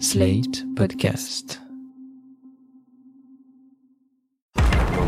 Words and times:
Slate 0.00 0.64
Podcast. 0.74 1.58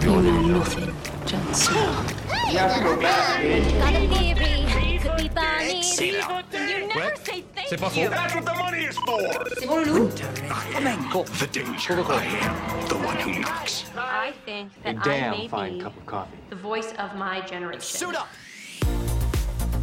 You 0.03 0.21
know 0.23 0.43
nothing, 0.59 0.95
Jon 1.27 1.55
Snow. 1.55 2.05
Got 2.53 2.77
a 2.77 4.07
theory. 4.09 4.99
Could 4.99 5.17
be 5.17 5.29
funny. 5.29 5.83
Say 5.83 6.11
that. 6.13 6.45
You 6.53 6.89
never 6.89 7.17
say 7.17 7.43
thank 7.55 7.69
C'est 7.69 7.81
pas 7.81 7.89
faux. 7.89 7.97
you. 7.97 8.11
That's 8.11 8.35
what 8.35 8.45
the 8.45 8.55
money 8.55 8.85
is 8.85 8.99
for. 8.99 9.19
C'est 9.59 9.67
bon, 9.67 9.83
Loulou? 9.83 10.11
The 11.39 11.47
danger. 11.47 11.95
I 12.05 12.25
am 12.43 12.89
the 12.89 12.97
one 12.97 13.17
who 13.17 13.41
knocks. 13.41 13.85
I 13.97 14.33
think 14.45 14.71
that 14.83 15.07
I 15.07 15.31
may 15.31 15.49
be 15.49 15.83
the 16.51 16.57
voice 16.57 16.93
of 16.99 17.17
my 17.17 17.41
generation. 17.41 18.15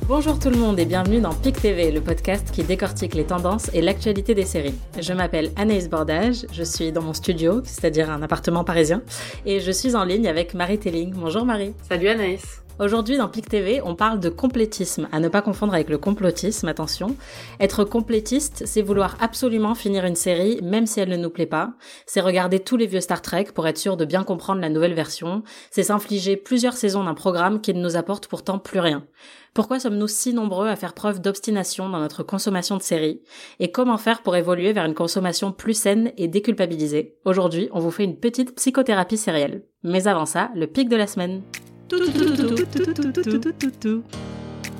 Bonjour 0.09 0.39
tout 0.39 0.49
le 0.49 0.57
monde 0.57 0.79
et 0.79 0.85
bienvenue 0.85 1.21
dans 1.21 1.35
PIC 1.35 1.61
TV, 1.61 1.91
le 1.91 2.01
podcast 2.01 2.49
qui 2.51 2.63
décortique 2.63 3.13
les 3.13 3.25
tendances 3.25 3.69
et 3.75 3.81
l'actualité 3.81 4.33
des 4.33 4.43
séries. 4.43 4.73
Je 4.99 5.13
m'appelle 5.13 5.51
Anaïs 5.55 5.87
Bordage, 5.87 6.47
je 6.51 6.63
suis 6.63 6.91
dans 6.91 7.03
mon 7.03 7.13
studio, 7.13 7.61
c'est-à-dire 7.63 8.09
un 8.09 8.23
appartement 8.23 8.63
parisien, 8.63 9.03
et 9.45 9.59
je 9.59 9.71
suis 9.71 9.95
en 9.95 10.03
ligne 10.03 10.27
avec 10.27 10.55
Marie 10.55 10.79
Telling. 10.79 11.13
Bonjour 11.13 11.45
Marie. 11.45 11.75
Salut 11.87 12.07
Anaïs. 12.07 12.63
Aujourd'hui 12.79 13.17
dans 13.17 13.27
PIC 13.27 13.49
TV, 13.49 13.81
on 13.83 13.93
parle 13.93 14.19
de 14.19 14.29
complétisme, 14.29 15.07
à 15.11 15.19
ne 15.19 15.27
pas 15.27 15.43
confondre 15.43 15.75
avec 15.75 15.89
le 15.89 15.99
complotisme, 15.99 16.67
attention. 16.69 17.15
Être 17.59 17.83
complétiste, 17.83 18.63
c'est 18.65 18.81
vouloir 18.81 19.15
absolument 19.19 19.75
finir 19.75 20.05
une 20.05 20.15
série 20.15 20.59
même 20.63 20.87
si 20.87 21.01
elle 21.01 21.09
ne 21.09 21.17
nous 21.17 21.29
plaît 21.29 21.45
pas. 21.45 21.73
C'est 22.07 22.21
regarder 22.21 22.59
tous 22.61 22.77
les 22.77 22.87
vieux 22.87 23.01
Star 23.01 23.21
Trek 23.21 23.49
pour 23.53 23.67
être 23.67 23.77
sûr 23.77 23.95
de 23.95 24.05
bien 24.05 24.23
comprendre 24.23 24.61
la 24.61 24.69
nouvelle 24.69 24.95
version. 24.95 25.43
C'est 25.69 25.83
s'infliger 25.83 26.35
plusieurs 26.35 26.73
saisons 26.73 27.03
d'un 27.03 27.13
programme 27.13 27.61
qui 27.61 27.75
ne 27.75 27.81
nous 27.81 27.95
apporte 27.95 28.25
pourtant 28.25 28.57
plus 28.57 28.79
rien. 28.79 29.03
Pourquoi 29.53 29.79
sommes-nous 29.79 30.07
si 30.07 30.33
nombreux 30.33 30.67
à 30.67 30.75
faire 30.75 30.93
preuve 30.93 31.21
d'obstination 31.21 31.89
dans 31.89 31.99
notre 31.99 32.23
consommation 32.23 32.77
de 32.77 32.81
séries? 32.81 33.21
Et 33.59 33.71
comment 33.71 33.97
faire 33.97 34.21
pour 34.21 34.35
évoluer 34.35 34.73
vers 34.73 34.85
une 34.85 34.93
consommation 34.93 35.51
plus 35.51 35.73
saine 35.73 36.11
et 36.17 36.27
déculpabilisée? 36.27 37.15
Aujourd'hui, 37.25 37.69
on 37.71 37.79
vous 37.79 37.91
fait 37.91 38.03
une 38.03 38.19
petite 38.19 38.55
psychothérapie 38.55 39.17
sérielle. 39.17 39.63
Mais 39.83 40.07
avant 40.07 40.25
ça, 40.25 40.51
le 40.55 40.67
pic 40.67 40.89
de 40.89 40.95
la 40.95 41.07
semaine. 41.07 41.41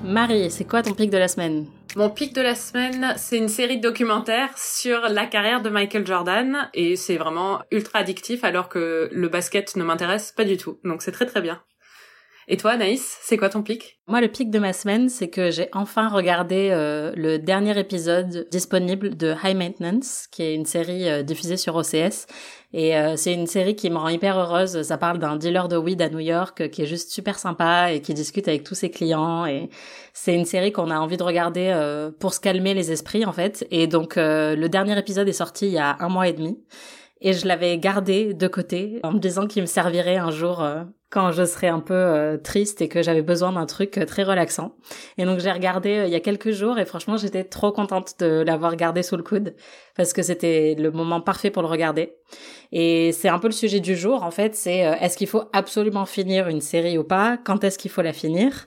Marie, 0.04 0.52
c'est 0.52 0.66
quoi 0.66 0.84
ton 0.84 0.94
pic 0.94 1.10
de 1.10 1.18
la 1.18 1.28
semaine? 1.28 1.66
Mon 1.96 2.12
pic 2.12 2.36
de 2.36 2.42
la 2.42 2.54
semaine, 2.54 3.14
c'est 3.18 3.38
une 3.38 3.50
série 3.50 3.78
de 3.78 3.82
documentaires 3.82 4.56
sur 4.56 5.02
la 5.10 5.26
carrière 5.26 5.64
de 5.64 5.70
Michael 5.70 6.06
Jordan 6.06 6.70
et 6.76 6.96
c'est 6.96 7.18
vraiment 7.18 7.62
ultra 7.72 8.00
addictif 8.00 8.44
alors 8.44 8.70
que 8.70 9.10
le 9.12 9.28
basket 9.28 9.76
ne 9.76 9.84
m'intéresse 9.84 10.32
pas 10.32 10.46
du 10.46 10.56
tout. 10.56 10.78
Donc 10.84 11.02
c'est 11.02 11.12
très 11.12 11.26
très 11.26 11.42
bien. 11.42 11.60
Et 12.52 12.58
toi, 12.58 12.72
Anaïs, 12.72 13.20
c'est 13.22 13.38
quoi 13.38 13.50
ton 13.50 13.62
pic? 13.62 14.00
Moi, 14.08 14.22
le 14.22 14.28
pic 14.28 14.50
de 14.50 14.58
ma 14.58 14.74
semaine, 14.74 15.08
c'est 15.08 15.30
que 15.30 15.52
j'ai 15.52 15.70
enfin 15.72 16.10
regardé 16.10 16.70
euh, 16.72 17.12
le 17.16 17.38
dernier 17.38 17.78
épisode 17.78 18.48
disponible 18.50 19.16
de 19.16 19.36
High 19.44 19.56
Maintenance, 19.56 20.26
qui 20.32 20.42
est 20.42 20.56
une 20.56 20.66
série 20.66 21.08
euh, 21.08 21.22
diffusée 21.22 21.58
sur 21.58 21.76
OCS. 21.76 22.26
Et 22.74 22.98
euh, 22.98 23.16
c'est 23.18 23.36
une 23.36 23.46
série 23.46 23.76
qui 23.76 23.92
me 23.92 23.98
rend 23.98 24.10
hyper 24.10 24.36
heureuse. 24.36 24.82
Ça 24.82 24.98
parle 24.98 25.20
d'un 25.20 25.36
dealer 25.36 25.68
de 25.68 25.78
weed 25.78 26.02
à 26.02 26.10
New 26.10 26.18
York 26.18 26.72
qui 26.72 26.82
est 26.82 26.88
juste 26.88 27.12
super 27.12 27.38
sympa 27.38 27.92
et 27.92 28.02
qui 28.02 28.16
discute 28.16 28.48
avec 28.48 28.64
tous 28.64 28.74
ses 28.74 28.90
clients. 28.90 29.46
Et 29.46 29.70
c'est 30.14 30.34
une 30.34 30.46
série 30.46 30.72
qu'on 30.72 30.90
a 30.90 30.98
envie 30.98 31.18
de 31.18 31.24
regarder 31.24 31.72
pour 32.20 32.34
se 32.34 32.40
calmer 32.40 32.74
les 32.74 32.92
esprits, 32.92 33.26
en 33.26 33.32
fait. 33.32 33.68
Et 33.70 33.86
donc, 33.86 34.16
le 34.16 34.68
dernier 34.68 34.98
épisode 34.98 35.28
est 35.28 35.34
sorti 35.34 35.68
il 35.68 35.74
y 35.74 35.80
a 35.80 35.98
un 36.00 36.10
mois 36.10 36.28
et 36.28 36.34
demi. 36.34 36.58
Et 37.22 37.34
je 37.34 37.48
l'avais 37.48 37.78
gardé 37.78 38.34
de 38.34 38.48
côté 38.48 39.00
en 39.04 39.12
me 39.12 39.20
disant 39.20 39.46
qu'il 39.46 39.62
me 39.62 39.68
servirait 39.68 40.16
un 40.16 40.32
jour 40.32 40.64
euh, 40.64 40.84
quand 41.10 41.34
je 41.34 41.44
serais 41.44 41.68
un 41.68 41.82
peu 41.82 41.94
euh, 41.94 42.38
triste 42.38 42.82
et 42.82 42.88
que 42.88 43.04
j'avais 43.04 43.22
besoin 43.22 43.52
d'un 43.52 43.66
truc 43.66 43.98
euh, 43.98 44.06
très 44.06 44.24
relaxant. 44.24 44.76
Et 45.18 45.26
donc 45.26 45.40
j'ai 45.40 45.52
regardé 45.52 46.06
il 46.08 46.14
y 46.14 46.16
a 46.16 46.22
quelques 46.22 46.52
jours 46.52 46.80
et 46.80 46.86
franchement 46.86 47.18
j'étais 47.18 47.44
trop 47.44 47.74
contente 47.74 48.14
de 48.20 48.42
l'avoir 48.46 48.78
gardé 48.78 49.04
sous 49.04 49.18
le 49.18 49.24
coude 49.24 49.54
parce 49.98 50.14
que 50.14 50.22
c'était 50.22 50.76
le 50.80 50.92
moment 50.92 51.20
parfait 51.20 51.52
pour 51.52 51.62
le 51.62 51.68
regarder. 51.68 52.16
Et 52.72 53.12
c'est 53.12 53.30
un 53.30 53.40
peu 53.40 53.48
le 53.48 53.54
sujet 53.54 53.82
du 53.82 53.98
jour 53.98 54.24
en 54.24 54.32
fait, 54.32 54.56
c'est 54.56 54.78
est-ce 54.78 55.18
qu'il 55.18 55.28
faut 55.28 55.44
absolument 55.52 56.06
finir 56.06 56.48
une 56.48 56.62
série 56.62 56.98
ou 56.98 57.04
pas? 57.04 57.38
Quand 57.38 57.66
est-ce 57.66 57.78
qu'il 57.78 57.92
faut 57.92 58.04
la 58.04 58.14
finir? 58.14 58.66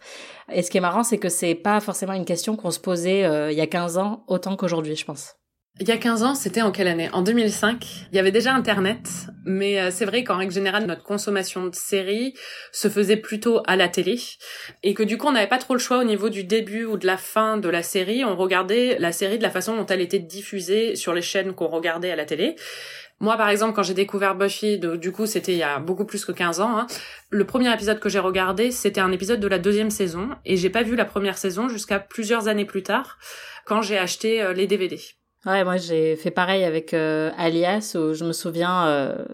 Et 0.52 0.62
ce 0.62 0.70
qui 0.70 0.76
est 0.76 0.82
marrant 0.82 1.04
c'est 1.04 1.19
que 1.19 1.30
c'est 1.30 1.54
pas 1.54 1.80
forcément 1.80 2.12
une 2.12 2.26
question 2.26 2.56
qu'on 2.56 2.70
se 2.70 2.80
posait 2.80 3.20
il 3.50 3.56
y 3.56 3.62
a 3.62 3.66
15 3.66 3.96
ans 3.96 4.24
autant 4.26 4.56
qu'aujourd'hui 4.56 4.96
je 4.96 5.06
pense. 5.06 5.36
Il 5.82 5.88
y 5.88 5.91
a 5.91 5.97
15 5.97 6.22
ans, 6.22 6.34
c'était 6.37 6.62
en 6.62 6.70
quelle 6.70 6.87
année? 6.87 7.10
En 7.12 7.22
2005. 7.22 8.06
Il 8.12 8.16
y 8.16 8.20
avait 8.20 8.31
déjà 8.31 8.54
Internet, 8.54 9.26
mais 9.44 9.81
euh, 9.81 9.91
c'est 9.91 10.04
vrai 10.04 10.22
qu'en 10.22 10.37
règle 10.37 10.53
générale, 10.53 10.87
notre 10.87 11.03
consommation 11.03 11.66
de 11.66 11.75
séries 11.75 12.34
se 12.70 12.87
faisait 12.87 13.16
plutôt 13.16 13.62
à 13.66 13.75
la 13.75 13.88
télé, 13.88 14.16
et 14.84 14.94
que 14.94 15.03
du 15.03 15.19
coup, 15.19 15.26
on 15.26 15.32
n'avait 15.32 15.48
pas 15.48 15.59
trop 15.59 15.75
le 15.75 15.81
choix 15.81 15.98
au 15.98 16.04
niveau 16.04 16.28
du 16.28 16.44
début 16.44 16.84
ou 16.84 16.98
de 16.98 17.06
la 17.09 17.16
fin 17.16 17.56
de 17.56 17.69
la 17.69 17.82
série. 17.82 18.25
On 18.25 18.37
regardait 18.37 18.97
la 19.00 19.10
série 19.10 19.38
de 19.38 19.43
la 19.43 19.50
façon 19.50 19.75
dont 19.75 19.84
elle 19.87 20.00
était 20.00 20.20
diffusée 20.20 20.94
sur 20.94 21.15
les 21.15 21.20
chaînes 21.20 21.53
qu'on 21.53 21.66
regardait 21.66 22.12
à 22.12 22.16
la 22.16 22.26
télé. 22.26 22.54
Moi, 23.19 23.37
par 23.37 23.49
exemple, 23.49 23.75
quand 23.75 23.82
j'ai 23.82 23.94
découvert 23.94 24.37
Buffy, 24.37 24.78
du 24.78 25.10
coup, 25.10 25.26
c'était 25.26 25.50
il 25.50 25.59
y 25.59 25.64
a 25.64 25.81
beaucoup 25.81 26.04
plus 26.04 26.25
que 26.25 26.31
15 26.31 26.60
ans, 26.60 26.78
hein, 26.78 26.87
le 27.31 27.44
premier 27.44 27.75
épisode 27.75 27.99
que 27.99 28.09
j'ai 28.09 28.20
regardé, 28.20 28.70
c'était 28.70 29.00
un 29.00 29.10
épisode 29.10 29.41
de 29.41 29.49
la 29.49 29.59
deuxième 29.59 29.91
saison, 29.91 30.28
et 30.44 30.56
j'ai 30.56 30.70
pas 30.70 30.84
vu 30.84 30.94
la 30.94 31.06
première 31.06 31.38
saison 31.38 31.69
jusqu'à 31.69 31.99
plusieurs 31.99 32.47
années 32.47 32.66
plus 32.66 32.84
tard, 32.84 33.19
quand 33.66 33.82
j'ai 33.82 33.99
acheté 33.99 34.41
euh, 34.41 34.53
les 34.53 34.69
DVD. 34.69 35.00
Ouais, 35.44 35.64
moi 35.64 35.76
j'ai 35.76 36.14
fait 36.14 36.30
pareil 36.30 36.62
avec 36.62 36.94
euh, 36.94 37.30
Alias 37.36 37.97
où 37.98 38.14
je 38.14 38.25
me 38.25 38.30
souviens 38.32 38.86
euh, 38.86 39.25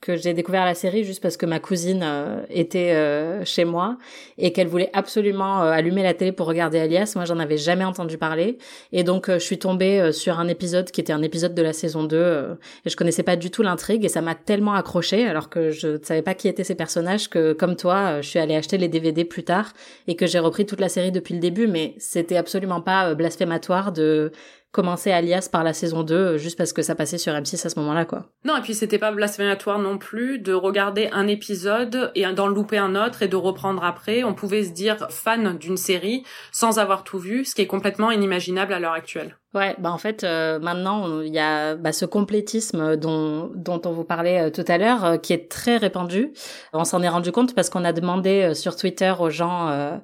que 0.00 0.16
j'ai 0.16 0.34
découvert 0.34 0.64
la 0.64 0.74
série 0.74 1.04
juste 1.04 1.22
parce 1.22 1.36
que 1.36 1.46
ma 1.46 1.60
cousine 1.60 2.00
euh, 2.02 2.42
était 2.50 2.90
euh, 2.94 3.44
chez 3.44 3.64
moi 3.64 3.96
et 4.38 4.52
qu'elle 4.52 4.66
voulait 4.66 4.90
absolument 4.92 5.62
euh, 5.62 5.70
allumer 5.70 6.02
la 6.02 6.14
télé 6.14 6.32
pour 6.32 6.48
regarder 6.48 6.80
Alias. 6.80 7.12
Moi 7.14 7.26
j'en 7.26 7.38
avais 7.38 7.58
jamais 7.58 7.84
entendu 7.84 8.18
parler 8.18 8.58
et 8.90 9.04
donc 9.04 9.28
euh, 9.28 9.34
je 9.38 9.44
suis 9.44 9.60
tombée 9.60 10.10
sur 10.10 10.40
un 10.40 10.48
épisode 10.48 10.90
qui 10.90 11.00
était 11.00 11.12
un 11.12 11.22
épisode 11.22 11.54
de 11.54 11.62
la 11.62 11.72
saison 11.72 12.02
2 12.02 12.16
euh, 12.16 12.54
et 12.84 12.90
je 12.90 12.96
connaissais 12.96 13.22
pas 13.22 13.36
du 13.36 13.52
tout 13.52 13.62
l'intrigue 13.62 14.04
et 14.04 14.08
ça 14.08 14.20
m'a 14.20 14.34
tellement 14.34 14.74
accroché 14.74 15.28
alors 15.28 15.48
que 15.48 15.70
je 15.70 15.86
ne 15.90 15.98
savais 16.02 16.22
pas 16.22 16.34
qui 16.34 16.48
étaient 16.48 16.64
ces 16.64 16.74
personnages 16.74 17.30
que 17.30 17.52
comme 17.52 17.76
toi 17.76 18.20
je 18.20 18.28
suis 18.28 18.40
allée 18.40 18.56
acheter 18.56 18.78
les 18.78 18.88
DVD 18.88 19.24
plus 19.24 19.44
tard 19.44 19.72
et 20.08 20.16
que 20.16 20.26
j'ai 20.26 20.40
repris 20.40 20.66
toute 20.66 20.80
la 20.80 20.88
série 20.88 21.12
depuis 21.12 21.34
le 21.34 21.40
début 21.40 21.68
mais 21.68 21.94
c'était 21.98 22.36
absolument 22.36 22.80
pas 22.80 23.14
blasphématoire 23.14 23.92
de 23.92 24.32
commencer 24.72 25.12
Alias 25.12 25.48
par 25.52 25.62
la 25.62 25.72
saison 25.72 26.02
2 26.02 26.14
euh, 26.14 26.38
juste 26.38 26.58
parce 26.58 26.72
que 26.72 26.82
ça 26.82 26.94
passait 26.94 27.18
sur 27.18 27.32
M6 27.32 27.66
à 27.66 27.68
ce 27.68 27.78
moment-là 27.78 28.04
quoi. 28.04 28.26
Non, 28.44 28.56
et 28.56 28.62
puis 28.62 28.74
c'était 28.74 28.98
pas 28.98 29.12
blasphématoire 29.12 29.78
non 29.78 29.98
plus 29.98 30.38
de 30.38 30.52
regarder 30.52 31.08
un 31.12 31.28
épisode 31.28 32.10
et 32.14 32.24
d'en 32.32 32.48
louper 32.48 32.78
un 32.78 32.96
autre 32.96 33.22
et 33.22 33.28
de 33.28 33.36
reprendre 33.36 33.84
après. 33.84 34.24
On 34.24 34.34
pouvait 34.34 34.64
se 34.64 34.70
dire 34.70 35.06
fan 35.10 35.56
d'une 35.58 35.76
série 35.76 36.24
sans 36.50 36.78
avoir 36.78 37.04
tout 37.04 37.18
vu, 37.18 37.44
ce 37.44 37.54
qui 37.54 37.62
est 37.62 37.66
complètement 37.66 38.10
inimaginable 38.10 38.72
à 38.72 38.80
l'heure 38.80 38.92
actuelle. 38.92 39.36
Ouais, 39.54 39.76
bah 39.78 39.92
en 39.92 39.98
fait 39.98 40.24
euh, 40.24 40.58
maintenant 40.58 41.20
il 41.20 41.32
y 41.32 41.38
a 41.38 41.74
bah, 41.74 41.92
ce 41.92 42.06
complétisme 42.06 42.96
dont 42.96 43.50
dont 43.54 43.82
on 43.84 43.92
vous 43.92 44.04
parlait 44.04 44.46
euh, 44.46 44.50
tout 44.50 44.64
à 44.66 44.78
l'heure 44.78 45.04
euh, 45.04 45.16
qui 45.18 45.34
est 45.34 45.50
très 45.50 45.76
répandu. 45.76 46.32
On 46.72 46.84
s'en 46.84 47.02
est 47.02 47.08
rendu 47.08 47.32
compte 47.32 47.54
parce 47.54 47.68
qu'on 47.68 47.84
a 47.84 47.92
demandé 47.92 48.54
sur 48.54 48.76
Twitter 48.76 49.12
aux 49.18 49.28
gens 49.28 49.68
euh, 49.68 49.96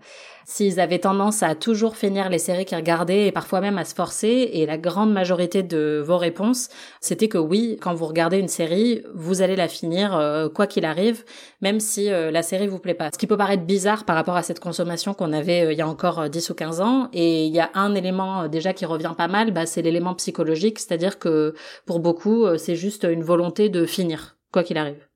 s'ils 0.49 0.81
avaient 0.81 0.99
tendance 0.99 1.43
à 1.43 1.55
toujours 1.55 1.95
finir 1.95 2.31
les 2.31 2.39
séries 2.39 2.65
qu'ils 2.65 2.79
regardaient 2.79 3.27
et 3.27 3.33
parfois 3.33 3.61
même 3.61 3.77
à 3.77 3.85
se 3.85 3.95
forcer 3.95 4.49
et 4.55 4.65
la 4.65 4.79
grande 4.79 5.13
majorité 5.13 5.63
de 5.63 6.03
vos 6.05 6.17
réponses 6.17 6.71
c'était 7.03 7.29
que 7.29 7.37
oui, 7.37 7.77
quand 7.83 7.93
vous 7.93 8.07
regardez 8.07 8.39
une 8.39 8.49
série, 8.49 9.03
vous 9.15 9.43
allez 9.43 9.57
la 9.57 9.69
finir 9.69 10.17
euh, 10.17 10.49
quoi 10.49 10.67
qu'il 10.67 10.87
arrive, 10.87 11.23
même 11.61 11.81
si 11.81 12.11
euh, 12.11 12.31
la 12.31 12.43
série 12.43 12.67
vous 12.67 12.79
plaît 12.79 12.95
pas. 12.95 13.11
Ce 13.13 13.19
qui 13.19 13.27
peut 13.27 13.37
paraître 13.37 13.65
bizarre 13.65 14.07
par 14.07 14.17
rapport 14.17 14.37
à 14.37 14.43
cette 14.43 14.59
consommation 14.59 15.13
qu'on 15.13 15.35
avait 15.35 15.67
euh, 15.67 15.73
il 15.73 15.79
y 15.79 15.83
a 15.83 15.89
encore 15.89 16.21
euh, 16.21 16.29
10 16.29 16.49
ou 16.49 16.55
15 16.55 16.81
ans 16.81 17.11
et 17.13 17.45
il 17.45 17.53
y 17.53 17.61
a 17.61 17.71
un 17.75 17.95
élément 17.95 18.49
déjà 18.49 18.73
qui 18.73 18.87
revient 18.87 19.13
pas 19.19 19.29
mal, 19.29 19.53
bah, 19.53 19.67
c'est 19.67 19.83
l'élément 19.83 20.15
psychologique, 20.15 20.79
c'est-à-dire 20.79 21.19
que 21.19 21.55
pour 21.85 22.01
beaucoup, 22.01 22.47
c'est 22.57 22.75
juste 22.75 23.05
une 23.05 23.23
volonté 23.23 23.69
de 23.69 23.85
finir 23.85 24.39
quoi 24.51 24.63
qu'il 24.63 24.79
arrive. 24.79 25.07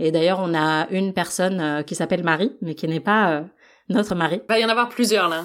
Et 0.00 0.10
d'ailleurs, 0.10 0.40
on 0.42 0.52
a 0.52 0.88
une 0.90 1.12
personne 1.12 1.84
qui 1.86 1.94
s'appelle 1.94 2.24
Marie, 2.24 2.56
mais 2.60 2.74
qui 2.74 2.88
n'est 2.88 2.98
pas 2.98 3.44
notre 3.90 4.14
Marie. 4.14 4.40
Il 4.48 4.52
va 4.52 4.58
y 4.58 4.64
en 4.64 4.68
avoir 4.68 4.88
plusieurs 4.88 5.28
là. 5.28 5.44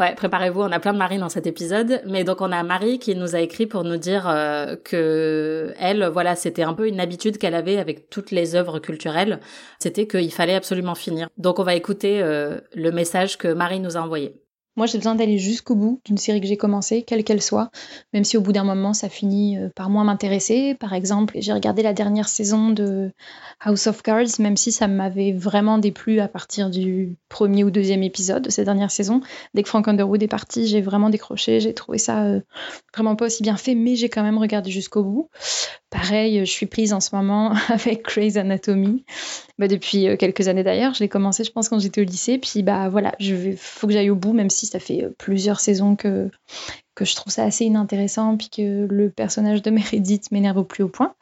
Ouais, 0.00 0.14
préparez-vous, 0.14 0.60
on 0.60 0.70
a 0.70 0.78
plein 0.78 0.92
de 0.92 0.98
Marie 0.98 1.18
dans 1.18 1.28
cet 1.28 1.48
épisode, 1.48 2.02
mais 2.06 2.22
donc 2.22 2.40
on 2.40 2.52
a 2.52 2.62
Marie 2.62 3.00
qui 3.00 3.16
nous 3.16 3.34
a 3.34 3.40
écrit 3.40 3.66
pour 3.66 3.82
nous 3.82 3.96
dire 3.96 4.28
euh, 4.28 4.76
que 4.76 5.74
elle, 5.76 6.04
voilà, 6.06 6.36
c'était 6.36 6.62
un 6.62 6.72
peu 6.72 6.86
une 6.86 7.00
habitude 7.00 7.36
qu'elle 7.36 7.56
avait 7.56 7.78
avec 7.78 8.08
toutes 8.08 8.30
les 8.30 8.54
œuvres 8.54 8.78
culturelles, 8.78 9.40
c'était 9.80 10.06
qu'il 10.06 10.32
fallait 10.32 10.54
absolument 10.54 10.94
finir. 10.94 11.28
Donc 11.36 11.58
on 11.58 11.64
va 11.64 11.74
écouter 11.74 12.22
euh, 12.22 12.60
le 12.74 12.92
message 12.92 13.38
que 13.38 13.48
Marie 13.48 13.80
nous 13.80 13.96
a 13.96 14.00
envoyé. 14.00 14.36
Moi, 14.78 14.86
j'ai 14.86 14.98
besoin 14.98 15.16
d'aller 15.16 15.38
jusqu'au 15.38 15.74
bout 15.74 16.00
d'une 16.04 16.18
série 16.18 16.40
que 16.40 16.46
j'ai 16.46 16.56
commencée, 16.56 17.02
quelle 17.02 17.24
qu'elle 17.24 17.42
soit, 17.42 17.72
même 18.12 18.22
si 18.22 18.36
au 18.36 18.40
bout 18.40 18.52
d'un 18.52 18.62
moment, 18.62 18.94
ça 18.94 19.08
finit 19.08 19.58
euh, 19.58 19.70
par 19.74 19.90
moins 19.90 20.04
m'intéresser. 20.04 20.76
Par 20.76 20.92
exemple, 20.92 21.34
j'ai 21.40 21.52
regardé 21.52 21.82
la 21.82 21.92
dernière 21.92 22.28
saison 22.28 22.70
de 22.70 23.10
House 23.58 23.88
of 23.88 24.02
Cards, 24.02 24.38
même 24.38 24.56
si 24.56 24.70
ça 24.70 24.86
m'avait 24.86 25.32
vraiment 25.32 25.78
déplu 25.78 26.20
à 26.20 26.28
partir 26.28 26.70
du 26.70 27.16
premier 27.28 27.64
ou 27.64 27.72
deuxième 27.72 28.04
épisode 28.04 28.44
de 28.44 28.50
cette 28.50 28.66
dernière 28.66 28.92
saison. 28.92 29.20
Dès 29.52 29.64
que 29.64 29.68
Frank 29.68 29.88
Underwood 29.88 30.22
est 30.22 30.28
parti, 30.28 30.68
j'ai 30.68 30.80
vraiment 30.80 31.10
décroché, 31.10 31.58
j'ai 31.58 31.74
trouvé 31.74 31.98
ça 31.98 32.22
euh, 32.26 32.40
vraiment 32.94 33.16
pas 33.16 33.26
aussi 33.26 33.42
bien 33.42 33.56
fait, 33.56 33.74
mais 33.74 33.96
j'ai 33.96 34.08
quand 34.08 34.22
même 34.22 34.38
regardé 34.38 34.70
jusqu'au 34.70 35.02
bout. 35.02 35.28
Pareil, 35.90 36.40
je 36.40 36.50
suis 36.50 36.66
prise 36.66 36.92
en 36.92 37.00
ce 37.00 37.16
moment 37.16 37.54
avec 37.68 38.04
Grey's 38.04 38.36
Anatomy, 38.36 39.04
bah, 39.58 39.68
depuis 39.68 40.06
euh, 40.06 40.16
quelques 40.16 40.46
années 40.48 40.62
d'ailleurs. 40.62 40.92
Je 40.92 41.00
l'ai 41.00 41.08
commencé, 41.08 41.44
je 41.44 41.50
pense, 41.50 41.68
quand 41.70 41.78
j'étais 41.78 42.02
au 42.02 42.04
lycée. 42.04 42.38
Puis 42.38 42.62
bah 42.62 42.90
voilà, 42.90 43.14
je 43.18 43.34
vais, 43.34 43.56
faut 43.56 43.86
que 43.86 43.94
j'aille 43.94 44.10
au 44.10 44.14
bout, 44.14 44.34
même 44.34 44.50
si 44.50 44.66
ça 44.66 44.80
fait 44.80 45.04
euh, 45.04 45.10
plusieurs 45.16 45.60
saisons 45.60 45.96
que 45.96 46.30
que 46.94 47.04
je 47.04 47.14
trouve 47.14 47.32
ça 47.32 47.44
assez 47.44 47.64
inintéressant, 47.64 48.36
puis 48.36 48.50
que 48.50 48.86
le 48.90 49.08
personnage 49.08 49.62
de 49.62 49.70
Meredith 49.70 50.30
m'énerve 50.30 50.58
au 50.58 50.64
plus 50.64 50.82
haut 50.82 50.88
point. 50.88 51.14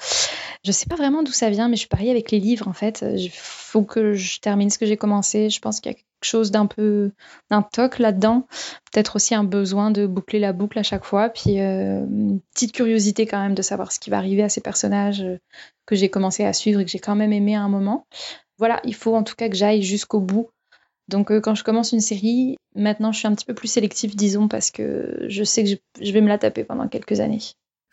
Je 0.65 0.73
sais 0.73 0.87
pas 0.87 0.97
vraiment 0.97 1.23
d'où 1.23 1.33
ça 1.33 1.51
vient, 1.51 1.69
mais 1.69 1.77
je 1.77 1.87
suis 1.87 2.11
avec 2.11 2.31
les 2.33 2.41
livres 2.41 2.67
en 2.67 2.73
fait. 2.73 3.05
Il 3.17 3.31
faut 3.31 3.85
que 3.85 4.15
je 4.15 4.41
termine 4.41 4.71
ce 4.71 4.79
que 4.79 4.87
j'ai 4.87 4.97
commencé. 4.97 5.49
Je 5.51 5.61
pense 5.61 5.81
qu'il 5.81 5.93
y 5.93 5.95
a 5.95 5.99
chose 6.25 6.51
d'un 6.51 6.67
peu 6.67 7.13
d'un 7.51 7.63
toc 7.63 7.99
là-dedans. 7.99 8.47
Peut-être 8.93 9.17
aussi 9.17 9.35
un 9.35 9.45
besoin 9.45 9.91
de 9.91 10.07
boucler 10.07 10.39
la 10.39 10.53
boucle 10.53 10.79
à 10.79 10.83
chaque 10.83 11.05
fois. 11.05 11.29
Puis 11.29 11.61
euh, 11.61 12.05
une 12.07 12.41
petite 12.55 12.73
curiosité 12.73 13.27
quand 13.27 13.41
même 13.41 13.55
de 13.55 13.63
savoir 13.63 13.93
ce 13.93 14.01
qui 14.01 14.11
va 14.11 14.19
arriver 14.19 14.43
à 14.43 14.49
ces 14.49 14.61
personnages 14.61 15.23
euh, 15.23 15.39
que 15.87 15.97
j'ai 15.97 16.09
commencé 16.09 16.45
à 16.45 16.53
suivre 16.53 16.81
et 16.81 16.85
que 16.85 16.91
j'ai 16.91 16.99
quand 16.99 17.17
même 17.17 17.33
aimé 17.33 17.55
à 17.55 17.63
un 17.63 17.69
moment. 17.69 18.07
Voilà, 18.59 18.81
il 18.85 18.95
faut 18.95 19.15
en 19.15 19.23
tout 19.23 19.35
cas 19.35 19.49
que 19.49 19.57
j'aille 19.57 19.83
jusqu'au 19.83 20.21
bout. 20.21 20.49
Donc 21.09 21.31
euh, 21.31 21.41
quand 21.41 21.55
je 21.55 21.65
commence 21.65 21.93
une 21.93 22.01
série, 22.01 22.57
maintenant 22.75 23.13
je 23.13 23.19
suis 23.19 23.29
un 23.29 23.35
petit 23.35 23.45
peu 23.45 23.55
plus 23.55 23.69
sélective, 23.69 24.17
disons, 24.17 24.49
parce 24.49 24.71
que 24.71 25.25
je 25.29 25.45
sais 25.45 25.65
que 25.65 25.81
je 26.01 26.13
vais 26.13 26.21
me 26.21 26.29
la 26.29 26.39
taper 26.39 26.65
pendant 26.65 26.89
quelques 26.89 27.21
années. 27.21 27.43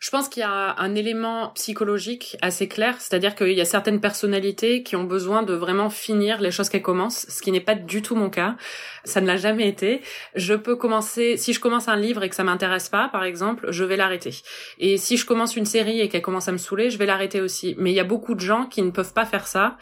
Je 0.04 0.10
pense 0.10 0.28
qu'il 0.28 0.42
y 0.42 0.44
a 0.44 0.74
un 0.76 0.94
élément 0.94 1.48
psychologique 1.54 2.36
assez 2.42 2.68
clair, 2.68 2.96
c'est-à-dire 2.98 3.34
qu'il 3.34 3.52
y 3.52 3.60
a 3.62 3.64
certaines 3.64 4.02
personnalités 4.02 4.82
qui 4.82 4.96
ont 4.96 5.04
besoin 5.04 5.42
de 5.42 5.54
vraiment 5.54 5.88
finir 5.88 6.42
les 6.42 6.50
choses 6.50 6.68
qu'elles 6.68 6.82
commencent, 6.82 7.24
ce 7.30 7.40
qui 7.40 7.50
n'est 7.50 7.58
pas 7.58 7.74
du 7.74 8.02
tout 8.02 8.14
mon 8.14 8.28
cas. 8.28 8.56
Ça 9.04 9.22
ne 9.22 9.26
l'a 9.26 9.38
jamais 9.38 9.66
été. 9.66 10.02
Je 10.34 10.52
peux 10.52 10.76
commencer, 10.76 11.38
si 11.38 11.54
je 11.54 11.60
commence 11.60 11.88
un 11.88 11.96
livre 11.96 12.22
et 12.22 12.28
que 12.28 12.34
ça 12.34 12.44
m'intéresse 12.44 12.90
pas, 12.90 13.08
par 13.08 13.24
exemple, 13.24 13.68
je 13.70 13.82
vais 13.82 13.96
l'arrêter. 13.96 14.34
Et 14.78 14.98
si 14.98 15.16
je 15.16 15.24
commence 15.24 15.56
une 15.56 15.64
série 15.64 16.02
et 16.02 16.10
qu'elle 16.10 16.20
commence 16.20 16.48
à 16.48 16.52
me 16.52 16.58
saouler, 16.58 16.90
je 16.90 16.98
vais 16.98 17.06
l'arrêter 17.06 17.40
aussi. 17.40 17.74
Mais 17.78 17.90
il 17.90 17.94
y 17.94 18.00
a 18.00 18.04
beaucoup 18.04 18.34
de 18.34 18.40
gens 18.40 18.66
qui 18.66 18.82
ne 18.82 18.90
peuvent 18.90 19.14
pas 19.14 19.24
faire 19.24 19.46
ça 19.46 19.78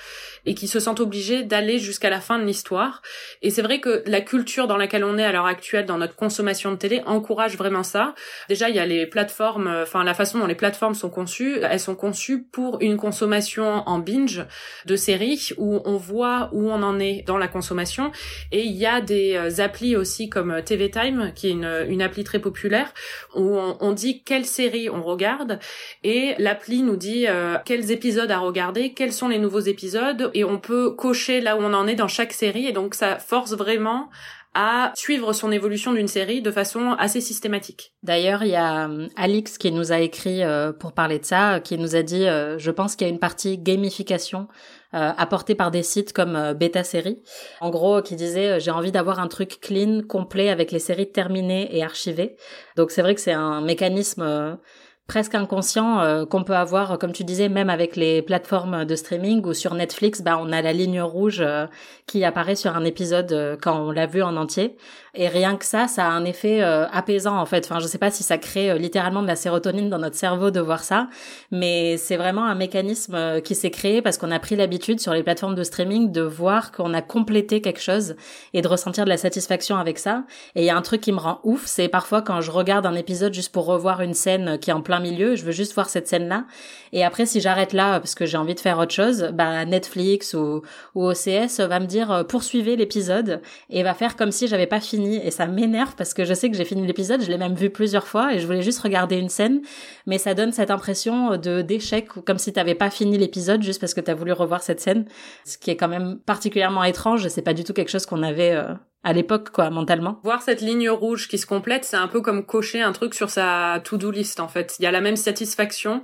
et 0.46 0.54
qui 0.54 0.68
se 0.68 0.78
sentent 0.78 1.00
obligés 1.00 1.42
d'aller 1.42 1.80
jusqu'à 1.80 2.10
la 2.10 2.20
fin 2.20 2.38
de 2.38 2.44
l'histoire. 2.44 3.02
Et 3.42 3.50
c'est 3.50 3.62
vrai 3.62 3.80
que 3.80 4.04
la 4.06 4.20
culture 4.20 4.68
dans 4.68 4.76
laquelle 4.76 5.02
on 5.02 5.18
est 5.18 5.24
à 5.24 5.32
l'heure 5.32 5.46
actuelle, 5.46 5.84
dans 5.84 5.98
notre 5.98 6.14
consommation 6.14 6.70
de 6.70 6.76
télé, 6.76 7.02
encourage 7.06 7.56
vraiment 7.56 7.82
ça. 7.82 8.14
Déjà, 8.48 8.68
il 8.68 8.76
y 8.76 8.78
a 8.78 8.86
les 8.86 9.08
plateformes, 9.08 9.66
enfin 9.82 10.04
la 10.04 10.11
façon 10.14 10.38
dont 10.38 10.46
les 10.46 10.54
plateformes 10.54 10.94
sont 10.94 11.10
conçues, 11.10 11.58
elles 11.62 11.80
sont 11.80 11.94
conçues 11.94 12.42
pour 12.42 12.78
une 12.80 12.96
consommation 12.96 13.82
en 13.86 13.98
binge 13.98 14.44
de 14.86 14.96
séries 14.96 15.50
où 15.58 15.80
on 15.84 15.96
voit 15.96 16.50
où 16.52 16.70
on 16.70 16.82
en 16.82 16.98
est 16.98 17.22
dans 17.26 17.38
la 17.38 17.48
consommation. 17.48 18.12
Et 18.50 18.64
il 18.64 18.76
y 18.76 18.86
a 18.86 19.00
des 19.00 19.34
euh, 19.36 19.62
applis 19.62 19.96
aussi 19.96 20.28
comme 20.28 20.62
TV 20.64 20.90
Time, 20.90 21.32
qui 21.34 21.48
est 21.48 21.52
une, 21.52 21.86
une 21.88 22.02
appli 22.02 22.24
très 22.24 22.38
populaire, 22.38 22.92
où 23.34 23.56
on, 23.58 23.92
dit 23.92 24.22
quelle 24.22 24.46
série 24.46 24.88
on 24.88 25.02
regarde. 25.02 25.58
Et 26.02 26.34
l'appli 26.38 26.82
nous 26.82 26.96
dit 26.96 27.26
euh, 27.28 27.58
quels 27.64 27.90
épisodes 27.90 28.30
à 28.30 28.38
regarder, 28.38 28.92
quels 28.92 29.12
sont 29.12 29.28
les 29.28 29.38
nouveaux 29.38 29.60
épisodes. 29.60 30.30
Et 30.34 30.44
on 30.44 30.58
peut 30.58 30.90
cocher 30.90 31.40
là 31.40 31.56
où 31.56 31.60
on 31.60 31.74
en 31.74 31.86
est 31.86 31.94
dans 31.94 32.08
chaque 32.08 32.32
série. 32.32 32.66
Et 32.66 32.72
donc 32.72 32.94
ça 32.94 33.18
force 33.18 33.52
vraiment 33.52 34.08
à 34.54 34.92
suivre 34.94 35.32
son 35.32 35.50
évolution 35.50 35.92
d'une 35.92 36.08
série 36.08 36.42
de 36.42 36.50
façon 36.50 36.92
assez 36.98 37.20
systématique. 37.20 37.94
D'ailleurs, 38.02 38.42
il 38.42 38.50
y 38.50 38.56
a 38.56 38.88
euh, 38.88 39.08
Alix 39.16 39.56
qui 39.56 39.72
nous 39.72 39.92
a 39.92 40.00
écrit 40.00 40.42
euh, 40.42 40.72
pour 40.72 40.92
parler 40.92 41.18
de 41.18 41.24
ça, 41.24 41.60
qui 41.60 41.78
nous 41.78 41.96
a 41.96 42.02
dit, 42.02 42.26
euh, 42.26 42.58
je 42.58 42.70
pense 42.70 42.94
qu'il 42.94 43.06
y 43.06 43.10
a 43.10 43.12
une 43.12 43.18
partie 43.18 43.58
gamification 43.58 44.48
apportée 44.94 45.54
par 45.54 45.70
des 45.70 45.82
sites 45.82 46.12
comme 46.12 46.52
Beta 46.52 46.84
Série, 46.84 47.22
en 47.62 47.70
gros, 47.70 48.02
qui 48.02 48.14
disait 48.14 48.60
j'ai 48.60 48.70
envie 48.70 48.92
d'avoir 48.92 49.20
un 49.20 49.26
truc 49.26 49.58
clean, 49.58 50.02
complet 50.06 50.50
avec 50.50 50.70
les 50.70 50.78
séries 50.78 51.10
terminées 51.10 51.74
et 51.74 51.82
archivées. 51.82 52.36
Donc 52.76 52.90
c'est 52.90 53.00
vrai 53.00 53.14
que 53.14 53.22
c'est 53.22 53.32
un 53.32 53.62
mécanisme 53.62 54.58
presque 55.06 55.34
inconscient 55.34 56.00
euh, 56.00 56.24
qu'on 56.24 56.44
peut 56.44 56.56
avoir, 56.56 56.98
comme 56.98 57.12
tu 57.12 57.24
disais, 57.24 57.48
même 57.48 57.68
avec 57.68 57.96
les 57.96 58.22
plateformes 58.22 58.84
de 58.84 58.96
streaming 58.96 59.44
ou 59.44 59.52
sur 59.52 59.74
Netflix, 59.74 60.22
bah, 60.22 60.38
on 60.40 60.52
a 60.52 60.62
la 60.62 60.72
ligne 60.72 61.02
rouge 61.02 61.40
euh, 61.40 61.66
qui 62.06 62.24
apparaît 62.24 62.54
sur 62.54 62.74
un 62.76 62.84
épisode 62.84 63.32
euh, 63.32 63.56
quand 63.60 63.78
on 63.78 63.90
l'a 63.90 64.06
vu 64.06 64.22
en 64.22 64.36
entier. 64.36 64.76
Et 65.14 65.28
rien 65.28 65.56
que 65.56 65.66
ça, 65.66 65.88
ça 65.88 66.06
a 66.06 66.08
un 66.08 66.24
effet 66.24 66.62
apaisant 66.62 67.36
en 67.36 67.44
fait. 67.44 67.66
Enfin, 67.66 67.80
je 67.80 67.86
sais 67.86 67.98
pas 67.98 68.10
si 68.10 68.22
ça 68.22 68.38
crée 68.38 68.78
littéralement 68.78 69.20
de 69.20 69.26
la 69.26 69.36
sérotonine 69.36 69.90
dans 69.90 69.98
notre 69.98 70.16
cerveau 70.16 70.50
de 70.50 70.58
voir 70.58 70.82
ça, 70.82 71.08
mais 71.50 71.98
c'est 71.98 72.16
vraiment 72.16 72.46
un 72.46 72.54
mécanisme 72.54 73.42
qui 73.42 73.54
s'est 73.54 73.70
créé 73.70 74.00
parce 74.00 74.16
qu'on 74.16 74.30
a 74.30 74.38
pris 74.38 74.56
l'habitude 74.56 75.00
sur 75.00 75.12
les 75.12 75.22
plateformes 75.22 75.54
de 75.54 75.64
streaming 75.64 76.12
de 76.12 76.22
voir 76.22 76.72
qu'on 76.72 76.94
a 76.94 77.02
complété 77.02 77.60
quelque 77.60 77.82
chose 77.82 78.16
et 78.54 78.62
de 78.62 78.68
ressentir 78.68 79.04
de 79.04 79.10
la 79.10 79.18
satisfaction 79.18 79.76
avec 79.76 79.98
ça. 79.98 80.24
Et 80.54 80.62
il 80.62 80.64
y 80.64 80.70
a 80.70 80.76
un 80.78 80.82
truc 80.82 81.02
qui 81.02 81.12
me 81.12 81.20
rend 81.20 81.40
ouf, 81.42 81.66
c'est 81.66 81.88
parfois 81.88 82.22
quand 82.22 82.40
je 82.40 82.50
regarde 82.50 82.86
un 82.86 82.94
épisode 82.94 83.34
juste 83.34 83.52
pour 83.52 83.66
revoir 83.66 84.00
une 84.00 84.14
scène 84.14 84.58
qui 84.58 84.72
en 84.72 84.80
plein 84.92 85.00
milieu, 85.00 85.36
je 85.36 85.44
veux 85.44 85.52
juste 85.52 85.72
voir 85.72 85.88
cette 85.88 86.06
scène-là. 86.06 86.44
Et 86.92 87.02
après, 87.02 87.24
si 87.24 87.40
j'arrête 87.40 87.72
là 87.72 87.98
parce 87.98 88.14
que 88.14 88.26
j'ai 88.26 88.36
envie 88.36 88.54
de 88.54 88.60
faire 88.60 88.78
autre 88.78 88.92
chose, 88.92 89.30
bah 89.32 89.64
Netflix 89.64 90.34
ou, 90.34 90.60
ou 90.94 91.06
OCS 91.06 91.60
va 91.60 91.80
me 91.80 91.86
dire 91.86 92.12
euh, 92.12 92.24
poursuivez 92.24 92.76
l'épisode 92.76 93.40
et 93.70 93.82
va 93.82 93.94
faire 93.94 94.16
comme 94.16 94.30
si 94.32 94.48
j'avais 94.48 94.66
pas 94.66 94.80
fini. 94.80 95.16
Et 95.24 95.30
ça 95.30 95.46
m'énerve 95.46 95.94
parce 95.96 96.12
que 96.12 96.26
je 96.26 96.34
sais 96.34 96.50
que 96.50 96.58
j'ai 96.58 96.66
fini 96.66 96.86
l'épisode, 96.86 97.22
je 97.22 97.30
l'ai 97.30 97.38
même 97.38 97.54
vu 97.54 97.70
plusieurs 97.70 98.06
fois 98.06 98.34
et 98.34 98.38
je 98.38 98.44
voulais 98.44 98.60
juste 98.60 98.80
regarder 98.80 99.16
une 99.16 99.30
scène, 99.30 99.62
mais 100.06 100.18
ça 100.18 100.34
donne 100.34 100.52
cette 100.52 100.70
impression 100.70 101.38
de 101.38 101.62
d'échec 101.62 102.08
comme 102.26 102.36
si 102.36 102.52
t'avais 102.52 102.74
pas 102.74 102.90
fini 102.90 103.16
l'épisode 103.16 103.62
juste 103.62 103.80
parce 103.80 103.94
que 103.94 104.02
t'as 104.02 104.14
voulu 104.14 104.32
revoir 104.32 104.62
cette 104.62 104.80
scène, 104.80 105.06
ce 105.46 105.56
qui 105.56 105.70
est 105.70 105.76
quand 105.76 105.88
même 105.88 106.18
particulièrement 106.26 106.84
étrange. 106.84 107.26
C'est 107.28 107.40
pas 107.40 107.54
du 107.54 107.64
tout 107.64 107.72
quelque 107.72 107.90
chose 107.90 108.04
qu'on 108.04 108.22
avait 108.22 108.52
euh, 108.52 108.74
à 109.04 109.12
l'époque, 109.12 109.50
quoi, 109.50 109.70
mentalement. 109.70 110.20
Voir 110.22 110.42
cette 110.42 110.60
ligne 110.60 110.88
rouge 110.88 111.28
qui 111.28 111.38
se 111.38 111.46
complète, 111.46 111.84
c'est 111.84 111.96
un 111.96 112.08
peu 112.08 112.20
comme 112.20 112.44
cocher 112.44 112.80
un 112.80 112.92
truc 112.92 113.14
sur 113.14 113.30
sa 113.30 113.80
to-do 113.84 114.10
list, 114.10 114.40
en 114.40 114.48
fait. 114.48 114.76
Il 114.78 114.82
y 114.82 114.86
a 114.86 114.90
la 114.90 115.00
même 115.00 115.16
satisfaction. 115.16 116.02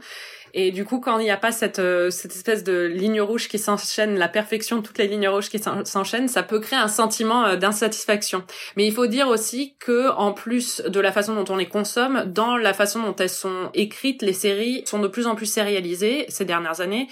Et 0.55 0.71
du 0.71 0.85
coup, 0.85 0.99
quand 0.99 1.19
il 1.19 1.25
n'y 1.25 1.31
a 1.31 1.37
pas 1.37 1.53
cette, 1.53 1.79
euh, 1.79 2.11
cette 2.11 2.35
espèce 2.35 2.65
de 2.65 2.87
ligne 2.87 3.21
rouge 3.21 3.49
qui 3.49 3.59
s'enchaîne, 3.59 4.19
la 4.19 4.29
perfection 4.29 4.77
de 4.77 4.83
toutes 4.83 4.99
les 4.99 5.06
lignes 5.06 5.29
rouges 5.29 5.50
qui 5.50 5.59
s'enchaînent, 5.59 6.29
ça 6.29 6.43
peut 6.43 6.59
créer 6.59 6.79
un 6.79 6.89
sentiment 6.89 7.45
euh, 7.45 7.56
d'insatisfaction. 7.56 8.45
Mais 8.77 8.87
il 8.87 8.93
faut 8.93 9.06
dire 9.06 9.29
aussi 9.29 9.75
que, 9.79 10.11
en 10.11 10.33
plus 10.33 10.81
de 10.81 11.00
la 11.00 11.12
façon 11.12 11.35
dont 11.35 11.53
on 11.53 11.56
les 11.56 11.69
consomme, 11.69 12.25
dans 12.27 12.56
la 12.56 12.73
façon 12.73 13.03
dont 13.03 13.17
elles 13.17 13.29
sont 13.29 13.71
écrites, 13.75 14.23
les 14.23 14.33
séries 14.33 14.83
sont 14.87 14.99
de 14.99 15.09
plus 15.09 15.27
en 15.27 15.35
plus 15.35 15.47
sérialisées 15.47 16.27
ces 16.29 16.45
dernières 16.45 16.81
années. 16.81 17.09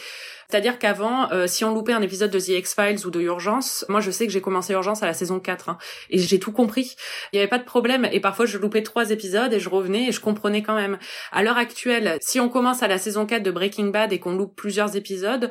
C'est-à-dire 0.49 0.79
qu'avant, 0.79 1.31
euh, 1.33 1.47
si 1.47 1.65
on 1.65 1.75
loupait 1.75 1.93
un 1.93 2.03
épisode 2.03 2.31
de 2.31 2.39
The 2.39 2.49
X-Files 2.49 3.07
ou 3.07 3.11
de 3.11 3.21
Urgence, 3.21 3.85
moi 3.89 4.01
je 4.01 4.11
sais 4.11 4.27
que 4.27 4.33
j'ai 4.33 4.41
commencé 4.41 4.73
Urgence 4.73 5.03
à 5.03 5.07
la 5.07 5.15
saison 5.15 5.41
4 5.41 5.69
hein, 5.69 5.79
et 6.11 6.19
j'ai 6.19 6.39
tout 6.39 6.53
compris. 6.53 6.97
Il 7.33 7.37
n'y 7.37 7.41
avait 7.41 7.49
pas 7.49 7.59
de 7.59 7.65
problème 7.65 8.09
et 8.11 8.21
parfois 8.21 8.47
je 8.47 8.59
loupais 8.59 8.83
trois 8.83 9.11
épisodes 9.11 9.53
et 9.53 9.61
je 9.61 9.69
revenais 9.69 10.09
et 10.09 10.13
je 10.13 10.21
comprenais 10.21 10.63
quand 10.63 10.75
même. 10.75 10.99
À 11.33 11.43
l'heure 11.43 11.59
actuelle, 11.59 12.17
si 12.21 12.41
on 12.41 12.49
commence 12.49 12.83
à 12.83 12.89
la 12.89 12.99
saison 12.99 13.27
4 13.27 13.43
de 13.43 13.51
Breaking 13.51 13.87
Bad 13.87 14.13
et 14.13 14.19
qu'on 14.19 14.37
loupe 14.37 14.55
plusieurs 14.57 14.97
épisodes, 14.97 15.51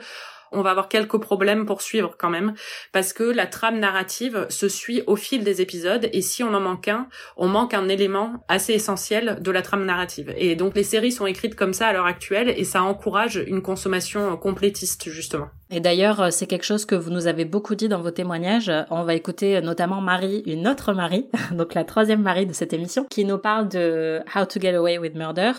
on 0.55 0.61
va 0.61 0.71
avoir 0.71 0.89
quelques 0.89 1.17
problèmes 1.17 1.65
pour 1.65 1.81
suivre 1.81 2.15
quand 2.17 2.29
même, 2.29 2.53
parce 2.91 3.13
que 3.13 3.23
la 3.23 3.45
trame 3.45 3.79
narrative 3.79 4.47
se 4.49 4.67
suit 4.67 5.03
au 5.07 5.15
fil 5.15 5.43
des 5.43 5.61
épisodes, 5.61 6.09
et 6.11 6.21
si 6.21 6.43
on 6.43 6.53
en 6.53 6.59
manque 6.59 6.87
un, 6.87 7.07
on 7.37 7.47
manque 7.47 7.73
un 7.73 7.87
élément 7.87 8.43
assez 8.47 8.73
essentiel 8.73 9.37
de 9.41 9.51
la 9.51 9.61
trame 9.61 9.85
narrative. 9.85 10.33
Et 10.37 10.55
donc 10.55 10.75
les 10.75 10.83
séries 10.83 11.11
sont 11.11 11.25
écrites 11.25 11.55
comme 11.55 11.73
ça 11.73 11.87
à 11.87 11.93
l'heure 11.93 12.05
actuelle, 12.05 12.53
et 12.55 12.63
ça 12.63 12.83
encourage 12.83 13.35
une 13.47 13.61
consommation 13.61 14.37
complétiste, 14.37 15.09
justement. 15.09 15.49
Et 15.71 15.79
d'ailleurs, 15.79 16.21
euh, 16.21 16.29
c'est 16.29 16.45
quelque 16.45 16.63
chose 16.63 16.85
que 16.85 16.93
vous 16.93 17.09
nous 17.09 17.25
avez 17.25 17.43
beaucoup 17.43 17.73
dit 17.73 17.87
dans 17.87 17.99
vos 17.99 18.11
témoignages. 18.11 18.71
On 18.91 19.03
va 19.03 19.15
écouter 19.15 19.57
euh, 19.57 19.61
notamment 19.61 19.99
Marie, 19.99 20.43
une 20.45 20.67
autre 20.67 20.93
Marie, 20.93 21.27
donc 21.51 21.73
la 21.73 21.83
troisième 21.83 22.21
Marie 22.21 22.45
de 22.45 22.53
cette 22.53 22.71
émission, 22.71 23.05
qui 23.09 23.25
nous 23.25 23.39
parle 23.39 23.67
de 23.69 24.21
How 24.35 24.45
to 24.45 24.59
Get 24.59 24.75
Away 24.75 24.99
with 24.99 25.15
Murder 25.15 25.53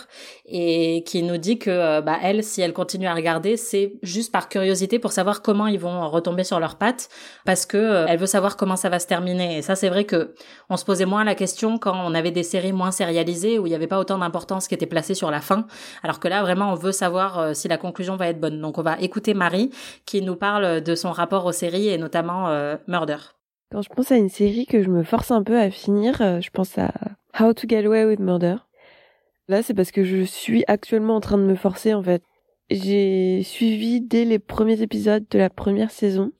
et 0.47 1.03
qui 1.05 1.25
nous 1.25 1.39
dit 1.39 1.59
que, 1.59 1.71
euh, 1.71 2.01
bah, 2.03 2.19
elle, 2.23 2.45
si 2.45 2.61
elle 2.61 2.73
continue 2.73 3.09
à 3.09 3.15
regarder, 3.15 3.57
c'est 3.57 3.95
juste 4.03 4.31
par 4.31 4.49
curiosité 4.49 4.86
pour 4.99 5.13
savoir 5.13 5.43
comment 5.43 5.67
ils 5.67 5.79
vont 5.79 6.09
retomber 6.09 6.45
sur 6.45 6.61
leurs 6.61 6.77
pattes, 6.77 7.09
parce 7.45 7.67
que 7.67 8.07
elle 8.09 8.19
veut 8.19 8.27
savoir 8.27 8.57
comment 8.57 8.77
ça 8.77 8.89
va 8.89 8.99
se 8.99 9.07
terminer. 9.07 9.59
Et 9.59 9.63
ça, 9.63 9.75
c'est 9.75 9.89
vrai 9.89 10.05
que 10.05 10.35
on 10.71 10.77
se 10.77 10.85
posait 10.85 11.05
moins 11.05 11.25
la 11.25 11.35
question 11.35 11.79
quand 11.79 11.95
on 11.95 12.15
avait 12.15 12.31
des 12.31 12.43
séries 12.43 12.73
moins 12.73 12.91
sérialisées 12.91 13.59
où 13.59 13.67
il 13.67 13.71
n'y 13.71 13.77
avait 13.77 13.87
pas 13.87 13.99
autant 13.99 14.19
d'importance 14.19 14.69
qui 14.69 14.75
était 14.75 14.87
placée 14.87 15.15
sur 15.15 15.31
la 15.31 15.41
fin, 15.41 15.67
alors 16.03 16.21
que 16.21 16.29
là, 16.29 16.43
vraiment, 16.43 16.73
on 16.73 16.75
veut 16.75 16.93
savoir 16.93 17.55
si 17.55 17.69
la 17.69 17.79
conclusion 17.79 18.17
va 18.17 18.29
être 18.29 18.41
bonne. 18.41 18.61
Donc, 18.61 18.79
on 18.79 18.83
va 18.83 18.97
écouter 19.01 19.35
Marie 19.35 19.71
qui 20.05 20.23
nous 20.23 20.37
parle 20.37 20.81
de 20.81 20.95
son 20.95 21.11
rapport 21.11 21.45
aux 21.45 21.53
séries 21.53 21.89
et 21.89 21.99
notamment 21.99 22.49
euh, 22.49 22.77
Murder. 22.87 23.17
Quand 23.73 23.83
je 23.83 23.89
pense 23.89 24.13
à 24.13 24.17
une 24.17 24.29
série 24.29 24.67
que 24.67 24.83
je 24.83 24.89
me 24.89 25.03
force 25.03 25.31
un 25.31 25.43
peu 25.43 25.59
à 25.59 25.71
finir, 25.71 26.21
euh, 26.23 26.41
je 26.41 26.51
pense 26.51 26.79
à 26.79 26.93
How 27.39 27.53
to 27.53 27.67
Get 27.69 27.85
Away 27.85 28.05
with 28.05 28.21
Murder. 28.21 28.57
Là, 29.49 29.63
c'est 29.63 29.75
parce 29.75 29.91
que 29.91 30.05
je 30.05 30.23
suis 30.23 30.65
actuellement 30.67 31.17
en 31.17 31.21
train 31.21 31.39
de 31.39 31.45
me 31.45 31.55
forcer 31.55 31.95
en 31.95 32.03
fait. 32.03 32.23
J'ai 32.71 33.43
suivi 33.43 34.01
dès 34.01 34.25
les 34.25 34.39
premiers 34.39 34.83
épisodes 34.83 35.25
de 35.31 35.39
la 35.39 35.51
première 35.51 35.91
saison. 35.91 36.33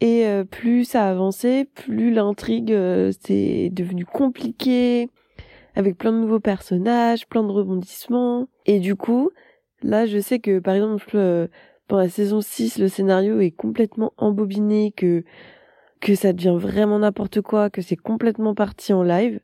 Et 0.00 0.26
euh, 0.26 0.44
plus 0.44 0.84
ça 0.84 1.08
avançait, 1.08 1.64
plus 1.74 2.12
l'intrigue 2.12 2.76
c'est 3.20 3.70
devenu 3.70 4.04
compliqué, 4.04 5.08
avec 5.74 5.96
plein 5.96 6.12
de 6.12 6.18
nouveaux 6.18 6.40
personnages, 6.40 7.26
plein 7.26 7.44
de 7.44 7.52
rebondissements. 7.52 8.48
Et 8.66 8.80
du 8.80 8.96
coup, 8.96 9.30
là, 9.82 10.06
je 10.06 10.18
sais 10.18 10.40
que 10.40 10.58
par 10.58 10.74
exemple, 10.74 11.48
pour 11.92 11.98
la 11.98 12.08
saison 12.08 12.40
6, 12.40 12.78
le 12.78 12.88
scénario 12.88 13.40
est 13.40 13.50
complètement 13.50 14.14
embobiné, 14.16 14.92
que, 14.92 15.24
que 16.00 16.14
ça 16.14 16.32
devient 16.32 16.56
vraiment 16.58 17.00
n'importe 17.00 17.42
quoi, 17.42 17.68
que 17.68 17.82
c'est 17.82 17.96
complètement 17.96 18.54
parti 18.54 18.92
en 18.92 19.02
live. 19.02 19.40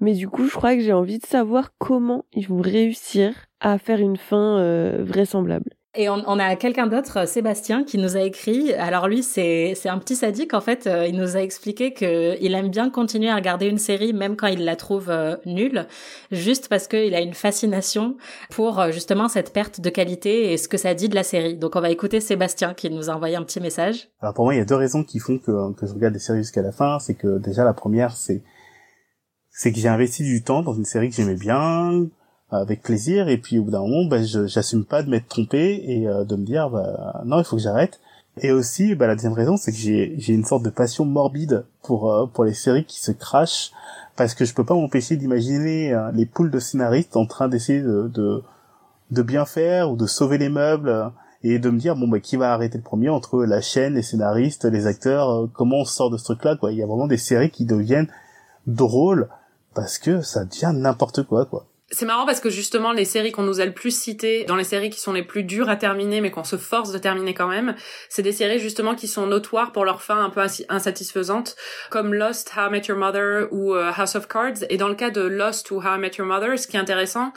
Mais 0.00 0.12
du 0.12 0.28
coup, 0.28 0.46
je 0.46 0.54
crois 0.54 0.74
que 0.74 0.80
j'ai 0.80 0.92
envie 0.92 1.18
de 1.18 1.26
savoir 1.26 1.72
comment 1.78 2.24
ils 2.32 2.46
vont 2.46 2.60
réussir 2.60 3.32
à 3.60 3.78
faire 3.78 4.00
une 4.00 4.16
fin 4.16 4.58
euh, 4.58 5.02
vraisemblable. 5.04 5.76
Et 5.98 6.10
on, 6.10 6.22
on 6.26 6.38
a 6.38 6.56
quelqu'un 6.56 6.86
d'autre, 6.86 7.26
Sébastien, 7.26 7.82
qui 7.82 7.96
nous 7.96 8.18
a 8.18 8.20
écrit. 8.20 8.74
Alors 8.74 9.08
lui, 9.08 9.22
c'est 9.22 9.72
c'est 9.74 9.88
un 9.88 9.96
petit 9.98 10.14
sadique 10.14 10.52
en 10.52 10.60
fait. 10.60 10.86
Euh, 10.86 11.06
il 11.06 11.16
nous 11.16 11.36
a 11.36 11.40
expliqué 11.40 11.94
que 11.94 12.36
il 12.42 12.54
aime 12.54 12.68
bien 12.68 12.90
continuer 12.90 13.30
à 13.30 13.34
regarder 13.34 13.66
une 13.66 13.78
série 13.78 14.12
même 14.12 14.36
quand 14.36 14.46
il 14.46 14.66
la 14.66 14.76
trouve 14.76 15.08
euh, 15.08 15.36
nulle, 15.46 15.86
juste 16.30 16.68
parce 16.68 16.86
qu'il 16.86 17.14
a 17.14 17.22
une 17.22 17.32
fascination 17.32 18.16
pour 18.50 18.78
euh, 18.78 18.90
justement 18.90 19.28
cette 19.28 19.54
perte 19.54 19.80
de 19.80 19.88
qualité 19.88 20.52
et 20.52 20.58
ce 20.58 20.68
que 20.68 20.76
ça 20.76 20.92
dit 20.92 21.08
de 21.08 21.14
la 21.14 21.22
série. 21.22 21.56
Donc 21.56 21.76
on 21.76 21.80
va 21.80 21.88
écouter 21.88 22.20
Sébastien 22.20 22.74
qui 22.74 22.90
nous 22.90 23.08
a 23.08 23.14
envoyé 23.14 23.36
un 23.36 23.42
petit 23.42 23.60
message. 23.60 24.10
Alors 24.20 24.34
pour 24.34 24.44
moi, 24.44 24.54
il 24.54 24.58
y 24.58 24.60
a 24.60 24.66
deux 24.66 24.74
raisons 24.76 25.02
qui 25.02 25.18
font 25.18 25.38
que 25.38 25.72
que 25.72 25.86
je 25.86 25.94
regarde 25.94 26.12
des 26.12 26.20
séries 26.20 26.40
jusqu'à 26.40 26.62
la 26.62 26.72
fin. 26.72 26.98
C'est 26.98 27.14
que 27.14 27.38
déjà 27.38 27.64
la 27.64 27.72
première, 27.72 28.12
c'est 28.12 28.42
c'est 29.56 29.72
que 29.72 29.78
j'ai 29.78 29.88
investi 29.88 30.22
du 30.22 30.42
temps 30.42 30.60
dans 30.60 30.74
une 30.74 30.84
série 30.84 31.08
que 31.08 31.16
j'aimais 31.16 31.34
bien, 31.34 32.04
avec 32.50 32.82
plaisir 32.82 33.28
et 33.28 33.38
puis 33.38 33.58
au 33.58 33.64
bout 33.64 33.70
d'un 33.70 33.80
moment 33.80 34.04
bah, 34.04 34.22
j'assume 34.22 34.84
pas 34.84 35.02
de 35.02 35.08
m'être 35.08 35.28
trompé 35.28 35.82
et 35.86 36.06
euh, 36.06 36.24
de 36.24 36.36
me 36.36 36.44
dire 36.44 36.68
bah, 36.68 37.22
non 37.24 37.38
il 37.38 37.44
faut 37.44 37.56
que 37.56 37.62
j'arrête. 37.62 37.98
Et 38.42 38.52
aussi 38.52 38.94
bah, 38.94 39.06
la 39.06 39.14
deuxième 39.14 39.32
raison 39.32 39.56
c'est 39.56 39.72
que 39.72 39.78
j'ai 39.78 40.32
une 40.32 40.44
sorte 40.44 40.62
de 40.62 40.68
passion 40.68 41.06
morbide 41.06 41.64
pour 41.82 42.12
euh, 42.12 42.26
pour 42.26 42.44
les 42.44 42.52
séries 42.52 42.84
qui 42.84 43.00
se 43.00 43.12
crachent 43.12 43.72
parce 44.14 44.34
que 44.34 44.44
je 44.44 44.52
peux 44.52 44.64
pas 44.64 44.74
m'empêcher 44.74 45.16
d'imaginer 45.16 45.94
euh, 45.94 46.12
les 46.12 46.26
poules 46.26 46.50
de 46.50 46.58
scénaristes 46.58 47.16
en 47.16 47.24
train 47.24 47.48
d'essayer 47.48 47.80
de, 47.80 48.10
de, 48.12 48.42
de 49.10 49.22
bien 49.22 49.46
faire 49.46 49.90
ou 49.90 49.96
de 49.96 50.06
sauver 50.06 50.36
les 50.36 50.50
meubles 50.50 51.10
et 51.42 51.58
de 51.58 51.70
me 51.70 51.78
dire 51.78 51.96
bon 51.96 52.08
bah 52.08 52.20
qui 52.20 52.36
va 52.36 52.52
arrêter 52.52 52.76
le 52.76 52.84
premier 52.84 53.08
entre 53.08 53.42
la 53.42 53.62
chaîne 53.62 53.94
les 53.94 54.02
scénaristes 54.02 54.66
les 54.66 54.86
acteurs 54.86 55.48
comment 55.54 55.78
on 55.78 55.84
sort 55.86 56.10
de 56.10 56.18
ce 56.18 56.24
truc 56.24 56.44
là 56.44 56.56
quoi. 56.56 56.72
Il 56.72 56.78
y 56.78 56.82
a 56.82 56.86
vraiment 56.86 57.06
des 57.06 57.16
séries 57.16 57.50
qui 57.50 57.64
deviennent 57.64 58.08
drôles 58.66 59.28
parce 59.76 59.98
que 59.98 60.22
ça 60.22 60.44
devient 60.44 60.72
n'importe 60.74 61.22
quoi 61.22 61.46
quoi 61.46 61.66
c'est 61.92 62.04
marrant 62.04 62.26
parce 62.26 62.40
que 62.40 62.50
justement 62.50 62.90
les 62.90 63.04
séries 63.04 63.30
qu'on 63.30 63.44
nous 63.44 63.60
a 63.60 63.64
le 63.64 63.72
plus 63.72 63.96
citées, 63.96 64.44
dans 64.44 64.56
les 64.56 64.64
séries 64.64 64.90
qui 64.90 64.98
sont 64.98 65.12
les 65.12 65.22
plus 65.22 65.44
dures 65.44 65.68
à 65.68 65.76
terminer 65.76 66.20
mais 66.20 66.32
qu'on 66.32 66.42
se 66.42 66.56
force 66.56 66.90
de 66.90 66.98
terminer 66.98 67.32
quand 67.32 67.46
même, 67.46 67.76
c'est 68.08 68.22
des 68.22 68.32
séries 68.32 68.58
justement 68.58 68.96
qui 68.96 69.06
sont 69.06 69.26
notoires 69.26 69.70
pour 69.70 69.84
leur 69.84 70.02
fin 70.02 70.24
un 70.24 70.30
peu 70.30 70.44
insatisfaisante, 70.68 71.54
comme 71.90 72.12
Lost, 72.12 72.52
How 72.56 72.68
I 72.68 72.70
Met 72.70 72.82
Your 72.88 72.98
Mother 72.98 73.46
ou 73.52 73.74
euh, 73.74 73.92
House 73.96 74.16
of 74.16 74.26
Cards. 74.26 74.64
Et 74.68 74.78
dans 74.78 74.88
le 74.88 74.96
cas 74.96 75.10
de 75.10 75.20
Lost 75.20 75.70
ou 75.70 75.76
How 75.76 75.94
I 75.96 75.98
Met 75.98 76.16
Your 76.18 76.26
Mother, 76.26 76.58
ce 76.58 76.66
qui 76.66 76.76
est 76.76 76.80
intéressant, 76.80 77.32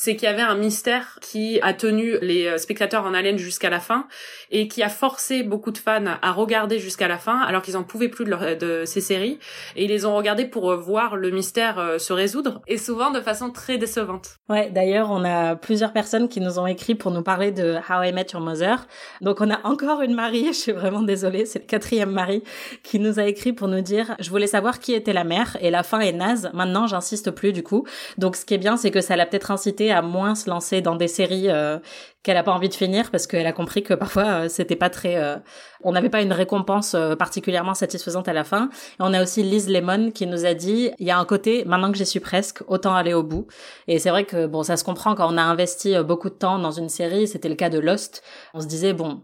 c'est 0.00 0.14
qu'il 0.14 0.28
y 0.28 0.32
avait 0.32 0.42
un 0.42 0.54
mystère 0.54 1.18
qui 1.20 1.60
a 1.60 1.74
tenu 1.74 2.18
les 2.22 2.46
euh, 2.46 2.56
spectateurs 2.56 3.04
en 3.04 3.14
haleine 3.14 3.36
jusqu'à 3.36 3.68
la 3.68 3.80
fin 3.80 4.06
et 4.52 4.68
qui 4.68 4.84
a 4.84 4.88
forcé 4.88 5.42
beaucoup 5.42 5.72
de 5.72 5.78
fans 5.78 6.04
à 6.22 6.30
regarder 6.30 6.78
jusqu'à 6.78 7.08
la 7.08 7.18
fin 7.18 7.40
alors 7.40 7.62
qu'ils 7.62 7.76
en 7.76 7.82
pouvaient 7.82 8.08
plus 8.08 8.24
de, 8.24 8.54
de, 8.54 8.84
ces 8.84 9.00
séries 9.00 9.40
et 9.74 9.86
ils 9.86 9.88
les 9.88 10.06
ont 10.06 10.14
regardées 10.16 10.44
pour 10.44 10.70
euh, 10.70 10.76
voir 10.76 11.16
le 11.16 11.32
mystère 11.32 11.80
euh, 11.80 11.98
se 11.98 12.12
résoudre 12.12 12.62
et 12.68 12.78
souvent 12.78 13.10
de 13.10 13.20
façon 13.20 13.50
très 13.50 13.76
décevante. 13.76 14.36
Ouais, 14.48 14.70
d'ailleurs, 14.70 15.10
on 15.10 15.24
a 15.24 15.56
plusieurs 15.56 15.92
personnes 15.92 16.28
qui 16.28 16.40
nous 16.40 16.60
ont 16.60 16.68
écrit 16.68 16.94
pour 16.94 17.10
nous 17.10 17.24
parler 17.24 17.50
de 17.50 17.74
How 17.90 18.04
I 18.04 18.12
Met 18.12 18.26
Your 18.32 18.40
Mother. 18.40 18.86
Donc 19.20 19.40
on 19.40 19.50
a 19.50 19.58
encore 19.66 20.02
une 20.02 20.14
Marie, 20.14 20.46
je 20.52 20.58
suis 20.58 20.72
vraiment 20.72 21.02
désolée, 21.02 21.44
c'est 21.44 21.58
le 21.58 21.66
quatrième 21.66 22.12
Marie 22.12 22.44
qui 22.84 23.00
nous 23.00 23.18
a 23.18 23.24
écrit 23.24 23.52
pour 23.52 23.66
nous 23.66 23.80
dire 23.80 24.14
je 24.20 24.30
voulais 24.30 24.46
savoir 24.46 24.78
qui 24.78 24.94
était 24.94 25.12
la 25.12 25.24
mère 25.24 25.56
et 25.60 25.72
la 25.72 25.82
fin 25.82 25.98
est 25.98 26.12
naze. 26.12 26.50
Maintenant, 26.54 26.86
j'insiste 26.86 27.32
plus 27.32 27.52
du 27.52 27.64
coup. 27.64 27.84
Donc 28.16 28.36
ce 28.36 28.44
qui 28.44 28.54
est 28.54 28.58
bien, 28.58 28.76
c'est 28.76 28.92
que 28.92 29.00
ça 29.00 29.16
l'a 29.16 29.26
peut-être 29.26 29.50
incité 29.50 29.87
à 29.90 30.02
moins 30.02 30.34
se 30.34 30.48
lancer 30.48 30.80
dans 30.80 30.96
des 30.96 31.08
séries 31.08 31.48
euh, 31.48 31.78
qu'elle 32.22 32.36
a 32.36 32.42
pas 32.42 32.52
envie 32.52 32.68
de 32.68 32.74
finir 32.74 33.10
parce 33.10 33.26
qu'elle 33.26 33.46
a 33.46 33.52
compris 33.52 33.82
que 33.82 33.94
parfois 33.94 34.24
euh, 34.24 34.48
c'était 34.48 34.76
pas 34.76 34.90
très 34.90 35.16
euh, 35.16 35.36
on 35.82 35.92
n'avait 35.92 36.08
pas 36.08 36.22
une 36.22 36.32
récompense 36.32 36.96
particulièrement 37.18 37.74
satisfaisante 37.74 38.28
à 38.28 38.32
la 38.32 38.44
fin. 38.44 38.70
Et 38.72 39.00
on 39.00 39.12
a 39.12 39.22
aussi 39.22 39.42
Liz 39.42 39.68
Lemon 39.68 40.10
qui 40.10 40.26
nous 40.26 40.44
a 40.44 40.54
dit 40.54 40.90
il 40.98 41.06
y 41.06 41.10
a 41.10 41.18
un 41.18 41.24
côté 41.24 41.64
maintenant 41.64 41.92
que 41.92 41.98
j'y 41.98 42.06
suis 42.06 42.20
presque 42.20 42.62
autant 42.66 42.94
aller 42.94 43.14
au 43.14 43.22
bout. 43.22 43.46
Et 43.86 43.98
c'est 43.98 44.10
vrai 44.10 44.24
que 44.24 44.46
bon 44.46 44.62
ça 44.62 44.76
se 44.76 44.84
comprend 44.84 45.14
quand 45.14 45.32
on 45.32 45.36
a 45.38 45.42
investi 45.42 45.94
beaucoup 46.02 46.30
de 46.30 46.34
temps 46.34 46.58
dans 46.58 46.72
une 46.72 46.88
série 46.88 47.28
c'était 47.28 47.48
le 47.48 47.54
cas 47.54 47.70
de 47.70 47.78
Lost 47.78 48.22
on 48.54 48.60
se 48.60 48.66
disait 48.66 48.92
bon 48.92 49.22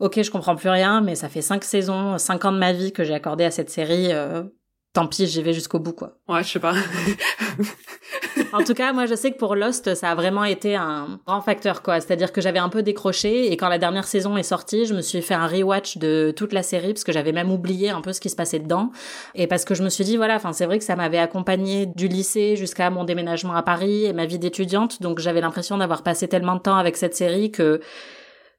ok 0.00 0.22
je 0.22 0.30
comprends 0.30 0.56
plus 0.56 0.68
rien 0.68 1.00
mais 1.00 1.14
ça 1.14 1.28
fait 1.28 1.42
cinq 1.42 1.64
saisons 1.64 2.18
cinq 2.18 2.44
ans 2.44 2.52
de 2.52 2.58
ma 2.58 2.72
vie 2.72 2.92
que 2.92 3.04
j'ai 3.04 3.14
accordé 3.14 3.44
à 3.44 3.50
cette 3.50 3.70
série 3.70 4.12
tant 4.94 5.08
pis, 5.08 5.26
j'y 5.26 5.42
vais 5.42 5.52
jusqu'au 5.52 5.80
bout, 5.80 5.92
quoi. 5.92 6.12
Ouais, 6.28 6.44
je 6.44 6.48
sais 6.48 6.60
pas. 6.60 6.72
en 8.52 8.62
tout 8.62 8.74
cas, 8.74 8.92
moi, 8.92 9.06
je 9.06 9.16
sais 9.16 9.32
que 9.32 9.38
pour 9.38 9.56
Lost, 9.56 9.94
ça 9.96 10.12
a 10.12 10.14
vraiment 10.14 10.44
été 10.44 10.76
un 10.76 11.18
grand 11.26 11.40
facteur, 11.40 11.82
quoi. 11.82 12.00
C'est-à-dire 12.00 12.32
que 12.32 12.40
j'avais 12.40 12.60
un 12.60 12.68
peu 12.68 12.82
décroché 12.82 13.52
et 13.52 13.56
quand 13.56 13.68
la 13.68 13.78
dernière 13.78 14.06
saison 14.06 14.36
est 14.36 14.44
sortie, 14.44 14.86
je 14.86 14.94
me 14.94 15.02
suis 15.02 15.20
fait 15.20 15.34
un 15.34 15.48
rewatch 15.48 15.98
de 15.98 16.32
toute 16.34 16.52
la 16.52 16.62
série 16.62 16.92
parce 16.92 17.02
que 17.02 17.10
j'avais 17.10 17.32
même 17.32 17.50
oublié 17.50 17.90
un 17.90 18.02
peu 18.02 18.12
ce 18.12 18.20
qui 18.20 18.30
se 18.30 18.36
passait 18.36 18.60
dedans 18.60 18.92
et 19.34 19.48
parce 19.48 19.64
que 19.64 19.74
je 19.74 19.82
me 19.82 19.88
suis 19.88 20.04
dit, 20.04 20.16
voilà, 20.16 20.36
enfin, 20.36 20.52
c'est 20.52 20.64
vrai 20.64 20.78
que 20.78 20.84
ça 20.84 20.94
m'avait 20.94 21.18
accompagné 21.18 21.86
du 21.86 22.06
lycée 22.06 22.54
jusqu'à 22.54 22.88
mon 22.90 23.02
déménagement 23.02 23.56
à 23.56 23.64
Paris 23.64 24.04
et 24.04 24.12
ma 24.12 24.26
vie 24.26 24.38
d'étudiante, 24.38 25.02
donc 25.02 25.18
j'avais 25.18 25.40
l'impression 25.40 25.76
d'avoir 25.76 26.04
passé 26.04 26.28
tellement 26.28 26.54
de 26.54 26.60
temps 26.60 26.76
avec 26.76 26.96
cette 26.96 27.16
série 27.16 27.50
que 27.50 27.80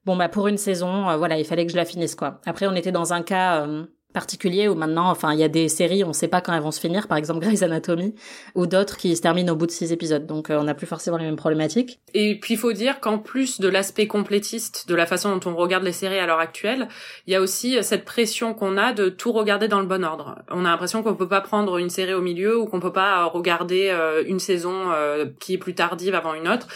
bon 0.06 0.18
bah 0.18 0.28
pour 0.28 0.50
une 0.50 0.58
saison, 0.58 1.10
euh, 1.10 1.16
voilà, 1.16 1.40
il 1.40 1.46
fallait 1.46 1.66
que 1.66 1.72
je 1.72 1.78
la 1.78 1.86
finisse 1.86 2.16
quoi. 2.16 2.42
Après, 2.46 2.68
on 2.68 2.76
était 2.76 2.92
dans 2.92 3.14
un 3.14 3.22
cas 3.22 3.62
euh, 3.62 3.86
particulier 4.16 4.70
où 4.70 4.76
maintenant, 4.76 5.10
enfin, 5.12 5.34
il 5.34 5.40
y 5.40 5.44
a 5.44 5.50
des 5.50 5.68
séries, 5.68 6.06
on 6.06 6.14
sait 6.14 6.30
pas 6.30 6.40
quand 6.40 6.54
elles 6.54 6.64
vont 6.64 6.72
se 6.72 6.80
finir, 6.80 7.08
par 7.08 7.18
exemple 7.18 7.42
Grey's 7.42 7.62
Anatomy, 7.62 8.16
ou 8.56 8.66
d'autres 8.66 8.98
qui 8.98 9.14
se 9.16 9.22
terminent 9.22 9.52
au 9.52 9.58
bout 9.58 9.68
de 9.68 9.72
six 9.72 9.92
épisodes. 9.92 10.26
Donc, 10.26 10.50
euh, 10.50 10.58
on 10.58 10.64
n'a 10.64 10.74
plus 10.74 10.88
forcément 10.88 11.18
les 11.18 11.26
mêmes 11.26 11.36
problématiques. 11.36 12.00
Et 12.14 12.40
puis, 12.40 12.54
il 12.54 12.58
faut 12.58 12.72
dire 12.72 13.02
qu'en 13.02 13.20
plus 13.20 13.60
de 13.60 13.68
l'aspect 13.68 14.08
complétiste 14.08 14.88
de 14.88 14.96
la 14.96 15.06
façon 15.06 15.36
dont 15.36 15.52
on 15.52 15.56
regarde 15.56 15.84
les 15.84 15.92
séries 15.92 16.18
à 16.18 16.26
l'heure 16.26 16.40
actuelle, 16.40 16.88
il 17.28 17.34
y 17.34 17.36
a 17.36 17.42
aussi 17.42 17.78
euh, 17.78 17.82
cette 17.82 18.06
pression 18.06 18.54
qu'on 18.54 18.78
a 18.78 18.94
de 18.94 19.10
tout 19.10 19.34
regarder 19.34 19.68
dans 19.68 19.82
le 19.82 19.86
bon 19.86 20.04
ordre. 20.06 20.38
On 20.50 20.64
a 20.66 20.70
l'impression 20.70 21.04
qu'on 21.04 21.16
peut 21.16 21.28
pas 21.28 21.42
prendre 21.42 21.78
une 21.78 21.90
série 21.90 22.14
au 22.14 22.22
milieu 22.22 22.58
ou 22.58 22.66
qu'on 22.66 22.80
peut 22.80 22.94
pas 22.94 23.26
regarder 23.26 23.90
euh, 23.90 24.24
une 24.26 24.40
saison 24.40 24.74
qui 25.40 25.54
est 25.54 25.58
plus 25.58 25.76
tardive 25.76 26.16
avant 26.16 26.34
une 26.34 26.48
autre. 26.48 26.68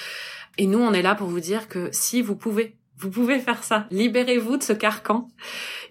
Et 0.57 0.67
nous, 0.67 0.79
on 0.79 0.91
est 0.91 1.01
là 1.01 1.15
pour 1.15 1.27
vous 1.27 1.39
dire 1.39 1.69
que 1.69 1.87
si 1.91 2.21
vous 2.21 2.35
pouvez 2.35 2.75
vous 2.99 3.09
pouvez 3.09 3.39
faire 3.39 3.63
ça. 3.63 3.87
Libérez-vous 3.91 4.57
de 4.57 4.63
ce 4.63 4.73
carcan. 4.73 5.29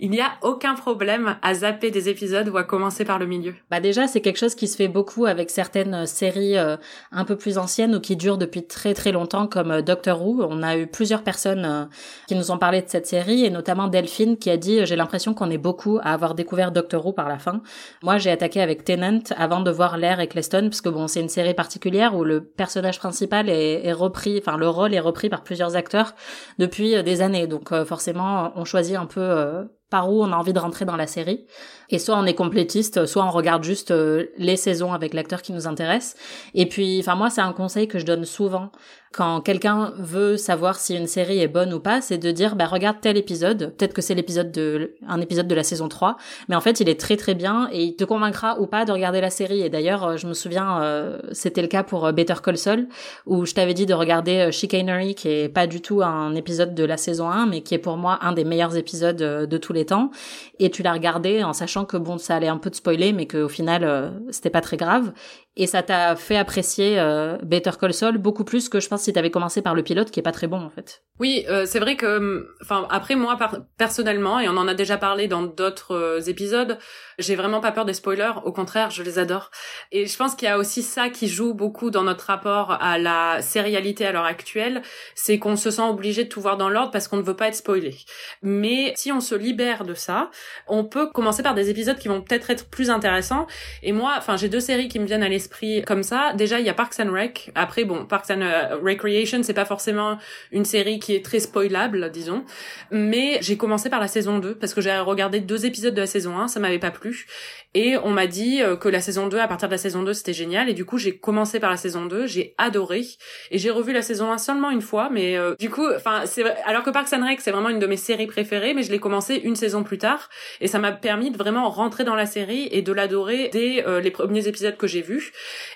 Il 0.01 0.11
n'y 0.11 0.21
a 0.21 0.33
aucun 0.43 0.75
problème 0.75 1.37
à 1.43 1.55
zapper 1.55 1.91
des 1.91 2.09
épisodes 2.09 2.49
ou 2.49 2.57
à 2.57 2.63
commencer 2.63 3.05
par 3.05 3.19
le 3.19 3.27
milieu. 3.27 3.55
Bah 3.71 3.81
déjà, 3.81 4.07
c'est 4.07 4.21
quelque 4.21 4.39
chose 4.39 4.55
qui 4.55 4.69
se 4.69 4.77
fait 4.77 4.87
beaucoup 4.87 5.27
avec 5.27 5.51
certaines 5.51 5.95
euh, 5.95 6.07
séries 6.07 6.57
euh, 6.57 6.77
un 7.11 7.25
peu 7.25 7.37
plus 7.37 7.59
anciennes 7.59 7.97
ou 7.97 8.01
qui 8.01 8.17
durent 8.17 8.39
depuis 8.39 8.65
très 8.65 8.95
très 8.95 9.11
longtemps 9.11 9.49
comme 9.49 9.73
euh, 9.73 9.83
Doctor 9.83 10.25
Who. 10.25 10.47
On 10.49 10.63
a 10.63 10.77
eu 10.77 10.87
plusieurs 10.87 11.23
personnes 11.23 11.89
qui 12.29 12.35
nous 12.35 12.51
ont 12.51 12.59
parlé 12.59 12.83
de 12.83 12.89
cette 12.89 13.07
série 13.07 13.45
et 13.45 13.51
notamment 13.51 13.89
Delphine 13.89 14.37
qui 14.37 14.51
a 14.51 14.57
dit 14.57 14.87
j'ai 14.87 14.97
l'impression 14.97 15.35
qu'on 15.35 15.51
est 15.51 15.59
beaucoup 15.59 15.99
à 16.03 16.13
avoir 16.13 16.35
découvert 16.35 16.71
Doctor 16.71 17.05
Who 17.05 17.13
par 17.13 17.29
la 17.29 17.39
fin. 17.39 17.63
Moi, 18.03 18.19
j'ai 18.19 18.31
attaqué 18.31 18.61
avec 18.61 18.85
Tennant 18.85 19.21
avant 19.37 19.61
de 19.61 19.71
voir 19.71 19.97
L'air 19.97 20.21
et 20.21 20.29
Cleston 20.29 20.69
parce 20.69 20.81
que 20.81 20.89
bon, 20.89 21.09
c'est 21.09 21.21
une 21.21 21.29
série 21.29 21.55
particulière 21.55 22.15
où 22.15 22.25
le 22.25 22.45
personnage 22.45 22.99
principal 22.99 23.49
est, 23.49 23.93
repris, 23.93 24.39
enfin 24.39 24.57
le 24.57 24.69
rôle 24.69 24.95
est 24.95 25.01
repris 25.01 25.29
par 25.29 25.43
plusieurs 25.43 25.77
acteurs 25.77 26.15
depuis 26.59 27.03
des 27.03 27.23
années. 27.23 27.47
Donc 27.47 27.75
forcément, 27.85 28.53
on 28.55 28.65
choisit 28.65 28.97
un 28.97 29.07
peu 29.07 29.67
par 29.91 30.13
où 30.13 30.23
on 30.23 30.33
a 30.33 30.37
envie 30.37 30.53
de 30.53 30.59
rentrer 30.59 30.85
dans 30.85 30.97
la 30.97 31.07
série. 31.07 31.47
Et 31.91 31.99
soit 31.99 32.17
on 32.17 32.27
est 32.27 32.35
complétiste, 32.35 33.07
soit 33.07 33.25
on 33.25 33.31
regarde 33.31 33.65
juste 33.65 33.93
les 34.37 34.57
saisons 34.57 34.93
avec 34.93 35.15
l'acteur 35.15 35.41
qui 35.41 35.53
nous 35.53 35.67
intéresse. 35.67 36.17
Et 36.55 36.67
puis, 36.67 36.99
enfin 37.01 37.15
moi, 37.15 37.31
c'est 37.31 37.41
un 37.41 37.53
conseil 37.53 37.89
que 37.89 37.99
je 37.99 38.05
donne 38.05 38.25
souvent 38.25 38.71
quand 39.13 39.41
quelqu'un 39.41 39.93
veut 39.97 40.37
savoir 40.37 40.77
si 40.77 40.95
une 40.95 41.07
série 41.07 41.41
est 41.41 41.49
bonne 41.49 41.73
ou 41.73 41.81
pas, 41.81 42.01
c'est 42.01 42.19
de 42.19 42.31
dire 42.31 42.57
bah 42.57 42.67
regarde 42.67 42.99
tel 43.01 43.17
épisode, 43.17 43.75
peut-être 43.77 43.95
que 43.95 44.03
c'est 44.03 44.15
l'épisode 44.15 44.53
de 44.53 44.95
un 45.07 45.21
épisode 45.21 45.49
de 45.49 45.55
la 45.55 45.63
saison 45.63 45.89
3, 45.89 46.17
mais 46.49 46.57
en 46.57 46.61
fait, 46.61 46.81
il 46.81 46.89
est 46.89 47.01
très 47.01 47.17
très 47.17 47.35
bien 47.35 47.69
et 47.73 47.83
il 47.83 47.97
te 47.97 48.05
convaincra 48.05 48.61
ou 48.61 48.67
pas 48.67 48.85
de 48.85 48.93
regarder 48.93 49.21
la 49.21 49.31
série. 49.31 49.63
Et 49.63 49.71
d'ailleurs, 49.71 50.05
euh, 50.05 50.17
je 50.17 50.27
me 50.27 50.35
souviens 50.35 50.83
euh, 50.83 51.19
c'était 51.33 51.63
le 51.63 51.69
cas 51.69 51.83
pour 51.83 52.07
euh, 52.07 52.13
Better 52.13 52.35
Call 52.43 52.59
Saul 52.59 52.89
où 53.27 53.47
je 53.47 53.55
t'avais 53.55 53.75
dit 53.75 53.87
de 53.87 53.95
regarder 53.95 54.51
Chicanery 54.53 55.15
qui 55.15 55.29
est 55.29 55.49
pas 55.49 55.67
du 55.67 55.81
tout 55.81 56.03
un 56.03 56.35
épisode 56.35 56.75
de 56.75 56.85
la 56.85 56.97
saison 56.97 57.31
1 57.31 57.47
mais 57.47 57.63
qui 57.63 57.75
est 57.75 57.79
pour 57.79 57.97
moi 57.97 58.19
un 58.23 58.33
des 58.33 58.45
meilleurs 58.45 58.77
épisodes 58.77 59.17
de 59.17 59.57
tous 59.59 59.73
les 59.73 59.87
temps. 59.87 60.11
Et 60.59 60.71
tu 60.71 60.83
l'as 60.83 60.93
regardé 60.93 61.43
en 61.43 61.53
sachant 61.53 61.85
que 61.85 61.97
bon 61.97 62.19
ça 62.19 62.37
allait 62.37 62.49
un 62.49 62.59
peu 62.59 62.71
te 62.71 62.77
spoiler 62.77 63.13
mais 63.13 63.27
qu'au 63.27 63.49
final 63.49 64.13
c'était 64.31 64.51
pas 64.51 64.61
très 64.61 64.77
grave 64.77 65.13
et 65.59 65.67
ça 65.67 65.83
t'a 65.83 66.15
fait 66.15 66.37
apprécier 66.37 66.99
euh, 67.01 67.37
Better 67.43 67.73
Call 67.79 67.93
Saul 67.93 68.17
beaucoup 68.19 68.45
plus 68.45 68.69
que 68.69 68.79
je 68.79 68.89
pense 68.89 69.03
si 69.03 69.13
t'avais 69.13 69.31
commencé 69.31 69.61
par 69.61 69.75
le 69.75 69.83
pilote 69.83 70.11
qui 70.11 70.21
est 70.21 70.23
pas 70.23 70.33
très 70.33 70.47
bon 70.47 70.61
en 70.61 70.71
fait. 70.71 71.03
Oui, 71.19 71.45
euh, 71.49 71.67
c'est 71.67 71.81
vrai 71.81 71.97
que, 71.97 72.55
enfin 72.63 72.87
après 72.91 73.17
moi 73.17 73.37
personnellement 73.77 74.39
et 74.39 74.49
on 74.49 74.57
en 74.57 74.69
a 74.69 74.75
déjà 74.75 74.97
parlé 74.97 75.27
dans 75.27 75.43
d'autres 75.43 75.97
euh, 75.97 76.21
épisodes, 76.21 76.79
j'ai 77.19 77.35
vraiment 77.35 77.61
pas 77.61 77.73
peur 77.73 77.85
des 77.85 77.95
spoilers, 77.95 78.35
au 78.45 78.53
contraire, 78.53 78.93
je 78.93 79.03
les 79.03 79.19
adore. 79.19 79.51
Et 79.91 80.07
je 80.07 80.17
pense 80.17 80.37
qu'il 80.37 80.47
y 80.47 80.51
a 80.51 80.59
aussi 80.59 80.85
ça 80.85 81.09
qui 81.09 81.27
joue 81.27 81.55
beaucoup 81.55 81.91
dans 81.91 82.05
notre 82.05 82.27
rapport 82.27 82.71
à 82.81 82.97
la 82.99 83.43
sérialité 83.43 84.07
à 84.07 84.13
l'heure 84.13 84.25
actuelle, 84.25 84.83
c'est 85.17 85.41
qu'on 85.41 85.57
se 85.57 85.73
sent 85.73 85.83
obligé 85.83 86.23
de 86.23 86.29
tout 86.29 86.41
voir 86.41 86.57
dans 86.57 86.69
l'ordre 86.69 86.93
parce 86.93 87.09
qu'on 87.09 87.17
ne 87.17 87.23
veut 87.23 87.35
pas 87.35 87.49
être 87.49 87.57
spoilé. 87.57 87.97
Mais 88.43 88.93
si 88.95 89.11
on 89.11 89.21
se 89.21 89.35
libère 89.35 89.85
de 89.85 89.95
ça, 89.95 90.31
on 90.69 90.85
peut 90.85 91.11
commencer 91.11 91.43
par 91.43 91.55
des 91.55 91.69
épisodes 91.69 91.99
qui 91.99 92.07
vont 92.07 92.23
peut-être 92.23 92.51
être 92.51 92.71
plus 92.71 92.91
intéressants. 92.91 93.49
Et 93.83 93.91
moi, 93.91 94.15
enfin 94.17 94.37
j'ai 94.37 94.49
deux 94.49 94.61
séries 94.61 94.87
qui 94.87 95.01
me 95.01 95.07
viennent 95.07 95.25
à 95.25 95.29
l'esprit 95.29 95.48
comme 95.87 96.03
ça. 96.03 96.33
Déjà, 96.35 96.61
il 96.61 96.67
y 96.67 96.69
a 96.69 96.75
Parks 96.75 96.99
and 97.01 97.13
Rec. 97.13 97.51
Après, 97.55 97.85
bon, 97.85 98.07
Parks 98.07 98.31
and 98.31 98.43
euh, 98.43 98.77
Recreation, 98.83 99.43
c'est 99.43 99.55
pas 99.55 99.65
forcément 99.65 100.19
une 100.53 100.65
série 100.65 100.99
qui 100.99 101.15
est 101.15 101.25
très 101.25 101.41
spoilable, 101.41 102.11
disons. 102.11 102.45
Mais 102.91 103.39
j'ai 103.41 103.57
commencé 103.57 103.91
par 103.91 104.01
la 104.01 104.09
saison 104.09 104.39
2 104.39 104.55
parce 104.55 104.75
que 104.75 104.81
j'ai 104.81 104.97
regardé 104.99 105.41
deux 105.41 105.67
épisodes 105.67 105.95
de 105.95 106.01
la 106.01 106.07
saison 106.07 106.39
1, 106.39 106.49
ça 106.49 106.61
m'avait 106.61 106.79
pas 106.79 106.91
plu. 106.91 107.27
Et 107.75 107.97
on 107.99 108.11
m'a 108.11 108.27
dit 108.27 108.63
euh, 108.63 108.77
que 108.77 108.89
la 108.89 109.01
saison 109.01 109.29
2, 109.29 109.39
à 109.39 109.47
partir 109.47 109.69
de 109.69 109.75
la 109.75 109.79
saison 109.79 110.03
2, 110.03 110.15
c'était 110.15 110.33
génial. 110.33 110.69
Et 110.69 110.75
du 110.75 110.85
coup, 110.85 110.97
j'ai 110.99 111.19
commencé 111.19 111.61
par 111.61 111.71
la 111.71 111.77
saison 111.77 112.07
2, 112.07 112.27
j'ai 112.27 112.55
adoré. 112.57 113.03
Et 113.51 113.59
j'ai 113.59 113.71
revu 113.71 113.93
la 113.93 114.03
saison 114.03 114.33
1 114.33 114.39
seulement 114.39 114.71
une 114.71 114.81
fois, 114.81 115.11
mais 115.11 115.37
euh, 115.37 115.55
du 115.59 115.69
coup, 115.69 115.87
enfin, 115.95 116.23
c'est 116.25 116.45
alors 116.65 116.83
que 116.83 116.91
Parks 116.91 117.13
and 117.13 117.27
Rec, 117.27 117.41
c'est 117.41 117.51
vraiment 117.51 117.69
une 117.69 117.79
de 117.79 117.87
mes 117.87 117.97
séries 117.97 118.27
préférées, 118.27 118.73
mais 118.75 118.83
je 118.83 118.91
l'ai 118.91 118.99
commencé 118.99 119.37
une 119.37 119.55
saison 119.55 119.85
plus 119.85 119.99
tard. 119.99 120.31
Et 120.61 120.67
ça 120.67 120.79
m'a 120.79 120.93
permis 120.93 121.31
de 121.31 121.37
vraiment 121.37 121.69
rentrer 121.69 122.05
dans 122.05 122.15
la 122.15 122.27
série 122.27 122.69
et 122.73 122.83
de 122.83 122.93
l'adorer 122.93 123.51
dès 123.53 123.87
euh, 123.87 124.01
les 124.01 124.11
premiers 124.11 124.49
épisodes 124.49 124.77
que 124.77 124.87
j'ai 124.87 125.03
vus. 125.03 125.28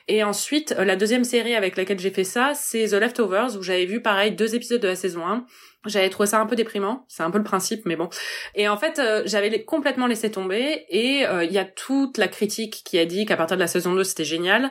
Et 0.08 0.24
ensuite, 0.24 0.74
la 0.78 0.96
deuxième 0.96 1.24
série 1.24 1.54
avec 1.54 1.76
laquelle 1.76 1.98
j'ai 1.98 2.10
fait 2.10 2.24
ça, 2.24 2.52
c'est 2.54 2.88
The 2.88 2.94
Leftovers, 2.94 3.56
où 3.56 3.62
j'avais 3.62 3.86
vu 3.86 4.02
pareil 4.02 4.32
deux 4.32 4.54
épisodes 4.54 4.80
de 4.80 4.88
la 4.88 4.96
saison 4.96 5.26
1 5.26 5.46
j'avais 5.86 6.10
trouvé 6.10 6.28
ça 6.28 6.40
un 6.40 6.46
peu 6.46 6.54
déprimant, 6.54 7.04
c'est 7.08 7.22
un 7.22 7.30
peu 7.30 7.38
le 7.38 7.44
principe, 7.44 7.86
mais 7.86 7.96
bon. 7.96 8.08
Et 8.54 8.68
en 8.68 8.76
fait, 8.76 8.98
euh, 8.98 9.22
j'avais 9.26 9.64
complètement 9.64 10.06
laissé 10.06 10.30
tomber, 10.30 10.84
et 10.88 11.26
euh, 11.26 11.44
il 11.44 11.52
y 11.52 11.58
a 11.58 11.64
toute 11.64 12.18
la 12.18 12.28
critique 12.28 12.82
qui 12.84 12.98
a 12.98 13.04
dit 13.04 13.26
qu'à 13.26 13.36
partir 13.36 13.56
de 13.56 13.60
la 13.62 13.66
saison 13.66 13.94
2, 13.94 14.04
c'était 14.04 14.24
génial. 14.24 14.70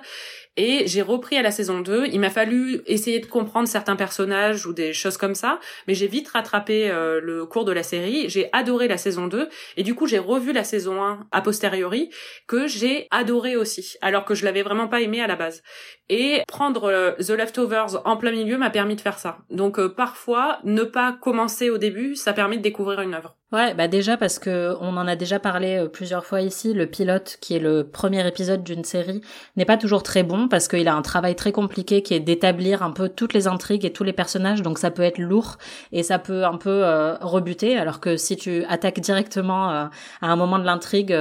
Et 0.57 0.83
j'ai 0.85 1.01
repris 1.01 1.37
à 1.37 1.41
la 1.41 1.51
saison 1.51 1.79
2. 1.79 2.07
Il 2.11 2.19
m'a 2.19 2.29
fallu 2.29 2.81
essayer 2.85 3.19
de 3.19 3.25
comprendre 3.25 3.69
certains 3.69 3.95
personnages 3.95 4.65
ou 4.65 4.73
des 4.73 4.91
choses 4.91 5.15
comme 5.15 5.33
ça, 5.33 5.59
mais 5.87 5.93
j'ai 5.93 6.07
vite 6.07 6.27
rattrapé 6.27 6.89
euh, 6.89 7.21
le 7.23 7.45
cours 7.45 7.63
de 7.63 7.71
la 7.71 7.83
série. 7.83 8.27
J'ai 8.27 8.49
adoré 8.51 8.89
la 8.89 8.97
saison 8.97 9.27
2 9.27 9.47
et 9.77 9.83
du 9.83 9.95
coup 9.95 10.07
j'ai 10.07 10.19
revu 10.19 10.51
la 10.51 10.65
saison 10.65 11.01
1 11.01 11.27
a 11.31 11.41
posteriori 11.41 12.09
que 12.47 12.67
j'ai 12.67 13.07
adoré 13.11 13.55
aussi, 13.55 13.95
alors 14.01 14.25
que 14.25 14.35
je 14.35 14.43
l'avais 14.43 14.61
vraiment 14.61 14.89
pas 14.89 14.99
aimé 14.99 15.21
à 15.21 15.27
la 15.27 15.37
base. 15.37 15.63
Et 16.09 16.41
prendre 16.49 16.83
euh, 16.83 17.13
The 17.13 17.29
Leftovers 17.29 18.05
en 18.05 18.17
plein 18.17 18.31
milieu 18.31 18.57
m'a 18.57 18.69
permis 18.69 18.97
de 18.97 19.01
faire 19.01 19.19
ça. 19.19 19.37
Donc 19.49 19.79
euh, 19.79 19.87
parfois 19.87 20.59
ne 20.65 20.83
pas 20.83 21.17
commencer 21.21 21.69
au 21.69 21.77
début, 21.77 22.15
ça 22.15 22.33
permet 22.33 22.57
de 22.57 22.61
découvrir 22.61 22.99
une 22.99 23.13
œuvre. 23.13 23.37
Ouais, 23.53 23.73
bah 23.73 23.89
déjà 23.89 24.15
parce 24.15 24.39
que 24.39 24.75
on 24.79 24.95
en 24.95 25.07
a 25.07 25.17
déjà 25.17 25.37
parlé 25.39 25.85
plusieurs 25.91 26.25
fois 26.25 26.41
ici, 26.41 26.73
le 26.73 26.87
pilote 26.87 27.37
qui 27.41 27.55
est 27.55 27.59
le 27.59 27.85
premier 27.85 28.25
épisode 28.25 28.63
d'une 28.63 28.85
série 28.85 29.21
n'est 29.57 29.65
pas 29.65 29.77
toujours 29.77 30.03
très 30.03 30.23
bon 30.23 30.40
parce 30.47 30.67
qu'il 30.67 30.87
a 30.87 30.95
un 30.95 31.01
travail 31.01 31.35
très 31.35 31.51
compliqué 31.51 32.01
qui 32.01 32.13
est 32.13 32.19
d'établir 32.19 32.83
un 32.83 32.91
peu 32.91 33.09
toutes 33.09 33.33
les 33.33 33.47
intrigues 33.47 33.85
et 33.85 33.93
tous 33.93 34.03
les 34.03 34.13
personnages, 34.13 34.61
donc 34.61 34.77
ça 34.77 34.91
peut 34.91 35.03
être 35.03 35.17
lourd 35.17 35.57
et 35.91 36.03
ça 36.03 36.19
peut 36.19 36.45
un 36.45 36.57
peu 36.57 36.83
euh, 36.83 37.15
rebuter. 37.21 37.77
Alors 37.77 37.99
que 37.99 38.17
si 38.17 38.37
tu 38.37 38.63
attaques 38.65 38.99
directement 38.99 39.71
euh, 39.71 39.85
à 40.21 40.31
un 40.31 40.35
moment 40.35 40.59
de 40.59 40.65
l'intrigue 40.65 41.15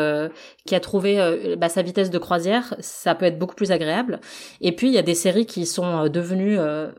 qui 0.70 0.74
a 0.76 0.80
trouvé 0.80 1.56
bah, 1.58 1.68
sa 1.68 1.82
vitesse 1.82 2.10
de 2.10 2.18
croisière, 2.18 2.74
ça 2.78 3.14
peut 3.14 3.26
être 3.26 3.38
beaucoup 3.38 3.56
plus 3.56 3.72
agréable. 3.72 4.20
Et 4.60 4.72
puis 4.72 4.86
il 4.88 4.94
y 4.94 4.98
a 4.98 5.02
des 5.02 5.14
séries 5.14 5.46
qui 5.46 5.66
sont 5.66 6.08
devenues 6.08 6.58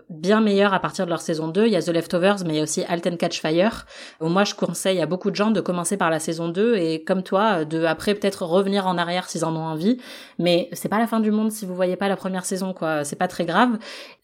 bien 0.09 0.41
meilleures 0.41 0.73
à 0.73 0.79
partir 0.79 1.05
de 1.05 1.09
leur 1.09 1.21
saison 1.21 1.47
2, 1.47 1.67
il 1.67 1.71
y 1.71 1.75
a 1.77 1.81
The 1.81 1.89
Leftovers 1.89 2.43
mais 2.45 2.53
il 2.53 2.57
y 2.57 2.59
a 2.59 2.63
aussi 2.63 2.83
Halt 2.87 3.07
and 3.07 3.15
Catch 3.17 3.39
Fire 3.39 3.85
moi 4.21 4.43
je 4.43 4.55
conseille 4.55 5.01
à 5.01 5.05
beaucoup 5.05 5.31
de 5.31 5.35
gens 5.35 5.51
de 5.51 5.61
commencer 5.61 5.97
par 5.97 6.09
la 6.09 6.19
saison 6.19 6.49
2 6.49 6.75
et 6.75 7.03
comme 7.03 7.23
toi, 7.23 7.65
de 7.65 7.85
après 7.85 8.13
peut-être 8.15 8.43
revenir 8.43 8.87
en 8.87 8.97
arrière 8.97 9.29
s'ils 9.29 9.45
en 9.45 9.55
ont 9.55 9.63
envie. 9.63 9.97
Mais 10.39 10.69
c'est 10.73 10.89
pas 10.89 10.99
la 10.99 11.07
fin 11.07 11.19
du 11.19 11.31
monde 11.31 11.51
si 11.51 11.65
vous 11.65 11.75
voyez 11.75 11.95
pas 11.95 12.09
la 12.09 12.15
première 12.15 12.45
saison, 12.45 12.73
quoi. 12.73 13.03
C'est 13.03 13.15
pas 13.15 13.27
très 13.27 13.45
grave. 13.45 13.77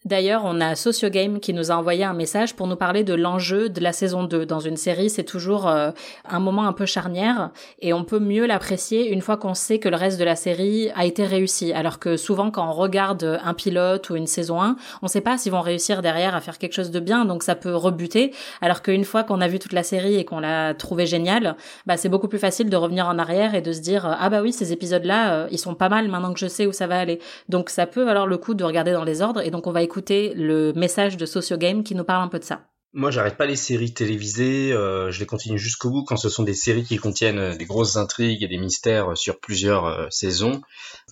D'ailleurs, 0.04 0.42
on 0.44 0.60
a 0.60 0.74
Sociogame 0.74 1.40
qui 1.40 1.52
nous 1.52 1.70
a 1.70 1.74
envoyé 1.74 2.04
un 2.04 2.14
message 2.14 2.54
pour 2.54 2.66
nous 2.66 2.76
parler 2.76 3.04
de 3.04 3.14
l'enjeu 3.14 3.68
de 3.68 3.80
la 3.80 3.92
saison 3.92 4.24
2. 4.24 4.46
Dans 4.46 4.60
une 4.60 4.76
série, 4.76 5.10
c'est 5.10 5.24
toujours 5.24 5.68
euh, 5.68 5.90
un 6.28 6.40
moment 6.40 6.66
un 6.66 6.72
peu 6.72 6.86
charnière 6.86 7.50
et 7.80 7.92
on 7.92 8.04
peut 8.04 8.20
mieux 8.20 8.46
l'apprécier 8.46 9.10
une 9.10 9.20
fois 9.20 9.36
qu'on 9.38 9.54
sait 9.54 9.78
que 9.78 9.88
le 9.88 9.96
reste 9.96 10.18
de 10.18 10.24
la 10.24 10.36
série 10.36 10.90
a 10.94 11.04
été 11.06 11.24
réussi. 11.24 11.72
Alors 11.72 11.98
que 11.98 12.16
souvent, 12.16 12.50
quand 12.50 12.68
on 12.68 12.72
regarde 12.72 13.40
un 13.42 13.54
pilote 13.54 14.10
ou 14.10 14.16
une 14.16 14.26
saison 14.26 14.60
1, 14.60 14.76
on 15.02 15.08
sait 15.08 15.20
pas 15.20 15.38
s'ils 15.38 15.52
vont 15.52 15.60
réussir 15.60 16.02
derrière 16.02 16.34
à 16.34 16.40
faire 16.40 16.58
quelque 16.58 16.74
chose 16.74 16.90
de 16.90 17.00
bien, 17.00 17.24
donc 17.24 17.42
ça 17.42 17.54
peut 17.54 17.74
rebuter. 17.74 18.34
Alors 18.60 18.82
qu'une 18.82 19.04
fois 19.04 19.24
qu'on 19.24 19.40
a 19.40 19.48
vu 19.48 19.58
toute 19.58 19.72
la 19.72 19.82
série 19.82 20.16
et 20.16 20.24
qu'on 20.24 20.40
l'a 20.40 20.74
trouvé 20.74 21.06
génial, 21.06 21.56
bah 21.86 21.96
c'est 21.96 22.08
beaucoup 22.08 22.28
plus 22.28 22.38
facile 22.38 22.68
de 22.70 22.76
revenir 22.76 23.06
en 23.06 23.18
arrière 23.18 23.54
et 23.54 23.62
de 23.62 23.72
se 23.72 23.80
dire 23.80 24.16
ah 24.18 24.28
bah 24.28 24.42
oui 24.42 24.52
ces 24.52 24.72
épisodes 24.72 25.04
là 25.04 25.32
euh, 25.32 25.48
ils 25.50 25.58
sont 25.58 25.74
pas 25.74 25.88
mal 25.88 26.08
maintenant 26.08 26.32
que 26.32 26.40
je 26.40 26.46
sais 26.46 26.66
où 26.66 26.72
ça 26.72 26.86
va 26.86 26.98
aller. 26.98 27.20
Donc 27.48 27.70
ça 27.70 27.86
peut 27.86 28.08
alors 28.08 28.26
le 28.26 28.38
coup 28.38 28.54
de 28.54 28.64
regarder 28.64 28.92
dans 28.92 29.04
les 29.04 29.22
ordres 29.22 29.40
et 29.40 29.50
donc 29.50 29.66
on 29.66 29.72
va 29.72 29.82
écouter 29.82 30.32
le 30.34 30.72
message 30.74 31.16
de 31.16 31.26
Sociogame 31.26 31.82
qui 31.82 31.94
nous 31.94 32.04
parle 32.04 32.24
un 32.24 32.28
peu 32.28 32.38
de 32.38 32.44
ça. 32.44 32.60
Moi, 32.98 33.12
j'arrête 33.12 33.36
pas 33.36 33.46
les 33.46 33.54
séries 33.54 33.94
télévisées. 33.94 34.72
Euh, 34.72 35.12
je 35.12 35.20
les 35.20 35.26
continue 35.26 35.56
jusqu'au 35.56 35.88
bout 35.88 36.02
quand 36.02 36.16
ce 36.16 36.28
sont 36.28 36.42
des 36.42 36.52
séries 36.52 36.82
qui 36.82 36.96
contiennent 36.96 37.38
euh, 37.38 37.54
des 37.54 37.64
grosses 37.64 37.94
intrigues 37.94 38.42
et 38.42 38.48
des 38.48 38.58
mystères 38.58 39.16
sur 39.16 39.38
plusieurs 39.38 40.12
saisons. 40.12 40.62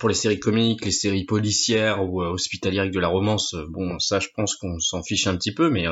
Pour 0.00 0.08
les 0.08 0.14
séries 0.16 0.40
comiques, 0.40 0.84
les 0.84 0.90
séries 0.90 1.24
policières 1.24 2.02
ou 2.02 2.22
hospitalières 2.22 2.82
avec 2.82 2.92
de 2.92 2.98
la 2.98 3.06
romance, 3.06 3.54
bon, 3.68 4.00
ça, 4.00 4.18
je 4.18 4.26
pense 4.34 4.56
qu'on 4.56 4.80
s'en 4.80 5.04
fiche 5.04 5.28
un 5.28 5.36
petit 5.36 5.54
peu. 5.54 5.70
Mais 5.70 5.86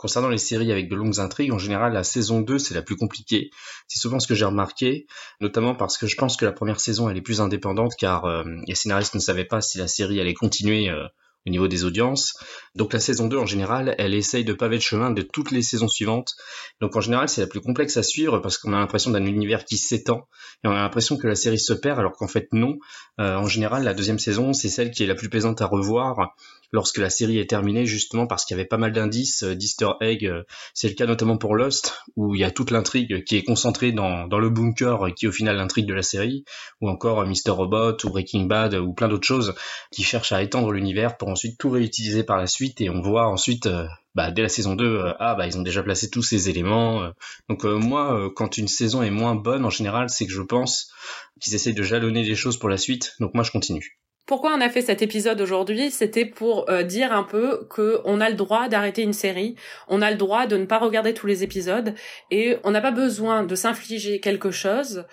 Concernant 0.00 0.30
les 0.30 0.38
séries 0.38 0.72
avec 0.72 0.88
de 0.88 0.96
longues 0.96 1.20
intrigues, 1.20 1.52
en 1.52 1.58
général, 1.58 1.92
la 1.92 2.04
saison 2.04 2.40
2, 2.40 2.58
c'est 2.58 2.72
la 2.72 2.80
plus 2.80 2.96
compliquée. 2.96 3.50
C'est 3.86 3.98
souvent 3.98 4.18
ce 4.18 4.26
que 4.26 4.34
j'ai 4.34 4.46
remarqué, 4.46 5.06
notamment 5.42 5.74
parce 5.74 5.98
que 5.98 6.06
je 6.06 6.16
pense 6.16 6.38
que 6.38 6.46
la 6.46 6.52
première 6.52 6.80
saison, 6.80 7.10
elle 7.10 7.18
est 7.18 7.20
plus 7.20 7.42
indépendante, 7.42 7.92
car 7.98 8.24
euh, 8.24 8.42
les 8.66 8.74
scénaristes 8.74 9.14
ne 9.14 9.20
savaient 9.20 9.44
pas 9.44 9.60
si 9.60 9.76
la 9.76 9.88
série 9.88 10.18
allait 10.18 10.32
continuer 10.32 10.88
euh, 10.88 11.06
au 11.46 11.50
niveau 11.50 11.68
des 11.68 11.84
audiences. 11.84 12.34
Donc 12.74 12.92
la 12.92 13.00
saison 13.00 13.26
2 13.26 13.38
en 13.38 13.46
général, 13.46 13.94
elle 13.98 14.14
essaye 14.14 14.44
de 14.44 14.52
paver 14.52 14.76
le 14.76 14.82
chemin 14.82 15.10
de 15.10 15.22
toutes 15.22 15.50
les 15.50 15.62
saisons 15.62 15.88
suivantes. 15.88 16.34
Donc 16.80 16.96
en 16.96 17.00
général, 17.00 17.28
c'est 17.28 17.40
la 17.40 17.46
plus 17.46 17.60
complexe 17.60 17.96
à 17.96 18.02
suivre 18.02 18.38
parce 18.38 18.58
qu'on 18.58 18.72
a 18.72 18.78
l'impression 18.78 19.10
d'un 19.10 19.24
univers 19.24 19.64
qui 19.64 19.78
s'étend 19.78 20.28
et 20.64 20.68
on 20.68 20.72
a 20.72 20.82
l'impression 20.82 21.16
que 21.16 21.26
la 21.26 21.34
série 21.34 21.58
se 21.58 21.72
perd 21.72 21.98
alors 21.98 22.12
qu'en 22.12 22.28
fait 22.28 22.48
non. 22.52 22.78
Euh, 23.20 23.36
en 23.36 23.46
général, 23.46 23.84
la 23.84 23.94
deuxième 23.94 24.18
saison, 24.18 24.52
c'est 24.52 24.68
celle 24.68 24.90
qui 24.90 25.02
est 25.02 25.06
la 25.06 25.14
plus 25.14 25.28
plaisante 25.28 25.60
à 25.62 25.66
revoir 25.66 26.34
lorsque 26.72 26.98
la 26.98 27.10
série 27.10 27.38
est 27.38 27.50
terminée 27.50 27.86
justement 27.86 28.26
parce 28.26 28.44
qu'il 28.44 28.56
y 28.56 28.60
avait 28.60 28.68
pas 28.68 28.78
mal 28.78 28.92
d'indices, 28.92 29.42
euh, 29.42 29.54
d'easter 29.54 29.90
eggs. 30.00 30.26
Euh, 30.26 30.42
c'est 30.74 30.88
le 30.88 30.94
cas 30.94 31.06
notamment 31.06 31.36
pour 31.36 31.56
Lost 31.56 31.94
où 32.16 32.34
il 32.34 32.40
y 32.40 32.44
a 32.44 32.50
toute 32.50 32.70
l'intrigue 32.70 33.24
qui 33.24 33.36
est 33.36 33.44
concentrée 33.44 33.92
dans, 33.92 34.26
le 34.26 34.50
bunker 34.50 35.14
qui 35.14 35.26
est 35.26 35.28
au 35.28 35.32
final 35.32 35.56
l'intrigue 35.56 35.86
de 35.86 35.94
la 35.94 36.02
série 36.02 36.44
ou 36.80 36.88
encore 36.88 37.26
Mr. 37.26 37.50
Robot 37.50 37.96
ou 38.04 38.10
Breaking 38.10 38.44
Bad 38.44 38.74
ou 38.74 38.92
plein 38.92 39.08
d'autres 39.08 39.26
choses 39.26 39.54
qui 39.90 40.02
cherchent 40.02 40.32
à 40.32 40.42
étendre 40.42 40.72
l'univers 40.72 41.16
pour 41.16 41.28
ensuite 41.28 41.58
tout 41.58 41.70
réutiliser 41.70 42.24
par 42.24 42.36
la 42.36 42.46
suite 42.46 42.80
et 42.80 42.90
on 42.90 43.00
voit 43.00 43.26
ensuite 43.28 43.66
euh, 43.66 43.86
bah, 44.14 44.30
dès 44.30 44.42
la 44.42 44.48
saison 44.48 44.74
2 44.74 44.84
euh, 44.84 45.12
ah 45.18 45.34
bah 45.34 45.46
ils 45.46 45.58
ont 45.58 45.62
déjà 45.62 45.82
placé 45.82 46.10
tous 46.10 46.22
ces 46.22 46.48
éléments 46.48 47.02
euh. 47.02 47.10
donc 47.48 47.64
moi 47.64 48.30
quand 48.34 48.58
une 48.58 48.68
saison 48.68 49.02
est 49.02 49.10
moins 49.10 49.34
bonne 49.34 49.64
en 49.64 49.70
général 49.70 50.10
c'est 50.10 50.26
que 50.26 50.32
je 50.32 50.42
pense 50.42 50.92
qu'ils 51.40 51.54
essayent 51.54 51.74
de 51.74 51.82
jalonner 51.82 52.24
les 52.24 52.34
choses 52.34 52.58
pour 52.58 52.68
la 52.68 52.76
suite 52.76 53.14
donc 53.20 53.34
moi 53.34 53.44
je 53.44 53.50
continue 53.50 53.98
pourquoi 54.26 54.54
on 54.54 54.60
a 54.60 54.68
fait 54.68 54.82
cet 54.82 55.02
épisode 55.02 55.40
aujourd'hui? 55.40 55.90
C'était 55.90 56.24
pour 56.24 56.66
dire 56.84 57.12
un 57.12 57.24
peu 57.24 57.66
que 57.68 58.00
on 58.04 58.20
a 58.20 58.30
le 58.30 58.36
droit 58.36 58.68
d'arrêter 58.68 59.02
une 59.02 59.12
série, 59.12 59.56
on 59.88 60.02
a 60.02 60.10
le 60.10 60.16
droit 60.16 60.46
de 60.46 60.56
ne 60.56 60.66
pas 60.66 60.78
regarder 60.78 61.14
tous 61.14 61.26
les 61.26 61.42
épisodes 61.42 61.94
et 62.30 62.56
on 62.62 62.70
n'a 62.70 62.80
pas 62.80 62.92
besoin 62.92 63.42
de 63.42 63.54
s'infliger 63.56 64.20
quelque 64.20 64.52
chose 64.52 65.04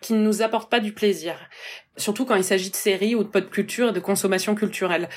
qui 0.00 0.12
ne 0.12 0.22
nous 0.22 0.42
apporte 0.42 0.70
pas 0.70 0.80
du 0.80 0.92
plaisir. 0.92 1.36
Surtout 1.96 2.26
quand 2.26 2.34
il 2.36 2.44
s'agit 2.44 2.70
de 2.70 2.76
séries 2.76 3.14
ou 3.14 3.24
de 3.24 3.28
pop 3.28 3.50
culture 3.50 3.88
et 3.88 3.92
de 3.92 4.00
consommation 4.00 4.54
culturelle. 4.54 5.08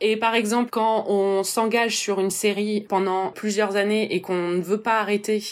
Et 0.00 0.16
par 0.16 0.34
exemple, 0.34 0.70
quand 0.70 1.04
on 1.08 1.42
s'engage 1.42 1.96
sur 1.96 2.20
une 2.20 2.30
série 2.30 2.80
pendant 2.80 3.30
plusieurs 3.30 3.76
années 3.76 4.14
et 4.14 4.22
qu'on 4.22 4.48
ne 4.48 4.62
veut 4.62 4.80
pas 4.80 5.00
arrêter 5.00 5.42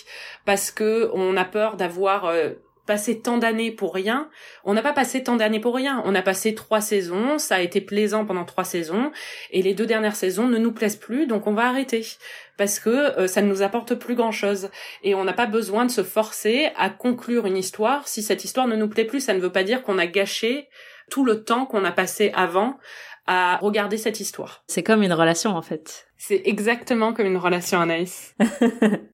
parce 0.47 0.71
que 0.71 1.11
on 1.13 1.37
a 1.37 1.45
peur 1.45 1.77
d'avoir 1.77 2.25
euh, 2.27 2.51
passé 2.91 3.21
tant 3.21 3.39
d'années 3.39 3.71
pour 3.71 3.95
rien. 3.95 4.29
On 4.65 4.75
n'a 4.75 4.83
pas 4.83 4.93
passé 4.93 5.23
tant 5.23 5.37
d'années 5.37 5.61
pour 5.61 5.77
rien. 5.77 6.03
On 6.07 6.17
a 6.17 6.23
passé 6.23 6.57
trois 6.57 6.81
saisons, 6.81 7.39
ça 7.39 7.55
a 7.55 7.61
été 7.61 7.81
plaisant 7.81 8.27
pendant 8.27 8.45
trois 8.45 8.65
saisons, 8.65 9.13
et 9.53 9.63
les 9.63 9.75
deux 9.75 9.87
dernières 9.87 10.17
saisons 10.17 10.49
ne 10.49 10.59
nous 10.59 10.73
plaisent 10.73 10.97
plus, 10.97 11.29
donc 11.29 11.47
on 11.47 11.53
va 11.53 11.69
arrêter 11.69 12.05
parce 12.57 12.81
que 12.81 12.91
euh, 12.91 13.29
ça 13.29 13.43
ne 13.43 13.49
nous 13.49 13.63
apporte 13.63 13.95
plus 13.95 14.17
grand-chose. 14.17 14.71
Et 15.05 15.15
on 15.15 15.23
n'a 15.23 15.33
pas 15.33 15.47
besoin 15.47 15.87
de 15.87 15.91
se 15.93 16.03
forcer 16.03 16.71
à 16.77 16.91
conclure 16.91 17.47
une 17.47 17.57
histoire 17.57 18.09
si 18.09 18.25
cette 18.25 18.43
histoire 18.43 18.67
ne 18.67 18.75
nous 18.75 18.89
plaît 18.89 19.05
plus. 19.05 19.21
Ça 19.21 19.35
ne 19.35 19.41
veut 19.41 19.53
pas 19.53 19.63
dire 19.63 19.83
qu'on 19.83 19.97
a 19.97 20.07
gâché 20.07 20.69
tout 21.11 21.25
le 21.25 21.45
temps 21.45 21.65
qu'on 21.65 21.85
a 21.85 21.93
passé 21.93 22.33
avant 22.35 22.77
à 23.27 23.59
regarder 23.59 23.97
cette 23.97 24.21
histoire. 24.21 24.65
C'est 24.67 24.83
comme 24.83 25.03
une 25.03 25.13
relation 25.13 25.57
en 25.57 25.63
fait. 25.63 26.09
C'est 26.17 26.43
exactement 26.45 27.13
comme 27.13 27.27
une 27.27 27.37
relation 27.37 27.81
Anaïs. 27.81 28.35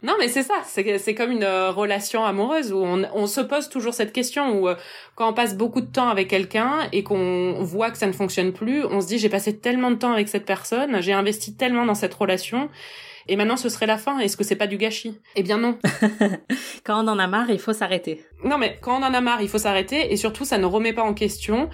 non 0.02 0.14
mais 0.18 0.28
c'est 0.28 0.42
ça, 0.42 0.54
c'est 0.64 1.14
comme 1.14 1.30
une 1.30 1.44
euh, 1.44 1.70
relation 1.70 2.24
amoureuse 2.24 2.72
où 2.72 2.78
on, 2.78 3.04
on, 3.14 3.26
se 3.26 3.40
pose 3.40 3.68
toujours 3.68 3.94
cette 3.94 4.12
question 4.12 4.58
où 4.58 4.68
euh, 4.68 4.74
quand 5.14 5.28
on 5.28 5.32
passe 5.32 5.56
beaucoup 5.56 5.80
de 5.80 5.86
temps 5.86 6.08
avec 6.08 6.28
quelqu'un 6.28 6.88
et 6.92 7.02
qu'on 7.02 7.62
voit 7.62 7.90
que 7.90 7.98
ça 7.98 8.06
ne 8.06 8.12
fonctionne 8.12 8.52
plus, 8.52 8.84
on 8.84 9.00
se 9.00 9.06
dit 9.06 9.18
j'ai 9.18 9.28
passé 9.28 9.58
tellement 9.58 9.90
de 9.90 9.96
temps 9.96 10.12
avec 10.12 10.28
cette 10.28 10.46
personne, 10.46 11.00
j'ai 11.00 11.12
investi 11.12 11.54
tellement 11.54 11.86
dans 11.86 11.94
cette 11.94 12.14
relation 12.14 12.70
et 13.28 13.36
maintenant 13.36 13.56
ce 13.56 13.68
serait 13.68 13.86
la 13.86 13.98
fin. 13.98 14.18
Est-ce 14.18 14.36
que 14.36 14.44
c'est 14.44 14.56
pas 14.56 14.66
du 14.66 14.76
gâchis? 14.76 15.18
Eh 15.34 15.42
bien 15.42 15.58
non. 15.58 15.78
quand 16.84 17.04
on 17.04 17.08
en 17.08 17.18
a 17.18 17.26
marre, 17.26 17.50
il 17.50 17.58
faut 17.58 17.72
s'arrêter. 17.72 18.24
Non 18.44 18.58
mais 18.58 18.78
quand 18.80 19.00
on 19.00 19.04
en 19.04 19.14
a 19.14 19.20
marre, 19.20 19.42
il 19.42 19.48
faut 19.48 19.58
s'arrêter 19.58 20.12
et 20.12 20.16
surtout 20.16 20.44
ça 20.44 20.58
ne 20.58 20.66
remet 20.66 20.92
pas 20.92 21.02
en 21.02 21.14
question 21.14 21.68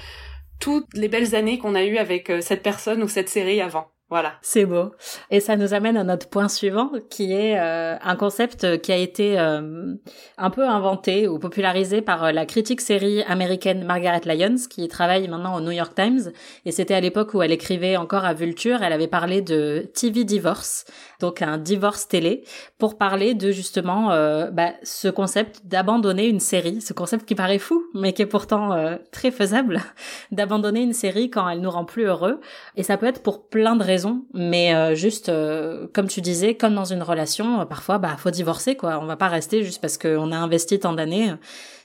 toutes 0.62 0.94
les 0.94 1.08
belles 1.08 1.34
années 1.34 1.58
qu'on 1.58 1.74
a 1.74 1.82
eues 1.82 1.98
avec 1.98 2.30
euh, 2.30 2.40
cette 2.40 2.62
personne 2.62 3.02
ou 3.02 3.08
cette 3.08 3.28
série 3.28 3.60
avant. 3.60 3.90
Voilà. 4.12 4.34
C'est 4.42 4.66
beau. 4.66 4.90
Et 5.30 5.40
ça 5.40 5.56
nous 5.56 5.72
amène 5.72 5.96
à 5.96 6.04
notre 6.04 6.28
point 6.28 6.48
suivant, 6.48 6.90
qui 7.08 7.32
est 7.32 7.58
euh, 7.58 7.96
un 7.98 8.14
concept 8.14 8.78
qui 8.82 8.92
a 8.92 8.96
été 8.98 9.40
euh, 9.40 9.94
un 10.36 10.50
peu 10.50 10.68
inventé 10.68 11.28
ou 11.28 11.38
popularisé 11.38 12.02
par 12.02 12.24
euh, 12.24 12.30
la 12.30 12.44
critique 12.44 12.82
série 12.82 13.22
américaine 13.22 13.84
Margaret 13.86 14.20
Lyons, 14.26 14.68
qui 14.68 14.86
travaille 14.88 15.28
maintenant 15.28 15.56
au 15.56 15.62
New 15.62 15.70
York 15.70 15.94
Times. 15.94 16.30
Et 16.66 16.72
c'était 16.72 16.92
à 16.92 17.00
l'époque 17.00 17.32
où 17.32 17.40
elle 17.40 17.52
écrivait 17.52 17.96
encore 17.96 18.26
à 18.26 18.34
Vulture. 18.34 18.82
Elle 18.82 18.92
avait 18.92 19.08
parlé 19.08 19.40
de 19.40 19.90
TV 19.94 20.24
divorce, 20.24 20.84
donc 21.20 21.40
un 21.40 21.56
divorce 21.56 22.06
télé, 22.06 22.44
pour 22.76 22.98
parler 22.98 23.32
de 23.32 23.50
justement 23.50 24.08
bah, 24.52 24.72
ce 24.82 25.08
concept 25.08 25.64
d'abandonner 25.64 26.28
une 26.28 26.40
série, 26.40 26.82
ce 26.82 26.92
concept 26.92 27.24
qui 27.26 27.34
paraît 27.34 27.58
fou, 27.58 27.82
mais 27.94 28.12
qui 28.12 28.20
est 28.20 28.26
pourtant 28.26 28.98
très 29.10 29.30
faisable, 29.30 29.80
d'abandonner 30.32 30.82
une 30.82 30.92
série 30.92 31.30
quand 31.30 31.48
elle 31.48 31.62
nous 31.62 31.70
rend 31.70 31.86
plus 31.86 32.04
heureux. 32.04 32.40
Et 32.76 32.82
ça 32.82 32.98
peut 32.98 33.06
être 33.06 33.22
pour 33.22 33.48
plein 33.48 33.74
de 33.74 33.82
raisons 33.82 34.01
mais 34.34 34.74
euh, 34.74 34.94
juste 34.94 35.28
euh, 35.28 35.86
comme 35.92 36.08
tu 36.08 36.20
disais, 36.20 36.54
comme 36.54 36.74
dans 36.74 36.84
une 36.84 37.02
relation, 37.02 37.60
euh, 37.60 37.64
parfois 37.64 37.98
bah 37.98 38.16
faut 38.18 38.30
divorcer 38.30 38.76
quoi. 38.76 38.98
On 39.00 39.06
va 39.06 39.16
pas 39.16 39.28
rester 39.28 39.62
juste 39.62 39.80
parce 39.80 39.98
qu'on 39.98 40.32
a 40.32 40.36
investi 40.36 40.78
tant 40.78 40.92
d'années. 40.92 41.32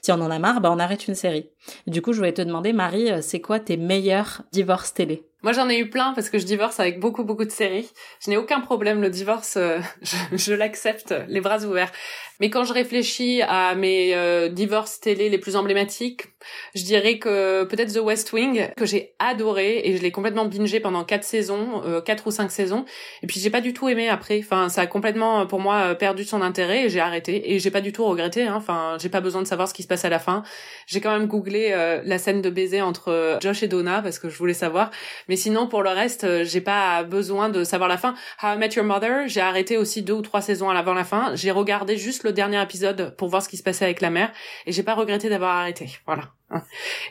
Si 0.02 0.12
on 0.12 0.20
en 0.20 0.30
a 0.30 0.38
marre, 0.38 0.60
bah 0.60 0.70
on 0.72 0.78
arrête 0.78 1.08
une 1.08 1.14
série. 1.14 1.48
Du 1.86 2.02
coup, 2.02 2.12
je 2.12 2.18
voulais 2.18 2.32
te 2.32 2.42
demander, 2.42 2.72
Marie, 2.72 3.10
c'est 3.22 3.40
quoi 3.40 3.60
tes 3.60 3.76
meilleurs 3.76 4.42
divorces 4.52 4.94
télé? 4.94 5.24
Moi, 5.42 5.52
j'en 5.52 5.68
ai 5.68 5.78
eu 5.78 5.88
plein 5.88 6.14
parce 6.14 6.30
que 6.30 6.38
je 6.38 6.44
divorce 6.44 6.80
avec 6.80 6.98
beaucoup, 6.98 7.22
beaucoup 7.22 7.44
de 7.44 7.50
séries. 7.50 7.88
Je 8.24 8.30
n'ai 8.30 8.36
aucun 8.36 8.60
problème. 8.60 9.00
Le 9.00 9.08
divorce, 9.08 9.56
je, 10.02 10.16
je 10.32 10.52
l'accepte 10.52 11.14
les 11.28 11.40
bras 11.40 11.64
ouverts. 11.64 11.92
Mais 12.40 12.50
quand 12.50 12.64
je 12.64 12.72
réfléchis 12.72 13.42
à 13.42 13.74
mes 13.74 14.14
euh, 14.14 14.48
divorces 14.48 15.00
télé 15.00 15.28
les 15.28 15.38
plus 15.38 15.56
emblématiques, 15.56 16.26
je 16.74 16.84
dirais 16.84 17.18
que 17.18 17.64
peut-être 17.64 17.92
The 17.94 18.00
West 18.00 18.32
Wing 18.32 18.68
que 18.76 18.86
j'ai 18.86 19.14
adoré 19.18 19.80
et 19.84 19.96
je 19.96 20.02
l'ai 20.02 20.12
complètement 20.12 20.44
bingé 20.44 20.78
pendant 20.78 21.04
quatre 21.04 21.24
saisons, 21.24 21.82
euh, 21.84 22.00
quatre 22.00 22.28
ou 22.28 22.30
cinq 22.30 22.50
saisons. 22.52 22.84
Et 23.22 23.26
puis 23.26 23.40
j'ai 23.40 23.50
pas 23.50 23.60
du 23.60 23.72
tout 23.72 23.88
aimé 23.88 24.08
après. 24.08 24.38
Enfin, 24.38 24.68
ça 24.68 24.82
a 24.82 24.86
complètement 24.86 25.46
pour 25.46 25.58
moi 25.58 25.96
perdu 25.96 26.24
son 26.24 26.42
intérêt 26.42 26.84
et 26.84 26.88
j'ai 26.88 27.00
arrêté. 27.00 27.52
Et 27.52 27.58
j'ai 27.58 27.72
pas 27.72 27.80
du 27.80 27.92
tout 27.92 28.04
regretté. 28.04 28.44
Hein. 28.44 28.54
Enfin, 28.56 28.96
j'ai 29.00 29.08
pas 29.08 29.20
besoin 29.20 29.42
de 29.42 29.46
savoir 29.46 29.66
ce 29.66 29.74
qui 29.74 29.82
se 29.82 29.87
passe 29.88 30.04
à 30.04 30.08
la 30.08 30.18
fin. 30.18 30.42
J'ai 30.86 31.00
quand 31.00 31.10
même 31.10 31.26
googlé 31.26 31.70
euh, 31.72 32.00
la 32.04 32.18
scène 32.18 32.42
de 32.42 32.50
baiser 32.50 32.80
entre 32.82 33.38
Josh 33.40 33.62
et 33.62 33.68
Donna 33.68 34.02
parce 34.02 34.18
que 34.18 34.28
je 34.28 34.38
voulais 34.38 34.54
savoir. 34.54 34.90
Mais 35.28 35.36
sinon, 35.36 35.66
pour 35.66 35.82
le 35.82 35.90
reste, 35.90 36.44
j'ai 36.44 36.60
pas 36.60 37.02
besoin 37.02 37.48
de 37.48 37.64
savoir 37.64 37.88
la 37.88 37.98
fin. 37.98 38.14
How 38.42 38.54
I 38.54 38.58
Met 38.58 38.70
Your 38.76 38.84
Mother, 38.84 39.26
j'ai 39.26 39.40
arrêté 39.40 39.76
aussi 39.76 40.02
deux 40.02 40.14
ou 40.14 40.22
trois 40.22 40.40
saisons 40.40 40.70
avant 40.70 40.94
la 40.94 41.04
fin. 41.04 41.34
J'ai 41.34 41.50
regardé 41.50 41.96
juste 41.96 42.22
le 42.24 42.32
dernier 42.32 42.62
épisode 42.62 43.14
pour 43.16 43.28
voir 43.28 43.42
ce 43.42 43.48
qui 43.48 43.56
se 43.56 43.62
passait 43.62 43.84
avec 43.84 44.00
la 44.00 44.10
mère 44.10 44.30
et 44.66 44.72
j'ai 44.72 44.82
pas 44.82 44.94
regretté 44.94 45.28
d'avoir 45.28 45.56
arrêté. 45.56 45.98
Voilà. 46.06 46.24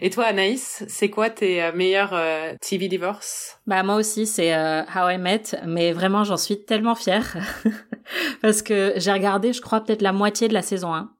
Et 0.02 0.10
toi, 0.10 0.26
Anaïs, 0.26 0.84
c'est 0.88 1.10
quoi 1.10 1.30
tes 1.30 1.63
euh, 1.63 1.72
meilleurs 1.74 2.13
euh, 2.13 2.54
TV 2.62 2.88
divorces? 2.88 3.60
Bah 3.68 3.84
moi 3.84 3.96
aussi, 3.96 4.26
c'est 4.26 4.54
euh, 4.54 4.82
How 4.84 5.10
I 5.10 5.18
Met, 5.18 5.44
mais 5.66 5.92
vraiment 5.94 6.24
j'en 6.24 6.38
suis 6.38 6.63
tellement 6.63 6.96
fière 6.96 7.38
parce 8.42 8.62
que 8.62 8.94
j'ai 8.98 9.12
regardé, 9.12 9.54
je 9.54 9.62
crois 9.62 9.82
peut-être 9.82 10.02
la 10.02 10.13
moitié 10.13 10.48
de 10.48 10.54
la 10.54 10.62
saison 10.62 10.94
1 10.94 11.12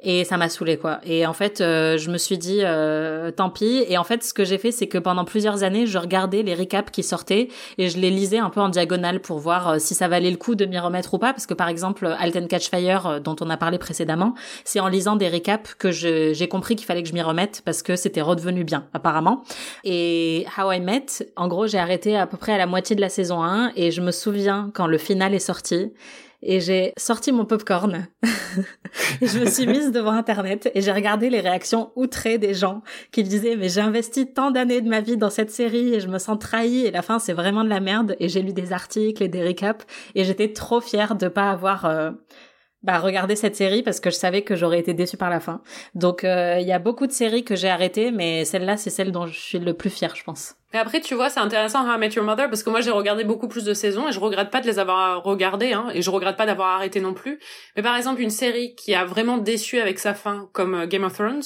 et 0.00 0.24
ça 0.24 0.36
m'a 0.36 0.48
saoulé 0.48 0.76
quoi. 0.76 1.00
Et 1.04 1.26
en 1.26 1.32
fait, 1.32 1.60
euh, 1.60 1.98
je 1.98 2.10
me 2.10 2.18
suis 2.18 2.38
dit 2.38 2.60
euh, 2.62 3.32
tant 3.32 3.50
pis. 3.50 3.84
Et 3.88 3.98
en 3.98 4.04
fait, 4.04 4.22
ce 4.22 4.32
que 4.32 4.44
j'ai 4.44 4.58
fait, 4.58 4.70
c'est 4.70 4.86
que 4.86 4.98
pendant 4.98 5.24
plusieurs 5.24 5.64
années, 5.64 5.86
je 5.86 5.98
regardais 5.98 6.42
les 6.42 6.54
recaps 6.54 6.90
qui 6.92 7.02
sortaient 7.02 7.48
et 7.78 7.88
je 7.88 7.98
les 7.98 8.10
lisais 8.10 8.38
un 8.38 8.50
peu 8.50 8.60
en 8.60 8.68
diagonale 8.68 9.20
pour 9.20 9.38
voir 9.38 9.68
euh, 9.68 9.76
si 9.78 9.94
ça 9.94 10.06
valait 10.06 10.30
le 10.30 10.36
coup 10.36 10.54
de 10.54 10.66
m'y 10.66 10.78
remettre 10.78 11.14
ou 11.14 11.18
pas. 11.18 11.32
Parce 11.32 11.46
que 11.46 11.54
par 11.54 11.68
exemple, 11.68 12.06
Alten 12.18 12.46
Catch 12.46 12.70
Fire, 12.70 13.20
dont 13.20 13.34
on 13.40 13.50
a 13.50 13.56
parlé 13.56 13.78
précédemment, 13.78 14.34
c'est 14.64 14.78
en 14.78 14.88
lisant 14.88 15.16
des 15.16 15.28
recaps 15.28 15.74
que 15.74 15.90
j'ai 15.90 16.48
compris 16.48 16.76
qu'il 16.76 16.86
fallait 16.86 17.02
que 17.02 17.08
je 17.08 17.14
m'y 17.14 17.22
remette 17.22 17.62
parce 17.64 17.82
que 17.82 17.96
c'était 17.96 18.22
redevenu 18.22 18.62
bien 18.62 18.86
apparemment. 18.94 19.42
Et 19.82 20.46
How 20.56 20.72
I 20.72 20.80
Met, 20.80 21.06
en 21.34 21.48
gros, 21.48 21.66
j'ai 21.66 21.78
arrêté 21.78 22.16
à 22.16 22.26
peu 22.26 22.36
près 22.36 22.52
à 22.52 22.58
la 22.58 22.66
moitié 22.66 22.94
de 22.94 23.00
la 23.00 23.08
saison 23.08 23.42
1 23.42 23.72
et 23.74 23.90
je 23.90 24.00
me 24.00 24.12
souviens 24.12 24.70
quand 24.74 24.86
le 24.86 24.98
final 24.98 25.34
est 25.34 25.38
sorti 25.40 25.92
et 26.42 26.60
j'ai 26.60 26.92
sorti 26.96 27.32
mon 27.32 27.44
popcorn. 27.44 28.06
Et 29.20 29.26
je 29.26 29.38
me 29.38 29.46
suis 29.46 29.66
mise 29.66 29.92
devant 29.92 30.12
internet 30.12 30.70
et 30.74 30.80
j'ai 30.80 30.90
regardé 30.90 31.30
les 31.30 31.40
réactions 31.40 31.90
outrées 31.94 32.38
des 32.38 32.54
gens 32.54 32.82
qui 33.12 33.22
disaient 33.22 33.56
mais 33.56 33.68
j'ai 33.68 33.80
investi 33.80 34.32
tant 34.32 34.50
d'années 34.50 34.80
de 34.80 34.88
ma 34.88 35.00
vie 35.00 35.16
dans 35.16 35.30
cette 35.30 35.50
série 35.50 35.94
et 35.94 36.00
je 36.00 36.08
me 36.08 36.18
sens 36.18 36.38
trahi 36.38 36.86
et 36.86 36.90
la 36.90 37.02
fin 37.02 37.18
c'est 37.18 37.34
vraiment 37.34 37.62
de 37.62 37.68
la 37.68 37.80
merde. 37.80 38.16
Et 38.18 38.28
j'ai 38.28 38.42
lu 38.42 38.52
des 38.52 38.72
articles 38.72 39.22
et 39.22 39.28
des 39.28 39.42
récaps 39.42 39.84
et 40.14 40.24
j'étais 40.24 40.52
trop 40.52 40.80
fière 40.80 41.14
de 41.14 41.28
pas 41.28 41.50
avoir 41.50 41.84
euh, 41.84 42.10
bah, 42.82 42.98
regarder 42.98 43.34
cette 43.34 43.56
série 43.56 43.82
parce 43.82 43.98
que 43.98 44.10
je 44.10 44.14
savais 44.14 44.42
que 44.42 44.54
j'aurais 44.54 44.78
été 44.78 44.94
déçue 44.94 45.16
par 45.16 45.30
la 45.30 45.40
fin. 45.40 45.62
Donc 45.94 46.22
euh, 46.22 46.58
il 46.60 46.66
y 46.66 46.72
a 46.72 46.78
beaucoup 46.78 47.06
de 47.06 47.12
séries 47.12 47.44
que 47.44 47.56
j'ai 47.56 47.68
arrêtées, 47.68 48.10
mais 48.10 48.44
celle-là 48.44 48.76
c'est 48.76 48.90
celle 48.90 49.10
dont 49.10 49.26
je 49.26 49.38
suis 49.38 49.58
le 49.58 49.74
plus 49.74 49.90
fière, 49.90 50.14
je 50.14 50.22
pense. 50.22 50.54
Mais 50.72 50.78
après, 50.78 51.00
tu 51.00 51.14
vois, 51.14 51.30
c'est 51.30 51.40
intéressant 51.40 51.88
How 51.88 51.96
I 51.96 51.98
Met 51.98 52.10
Your 52.10 52.24
Mother 52.24 52.48
parce 52.48 52.62
que 52.62 52.70
moi 52.70 52.80
j'ai 52.80 52.90
regardé 52.90 53.24
beaucoup 53.24 53.48
plus 53.48 53.64
de 53.64 53.74
saisons 53.74 54.08
et 54.08 54.12
je 54.12 54.20
regrette 54.20 54.50
pas 54.50 54.60
de 54.60 54.66
les 54.66 54.78
avoir 54.78 55.22
regardées, 55.24 55.72
hein, 55.72 55.86
et 55.92 56.02
je 56.02 56.10
regrette 56.10 56.36
pas 56.36 56.46
d'avoir 56.46 56.76
arrêté 56.76 57.00
non 57.00 57.14
plus. 57.14 57.40
Mais 57.76 57.82
par 57.82 57.96
exemple, 57.96 58.20
une 58.20 58.30
série 58.30 58.74
qui 58.74 58.94
a 58.94 59.04
vraiment 59.04 59.38
déçu 59.38 59.80
avec 59.80 59.98
sa 59.98 60.14
fin, 60.14 60.48
comme 60.52 60.74
euh, 60.74 60.86
Game 60.86 61.04
of 61.04 61.14
Thrones, 61.14 61.42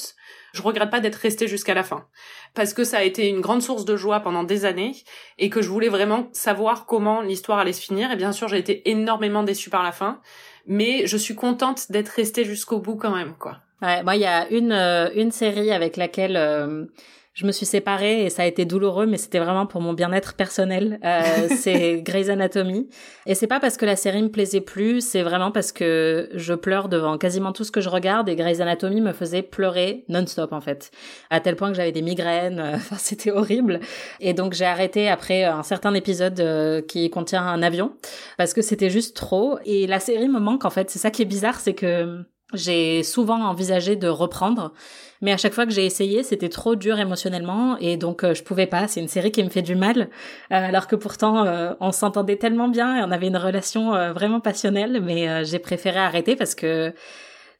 je 0.53 0.61
regrette 0.61 0.91
pas 0.91 0.99
d'être 0.99 1.15
restée 1.15 1.47
jusqu'à 1.47 1.73
la 1.73 1.83
fin 1.83 2.05
parce 2.53 2.73
que 2.73 2.83
ça 2.83 2.99
a 2.99 3.03
été 3.03 3.27
une 3.27 3.41
grande 3.41 3.61
source 3.61 3.85
de 3.85 3.95
joie 3.95 4.19
pendant 4.19 4.43
des 4.43 4.65
années 4.65 4.93
et 5.39 5.49
que 5.49 5.61
je 5.61 5.69
voulais 5.69 5.89
vraiment 5.89 6.29
savoir 6.33 6.85
comment 6.85 7.21
l'histoire 7.21 7.59
allait 7.59 7.73
se 7.73 7.81
finir. 7.81 8.11
Et 8.11 8.15
bien 8.15 8.31
sûr, 8.31 8.47
j'ai 8.47 8.59
été 8.59 8.89
énormément 8.89 9.43
déçue 9.43 9.69
par 9.69 9.83
la 9.83 9.91
fin, 9.91 10.21
mais 10.65 11.07
je 11.07 11.17
suis 11.17 11.35
contente 11.35 11.91
d'être 11.91 12.09
restée 12.09 12.45
jusqu'au 12.45 12.79
bout 12.79 12.95
quand 12.95 13.15
même, 13.15 13.33
quoi. 13.37 13.59
Ouais, 13.81 14.01
moi, 14.03 14.15
il 14.15 14.21
y 14.21 14.25
a 14.25 14.47
une 14.49 14.71
euh, 14.71 15.09
une 15.15 15.31
série 15.31 15.71
avec 15.71 15.97
laquelle 15.97 16.37
euh, 16.37 16.85
je 17.33 17.47
me 17.47 17.51
suis 17.51 17.65
séparée 17.65 18.25
et 18.25 18.29
ça 18.29 18.43
a 18.43 18.45
été 18.45 18.63
douloureux, 18.65 19.07
mais 19.07 19.17
c'était 19.17 19.39
vraiment 19.39 19.65
pour 19.65 19.81
mon 19.81 19.93
bien-être 19.93 20.35
personnel. 20.35 20.99
Euh, 21.03 21.47
c'est 21.57 22.01
Grey's 22.03 22.29
Anatomy. 22.29 22.87
Et 23.25 23.33
c'est 23.33 23.47
pas 23.47 23.59
parce 23.59 23.75
que 23.77 23.85
la 23.85 23.95
série 23.95 24.21
me 24.21 24.29
plaisait 24.29 24.61
plus, 24.61 25.01
c'est 25.01 25.23
vraiment 25.23 25.51
parce 25.51 25.71
que 25.71 26.29
je 26.33 26.53
pleure 26.53 26.89
devant 26.89 27.17
quasiment 27.17 27.51
tout 27.51 27.63
ce 27.63 27.71
que 27.71 27.81
je 27.81 27.89
regarde 27.89 28.29
et 28.29 28.35
Grey's 28.35 28.59
Anatomy 28.59 29.01
me 29.01 29.13
faisait 29.13 29.41
pleurer 29.41 30.05
non-stop 30.09 30.53
en 30.53 30.61
fait. 30.61 30.91
À 31.31 31.39
tel 31.39 31.55
point 31.55 31.69
que 31.69 31.75
j'avais 31.75 31.91
des 31.91 32.03
migraines, 32.03 32.59
euh, 32.59 32.73
enfin 32.75 32.97
c'était 32.99 33.31
horrible. 33.31 33.79
Et 34.19 34.33
donc 34.33 34.53
j'ai 34.53 34.65
arrêté 34.65 35.09
après 35.09 35.43
un 35.43 35.63
certain 35.63 35.93
épisode 35.95 36.39
euh, 36.39 36.81
qui 36.81 37.09
contient 37.09 37.43
un 37.43 37.63
avion 37.63 37.93
parce 38.37 38.53
que 38.53 38.61
c'était 38.61 38.91
juste 38.91 39.15
trop. 39.15 39.57
Et 39.65 39.87
la 39.87 39.99
série 39.99 40.29
me 40.29 40.39
manque 40.39 40.65
en 40.65 40.69
fait. 40.69 40.91
C'est 40.91 40.99
ça 40.99 41.09
qui 41.09 41.23
est 41.23 41.25
bizarre, 41.25 41.59
c'est 41.59 41.73
que 41.73 42.23
j'ai 42.53 43.03
souvent 43.03 43.43
envisagé 43.45 43.95
de 43.95 44.07
reprendre, 44.07 44.73
mais 45.21 45.31
à 45.31 45.37
chaque 45.37 45.53
fois 45.53 45.65
que 45.65 45.71
j'ai 45.71 45.85
essayé, 45.85 46.21
c'était 46.21 46.49
trop 46.49 46.75
dur 46.75 46.99
émotionnellement 46.99 47.77
et 47.79 47.95
donc 47.95 48.23
euh, 48.23 48.33
je 48.33 48.43
pouvais 48.43 48.67
pas. 48.67 48.89
C'est 48.89 48.99
une 48.99 49.07
série 49.07 49.31
qui 49.31 49.41
me 49.41 49.49
fait 49.49 49.61
du 49.61 49.73
mal, 49.73 50.01
euh, 50.01 50.07
alors 50.49 50.85
que 50.87 50.97
pourtant 50.97 51.45
euh, 51.45 51.73
on 51.79 51.91
s'entendait 51.91 52.35
tellement 52.35 52.67
bien 52.67 52.97
et 52.97 53.03
on 53.03 53.11
avait 53.11 53.27
une 53.27 53.37
relation 53.37 53.91
vraiment 54.13 54.41
passionnelle, 54.41 55.01
mais 55.01 55.45
j'ai 55.45 55.59
préféré 55.59 55.99
arrêter 55.99 56.35
parce 56.35 56.55
que 56.55 56.93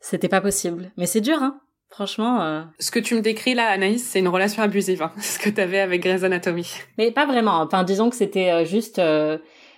c'était 0.02 0.28
pas 0.28 0.42
possible. 0.42 0.92
Mais 0.98 1.06
c'est 1.06 1.22
dur, 1.22 1.42
hein. 1.42 1.60
Franchement. 1.90 2.66
Ce 2.80 2.90
que 2.90 3.00
tu 3.00 3.14
me 3.14 3.22
décris 3.22 3.54
là, 3.54 3.68
Anaïs, 3.68 4.04
c'est 4.04 4.18
une 4.18 4.28
relation 4.28 4.64
abusive, 4.64 5.04
hein, 5.04 5.12
ce 5.22 5.38
que 5.38 5.50
t'avais 5.50 5.80
avec 5.80 6.02
Grey's 6.02 6.24
Anatomy. 6.24 6.68
Mais 6.98 7.12
pas 7.12 7.26
vraiment. 7.26 7.62
Enfin, 7.62 7.84
disons 7.84 8.10
que 8.10 8.16
c'était 8.16 8.66
juste 8.66 9.00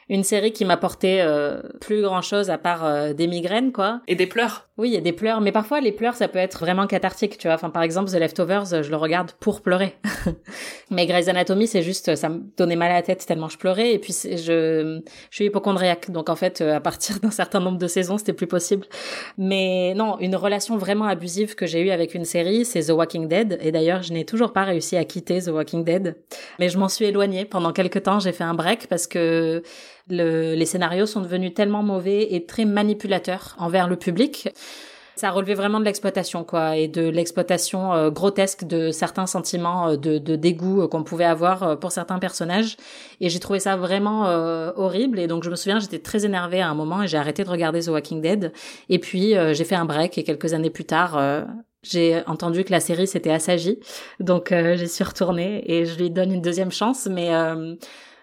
une 0.08 0.24
série 0.24 0.52
qui 0.52 0.66
m'apportait 0.66 1.22
euh, 1.22 1.62
plus 1.82 2.02
grand 2.04 2.22
chose 2.22 2.52
à 2.52 2.60
part 2.60 2.86
euh, 2.86 3.14
des 3.14 3.26
migraines 3.26 3.72
quoi. 3.72 4.02
Et 4.08 4.16
des 4.16 4.28
pleurs. 4.28 4.68
Oui 4.78 4.90
il 4.90 4.94
y 4.94 4.98
a 4.98 5.02
des 5.02 5.14
pleurs. 5.14 5.42
Mais 5.42 5.52
parfois 5.52 5.82
les 5.82 5.92
pleurs 5.92 6.14
ça 6.14 6.28
peut 6.28 6.38
être 6.38 6.60
vraiment 6.60 6.86
cathartique 6.86 7.40
tu 7.40 7.48
vois. 7.48 7.56
Enfin 7.56 7.72
par 7.72 7.82
exemple 7.82 8.12
The 8.12 8.16
Leftovers 8.16 8.84
je 8.84 8.90
le 8.90 8.98
regarde 8.98 9.32
pour 9.40 9.62
pleurer. 9.62 9.96
Mais 10.92 11.08
Grey's 11.08 11.28
Anatomy 11.28 11.66
c'est 11.66 11.82
juste 11.82 12.16
ça 12.16 12.30
me 12.30 12.42
donnait 12.56 12.76
mal 12.76 12.92
à 12.92 12.96
la 12.96 13.02
tête 13.02 13.26
tellement 13.26 13.50
je 13.50 13.58
pleurais. 13.58 13.94
Et 13.94 14.00
puis 14.00 14.14
je 14.14 15.02
je 15.32 15.36
suis 15.36 15.46
hypochondriaque. 15.46 16.12
Donc 16.12 16.30
en 16.30 16.36
fait 16.36 16.62
euh, 16.62 16.76
à 16.76 16.80
partir 16.80 17.20
d'un 17.24 17.32
certain 17.32 17.60
nombre 17.60 17.80
de 17.80 17.88
saisons 17.88 18.20
c'était 18.20 18.34
plus 18.34 18.48
possible. 18.48 18.86
Mais 19.40 19.96
non 19.96 20.20
une 20.20 20.36
relation 20.36 20.78
vraiment 20.78 21.06
abusive 21.06 21.56
que 21.56 21.66
j'ai 21.66 21.82
eue 21.82 21.90
avec 21.90 22.14
une 22.14 22.26
série 22.26 22.64
c'est 22.64 22.84
The 22.84 22.92
Walking 22.92 23.28
Dead. 23.28 23.58
Et 23.60 23.72
d'ailleurs 23.72 24.04
je 24.04 24.14
n'ai 24.14 24.26
toujours 24.26 24.54
pas 24.54 24.66
réussi 24.66 24.98
à 24.98 25.04
quitter 25.04 25.42
The 25.42 25.48
Walking 25.48 25.84
Dead. 25.84 26.16
Mais 26.60 26.70
je 26.70 26.78
m'en 26.78 26.90
suis 26.90 27.06
éloignée. 27.06 27.46
Pendant 27.46 27.74
quelques 27.74 28.04
temps 28.04 28.20
j'ai 28.20 28.34
fait 28.34 28.44
un 28.44 28.54
break 28.54 28.86
parce 28.86 29.08
que 29.08 29.64
les 30.10 30.66
scénarios 30.66 31.06
sont 31.06 31.22
devenus 31.22 31.54
tellement 31.54 31.84
mauvais 31.84 32.34
et 32.34 32.46
très 32.46 32.66
manipulateurs 32.66 33.56
envers 33.58 33.88
le 33.88 33.96
public. 33.96 34.50
Ça 35.16 35.32
relevait 35.32 35.54
vraiment 35.54 35.80
de 35.80 35.86
l'exploitation, 35.86 36.44
quoi, 36.44 36.76
et 36.76 36.90
de 36.90 37.08
l'exploitation 37.08 37.94
euh, 37.94 38.10
grotesque 38.10 38.66
de 38.66 38.92
certains 38.92 39.26
sentiments 39.26 39.92
euh, 39.92 39.96
de, 39.96 40.36
dégoût 40.36 40.82
euh, 40.82 40.88
qu'on 40.90 41.04
pouvait 41.04 41.24
avoir 41.24 41.80
pour 41.80 41.94
certains 41.94 42.20
personnages. 42.20 42.76
Et 43.22 43.30
j'ai 43.30 43.40
trouvé 43.40 43.60
ça 43.60 43.78
vraiment 43.78 44.26
horrible. 44.76 45.20
Et 45.20 45.28
donc 45.28 45.44
je 45.44 45.50
me 45.50 45.56
souviens, 45.56 45.80
j'étais 45.80 46.00
très 46.00 46.26
énervée 46.26 46.62
à 46.62 46.70
un 46.70 46.74
moment 46.74 47.04
et 47.04 47.08
j'ai 47.08 47.18
arrêté 47.18 47.44
de 47.44 47.50
regarder 47.50 47.82
The 47.82 47.88
Walking 47.88 48.22
Dead. 48.22 48.52
Et 48.90 49.00
puis 49.00 49.36
j'ai 49.54 49.64
fait 49.64 49.76
un 49.76 49.86
break 49.86 50.18
et 50.18 50.24
quelques 50.24 50.54
années 50.54 50.70
plus 50.70 50.86
tard, 50.86 51.46
j'ai 51.84 52.22
entendu 52.28 52.64
que 52.64 52.72
la 52.72 52.80
série 52.80 53.08
s'était 53.08 53.32
assagie. 53.32 53.80
Donc 54.20 54.54
j'y 54.76 54.88
suis 54.88 55.04
retournée 55.04 55.64
et 55.72 55.86
je 55.86 55.98
lui 55.98 56.10
donne 56.10 56.32
une 56.32 56.42
deuxième 56.42 56.72
chance, 56.72 57.08
mais 57.10 57.30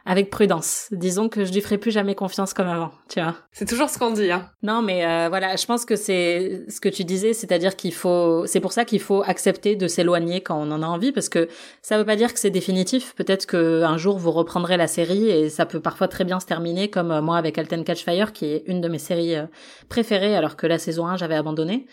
avec 0.05 0.31
prudence. 0.31 0.89
Disons 0.91 1.29
que 1.29 1.45
je 1.45 1.53
lui 1.53 1.61
ferai 1.61 1.79
plus 1.79 1.91
jamais 1.91 2.15
confiance 2.15 2.55
comme 2.55 2.69
avant, 2.69 2.91
tu 3.09 3.21
vois. 3.21 3.37
C'est 3.53 3.69
toujours 3.69 3.89
ce 3.89 3.99
qu'on 3.99 4.11
dit, 4.11 4.31
hein. 4.31 4.51
Non, 4.63 4.83
mais 4.83 5.07
euh, 5.07 5.29
voilà, 5.29 5.57
je 5.57 5.65
pense 5.67 5.85
que 5.85 5.97
c'est 5.97 6.65
ce 6.69 6.81
que 6.81 6.89
tu 6.89 7.05
disais, 7.05 7.33
c'est-à-dire 7.33 7.77
qu'il 7.77 7.95
faut, 7.95 8.45
c'est 8.47 8.61
pour 8.61 8.73
ça 8.73 8.85
qu'il 8.85 9.01
faut 9.01 9.23
accepter 9.23 9.77
de 9.77 9.87
s'éloigner 9.87 10.41
quand 10.41 10.57
on 10.61 10.71
en 10.73 10.83
a 10.83 10.87
envie, 10.87 11.13
parce 11.13 11.29
que 11.29 11.49
ça 11.83 11.99
veut 11.99 12.05
pas 12.05 12.17
dire 12.17 12.33
que 12.33 12.41
c'est 12.41 12.51
définitif. 12.51 13.15
Peut-être 13.15 13.47
que 13.47 13.83
un 13.83 13.97
jour 13.97 14.19
vous 14.19 14.33
reprendrez 14.33 14.77
la 14.77 14.89
série 14.89 15.31
et 15.31 15.49
ça 15.49 15.67
peut 15.67 15.81
parfois 15.81 16.09
très 16.09 16.25
bien 16.25 16.41
se 16.41 16.47
terminer, 16.47 16.89
comme 16.89 17.11
euh, 17.11 17.23
moi 17.23 17.37
avec 17.37 17.59
Alten 17.59 17.85
Catch 17.85 18.05
Fire, 18.05 18.33
qui 18.33 18.47
est 18.47 18.65
une 18.67 18.81
de 18.81 18.89
mes 18.89 18.99
séries 18.99 19.37
euh, 19.37 19.47
préférées, 19.89 20.37
alors 20.37 20.57
que 20.57 20.67
la 20.67 20.79
saison 20.79 21.07
1 21.07 21.17
j'avais 21.17 21.37
abandonné 21.37 21.87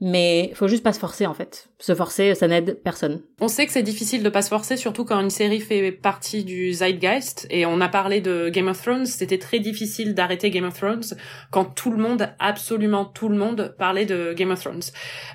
mais 0.00 0.52
faut 0.54 0.68
juste 0.68 0.82
pas 0.82 0.92
se 0.92 0.98
forcer 0.98 1.26
en 1.26 1.34
fait. 1.34 1.68
Se 1.78 1.94
forcer, 1.94 2.34
ça 2.34 2.48
n'aide 2.48 2.80
personne. 2.82 3.22
On 3.40 3.48
sait 3.48 3.66
que 3.66 3.72
c'est 3.72 3.82
difficile 3.82 4.22
de 4.22 4.28
pas 4.28 4.42
se 4.42 4.48
forcer, 4.48 4.76
surtout 4.76 5.04
quand 5.04 5.20
une 5.20 5.30
série 5.30 5.60
fait 5.60 5.92
partie 5.92 6.44
du 6.44 6.72
zeitgeist. 6.72 7.46
Et 7.50 7.66
on 7.66 7.80
a 7.80 7.88
parlé 7.88 8.20
de 8.20 8.48
Game 8.48 8.68
of 8.68 8.80
Thrones, 8.82 9.06
c'était 9.06 9.38
très 9.38 9.58
difficile 9.58 10.14
d'arrêter 10.14 10.50
Game 10.50 10.64
of 10.64 10.74
Thrones 10.74 11.04
quand 11.50 11.64
tout 11.64 11.90
le 11.90 11.98
monde, 11.98 12.30
absolument 12.38 13.04
tout 13.04 13.28
le 13.28 13.36
monde, 13.36 13.74
parlait 13.78 14.06
de 14.06 14.32
Game 14.32 14.50
of 14.50 14.60
Thrones. 14.60 14.82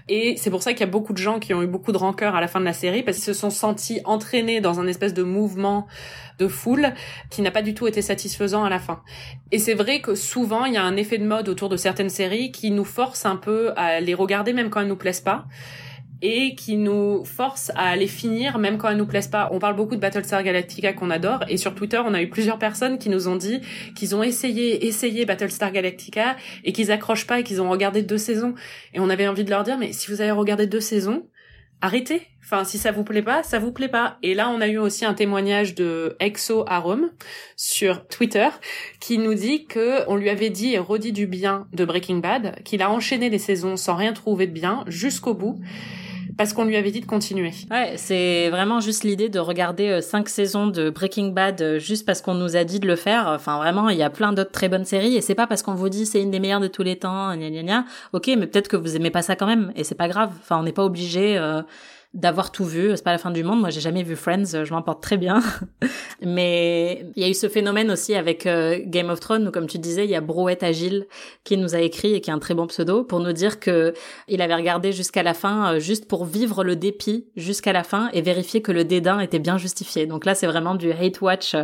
Et 0.08 0.36
c'est 0.38 0.50
pour 0.50 0.64
ça 0.64 0.74
qu'il 0.74 0.82
y 0.82 0.90
a 0.90 0.92
beaucoup 0.92 1.14
de 1.14 1.18
gens 1.18 1.40
qui 1.40 1.54
ont 1.54 1.62
eu 1.62 1.68
beaucoup 1.68 1.92
de 1.92 1.98
rancœur 1.98 2.36
à 2.36 2.42
la 2.42 2.48
fin 2.48 2.60
de 2.60 2.66
la 2.66 2.74
série 2.74 3.04
parce 3.04 3.18
qu'ils 3.18 3.26
se 3.26 3.34
sont 3.34 3.50
sentis 3.50 4.02
entraînés 4.06 4.62
dans 4.62 4.80
un 4.80 4.88
espèce 4.88 5.14
de 5.14 5.24
mouvement 5.24 5.88
de 6.40 6.48
foule 6.48 6.94
qui 7.30 7.42
n'a 7.42 7.52
pas 7.52 7.62
du 7.62 7.74
tout 7.74 7.88
été 7.88 8.02
satisfaisant 8.02 8.64
à 8.64 8.70
la 8.70 8.80
fin. 8.80 9.02
Et 9.52 9.60
c'est 9.60 9.74
vrai 9.74 10.02
que 10.02 10.16
souvent 10.16 10.66
il 10.66 10.74
y 10.74 10.78
a 10.78 10.84
un 10.84 10.96
effet 10.96 11.18
de 11.18 11.26
mode 11.26 11.50
autour 11.50 11.70
de 11.70 11.78
certaines 11.78 12.10
séries 12.10 12.52
qui 12.52 12.72
nous 12.72 12.86
force 12.86 13.26
un 13.26 13.36
peu 13.36 13.72
à 13.76 14.00
les 14.00 14.14
regarder 14.14 14.54
même 14.54 14.70
quand 14.70 14.82
elles 14.82 14.88
nous 14.88 14.96
plaisent 14.96 15.22
pas 15.22 15.46
et 16.22 16.56
qui 16.56 16.76
nous 16.76 17.24
force 17.24 17.72
à 17.76 17.96
les 17.96 18.08
finir 18.08 18.58
même 18.58 18.78
quand 18.78 18.90
elles 18.90 18.98
nous 18.98 19.06
plaisent 19.06 19.28
pas. 19.28 19.50
On 19.52 19.60
parle 19.60 19.76
beaucoup 19.76 19.96
de 19.96 20.02
Battlestar 20.02 20.44
Galactica 20.44 20.94
qu'on 20.94 21.10
adore 21.10 21.44
et 21.48 21.58
sur 21.58 21.76
Twitter 21.76 22.02
on 22.06 22.14
a 22.14 22.22
eu 22.22 22.30
plusieurs 22.30 22.60
personnes 22.60 22.98
qui 22.98 23.10
nous 23.10 23.28
ont 23.28 23.36
dit 23.36 23.62
qu'ils 23.96 24.16
ont 24.16 24.24
essayé, 24.24 24.86
essayé 24.88 25.26
Battlestar 25.26 25.72
Galactica 25.72 26.36
et 26.64 26.74
qu'ils 26.74 26.92
accrochent 26.92 27.28
pas 27.28 27.40
et 27.40 27.44
qu'ils 27.44 27.62
ont 27.62 27.70
regardé 27.70 28.02
deux 28.02 28.18
saisons. 28.18 28.54
Et 28.94 29.00
on 29.00 29.10
avait 29.10 29.28
envie 29.28 29.46
de 29.46 29.50
leur 29.50 29.64
dire 29.64 29.78
mais 29.78 29.94
si 29.94 30.12
vous 30.12 30.22
avez 30.22 30.32
regardé 30.32 30.68
deux 30.68 30.82
saisons, 30.82 31.26
arrêtez. 31.82 32.28
Enfin, 32.44 32.64
si 32.64 32.78
ça 32.78 32.92
vous 32.92 33.04
plaît 33.04 33.22
pas, 33.22 33.44
ça 33.44 33.60
vous 33.60 33.72
plaît 33.72 33.90
pas. 33.90 34.18
Et 34.24 34.34
là, 34.34 34.50
on 34.50 34.60
a 34.62 34.68
eu 34.68 34.78
aussi 34.78 35.06
un 35.06 35.14
témoignage 35.14 35.76
de 35.76 36.16
Exo 36.20 36.66
Arum 36.68 37.12
sur 37.56 38.08
Twitter 38.08 38.48
qui 39.00 39.20
nous 39.20 39.36
dit 39.36 39.66
que 39.66 40.08
on 40.08 40.16
lui 40.16 40.30
avait 40.30 40.50
dit 40.50 40.74
et 40.74 40.80
redit 40.80 41.12
du 41.12 41.28
bien 41.28 41.68
de 41.74 41.86
Breaking 41.86 42.18
Bad, 42.18 42.64
qu'il 42.64 42.82
a 42.82 42.90
enchaîné 42.90 43.30
les 43.30 43.38
saisons 43.38 43.78
sans 43.78 43.96
rien 43.96 44.14
trouver 44.14 44.48
de 44.48 44.52
bien 44.52 44.84
jusqu'au 44.88 45.34
bout 45.34 45.60
parce 46.40 46.54
qu'on 46.54 46.64
lui 46.64 46.78
avait 46.78 46.92
dit 46.92 47.02
de 47.02 47.06
continuer. 47.06 47.52
Ouais, 47.70 47.96
c'est 47.98 48.48
vraiment 48.50 48.80
juste 48.80 49.04
l'idée 49.04 49.28
de 49.28 49.40
regarder 49.40 49.90
euh, 49.90 50.00
cinq 50.00 50.30
saisons 50.30 50.68
de 50.68 50.90
Breaking 50.90 51.34
Bad 51.34 51.62
euh, 51.62 51.80
juste 51.80 52.06
parce 52.06 52.22
qu'on 52.22 52.34
nous 52.34 52.56
a 52.56 52.64
dit 52.64 52.80
de 52.80 52.88
le 52.88 52.96
faire. 52.96 53.28
Enfin, 53.28 53.58
vraiment, 53.58 53.90
il 53.90 53.98
y 53.98 54.04
a 54.04 54.10
plein 54.10 54.32
d'autres 54.32 54.54
très 54.54 54.70
bonnes 54.70 54.86
séries 54.86 55.18
et 55.18 55.22
c'est 55.22 55.36
pas 55.36 55.48
parce 55.48 55.64
qu'on 55.64 55.74
vous 55.76 55.90
dit 55.90 56.06
c'est 56.06 56.22
une 56.22 56.32
des 56.32 56.40
meilleures 56.40 56.62
de 56.62 56.70
tous 56.70 56.82
les 56.82 56.96
temps, 56.96 57.36
gna 57.36 57.50
gna 57.50 57.62
gna. 57.62 57.86
Ok, 58.14 58.28
mais 58.28 58.48
peut-être 58.48 58.70
que 58.70 58.78
vous 58.78 58.96
aimez 58.96 59.10
pas 59.10 59.22
ça 59.22 59.36
quand 59.36 59.48
même 59.48 59.74
et 59.76 59.84
c'est 59.84 59.96
pas 59.96 60.08
grave. 60.08 60.32
Enfin, 60.40 60.58
on 60.58 60.64
n'est 60.64 60.72
pas 60.72 60.86
obligé. 60.86 61.38
Euh, 61.38 61.62
d'avoir 62.16 62.52
tout 62.52 62.66
vu. 62.66 62.92
C'est 62.96 63.04
pas 63.04 63.12
la 63.12 63.20
fin 63.20 63.30
du 63.30 63.44
monde. 63.44 63.60
Moi, 63.60 63.70
j'ai 63.70 63.82
jamais 63.82 64.02
vu 64.02 64.16
Friends. 64.16 64.64
Je 64.64 64.74
m'en 64.74 64.82
porte 64.82 65.02
très 65.02 65.18
bien. 65.18 65.44
Mais 66.22 67.06
il 67.16 67.22
y 67.22 67.26
a 67.26 67.30
eu 67.30 67.36
ce 67.36 67.48
phénomène 67.48 67.92
aussi 67.92 68.16
avec 68.16 68.48
euh, 68.48 68.80
Game 68.84 69.10
of 69.10 69.20
Thrones 69.20 69.48
où, 69.48 69.52
comme 69.52 69.68
tu 69.68 69.78
disais, 69.78 70.06
il 70.06 70.10
y 70.10 70.16
a 70.16 70.22
Brouette 70.22 70.64
Agile 70.64 71.06
qui 71.44 71.56
nous 71.56 71.76
a 71.76 71.80
écrit 71.80 72.16
et 72.16 72.22
qui 72.22 72.32
est 72.32 72.34
un 72.34 72.40
très 72.40 72.56
bon 72.56 72.66
pseudo 72.68 73.04
pour 73.04 73.20
nous 73.20 73.32
dire 73.32 73.60
que 73.60 73.94
il 74.28 74.42
avait 74.42 74.56
regardé 74.56 74.92
jusqu'à 74.92 75.22
la 75.22 75.36
fin 75.36 75.76
euh, 75.76 75.80
juste 75.80 76.08
pour 76.08 76.26
vivre 76.26 76.64
le 76.64 76.76
dépit 76.76 77.28
jusqu'à 77.36 77.74
la 77.74 77.84
fin 77.84 78.10
et 78.12 78.22
vérifier 78.22 78.62
que 78.62 78.72
le 78.72 78.84
dédain 78.84 79.20
était 79.20 79.40
bien 79.40 79.58
justifié. 79.58 80.08
Donc 80.08 80.26
là, 80.26 80.34
c'est 80.34 80.48
vraiment 80.48 80.74
du 80.74 80.92
hate 80.92 81.22
watch. 81.22 81.54
Euh. 81.54 81.64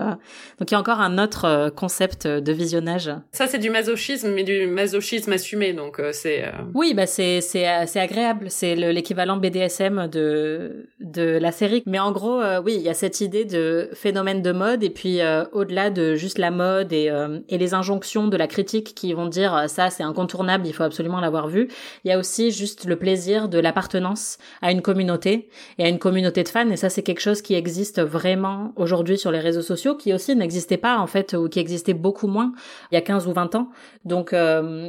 Donc 0.60 0.70
il 0.70 0.74
y 0.74 0.76
a 0.76 0.80
encore 0.80 1.02
un 1.02 1.18
autre 1.18 1.72
concept 1.76 2.28
de 2.28 2.52
visionnage. 2.52 3.12
Ça, 3.32 3.48
c'est 3.48 3.58
du 3.58 3.72
masochisme, 3.72 4.32
mais 4.32 4.44
du 4.44 4.68
masochisme 4.68 5.34
assumé. 5.34 5.74
Donc 5.74 6.00
c'est. 6.12 6.46
Oui, 6.76 6.94
bah 6.94 7.08
c'est 7.08 7.42
c'est 7.42 7.66
c'est 7.88 8.00
agréable. 8.00 8.46
C'est 8.50 8.76
l'équivalent 8.76 9.38
BDSM 9.38 10.08
de 10.08 10.35
de, 11.00 11.38
la 11.38 11.52
série. 11.52 11.84
Mais 11.86 12.00
en 12.00 12.12
gros, 12.12 12.42
euh, 12.42 12.62
oui, 12.64 12.76
il 12.76 12.82
y 12.82 12.90
a 12.90 12.94
cette 12.94 13.22
idée 13.22 13.46
de 13.46 13.90
phénomène 13.94 14.42
de 14.42 14.52
mode 14.52 14.84
et 14.84 14.90
puis 14.90 15.22
euh, 15.22 15.46
au-delà 15.52 15.90
de 15.90 16.16
juste 16.16 16.38
la 16.38 16.52
mode 16.52 16.94
et, 16.94 17.10
euh, 17.10 17.40
et 17.50 17.58
les 17.58 17.74
injonctions 17.74 18.28
de 18.28 18.38
la 18.38 18.48
critique 18.48 18.94
qui 18.96 19.14
vont 19.14 19.28
dire 19.28 19.66
ça 19.68 19.90
c'est 19.90 20.04
incontournable, 20.04 20.68
il 20.68 20.74
faut 20.74 20.84
absolument 20.84 21.20
l'avoir 21.20 21.48
vu. 21.48 21.68
Il 22.04 22.10
y 22.10 22.12
a 22.12 22.18
aussi 22.18 22.52
juste 22.52 22.86
le 22.86 22.96
plaisir 22.96 23.50
de 23.50 23.60
l'appartenance 23.60 24.38
à 24.62 24.72
une 24.72 24.82
communauté 24.82 25.50
et 25.78 25.86
à 25.86 25.90
une 25.90 26.00
communauté 26.00 26.44
de 26.44 26.50
fans 26.50 26.70
et 26.70 26.78
ça 26.78 26.90
c'est 26.90 27.04
quelque 27.04 27.22
chose 27.22 27.42
qui 27.42 27.56
existe 27.56 28.02
vraiment 28.02 28.74
aujourd'hui 28.76 29.18
sur 29.18 29.32
les 29.32 29.40
réseaux 29.40 29.62
sociaux 29.62 29.96
qui 29.96 30.14
aussi 30.14 30.36
n'existait 30.36 30.78
pas 30.78 30.98
en 30.98 31.08
fait 31.08 31.34
ou 31.34 31.50
qui 31.50 31.60
existait 31.60 31.94
beaucoup 31.94 32.28
moins 32.28 32.54
il 32.92 32.96
y 32.96 32.98
a 32.98 33.02
15 33.02 33.28
ou 33.28 33.34
20 33.34 33.56
ans. 33.56 33.70
Donc 34.06 34.36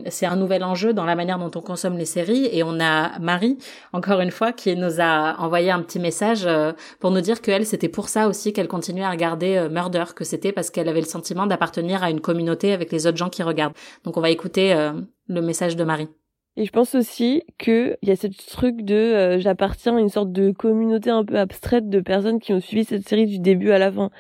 c'est 0.09 0.27
un 0.27 0.37
nouvel 0.37 0.65
enjeu 0.65 0.93
dans 0.93 1.05
la 1.05 1.17
manière 1.17 1.39
dont 1.39 1.51
on 1.55 1.63
consomme 1.63 1.97
les 1.97 2.05
séries 2.05 2.49
et 2.53 2.63
on 2.63 2.81
a 2.81 3.19
Marie 3.19 3.59
encore 3.93 4.21
une 4.21 4.31
fois 4.31 4.53
qui 4.53 4.75
nous 4.77 5.01
a 5.01 5.36
envoyé 5.39 5.71
un 5.71 5.83
petit 5.83 5.99
message 5.99 6.47
euh, 6.47 6.73
pour 7.01 7.11
nous 7.11 7.21
dire 7.21 7.41
qu'elle, 7.41 7.67
c'était 7.67 7.89
pour 7.89 8.09
ça 8.09 8.29
aussi 8.29 8.53
qu'elle 8.53 8.69
continuait 8.69 9.05
à 9.05 9.11
regarder 9.11 9.57
euh, 9.57 9.69
Murder, 9.69 10.05
que 10.15 10.25
c'était 10.25 10.53
parce 10.53 10.71
qu'elle 10.71 10.89
avait 10.89 11.01
le 11.01 11.07
sentiment 11.07 11.47
d'appartenir 11.47 12.03
à 12.03 12.11
une 12.11 12.21
communauté 12.21 12.73
avec 12.73 12.93
les 12.93 13.07
autres 13.07 13.17
gens 13.17 13.29
qui 13.29 13.43
regardent. 13.43 13.75
Donc 14.05 14.17
on 14.17 14.21
va 14.21 14.31
écouter 14.31 14.73
euh, 14.75 14.93
le 15.29 15.41
message 15.41 15.77
de 15.77 15.85
Marie. 15.85 16.09
Et 16.57 16.65
je 16.65 16.73
pense 16.73 16.95
aussi 16.95 17.43
que 17.59 17.97
il 18.03 18.09
y 18.09 18.13
a 18.13 18.17
ce 18.17 18.29
truc 18.51 18.83
de 18.83 19.37
j'appartiens 19.39 19.97
à 19.97 20.01
une 20.01 20.09
sorte 20.09 20.33
de 20.33 20.53
communauté 20.53 21.11
un 21.11 21.23
peu 21.23 21.39
abstraite 21.39 21.91
de 21.91 22.01
personnes 22.01 22.41
qui 22.41 22.55
ont 22.55 22.61
suivi 22.61 22.85
cette 22.85 23.07
série 23.07 23.27
du 23.27 23.39
début 23.39 23.73
à 23.73 23.79
la 23.79 23.93
fin. 23.93 24.11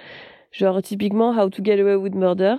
Genre 0.50 0.82
typiquement 0.82 1.30
How 1.30 1.48
to 1.48 1.64
Get 1.64 1.80
Away 1.80 1.94
with 1.94 2.14
Murder. 2.14 2.56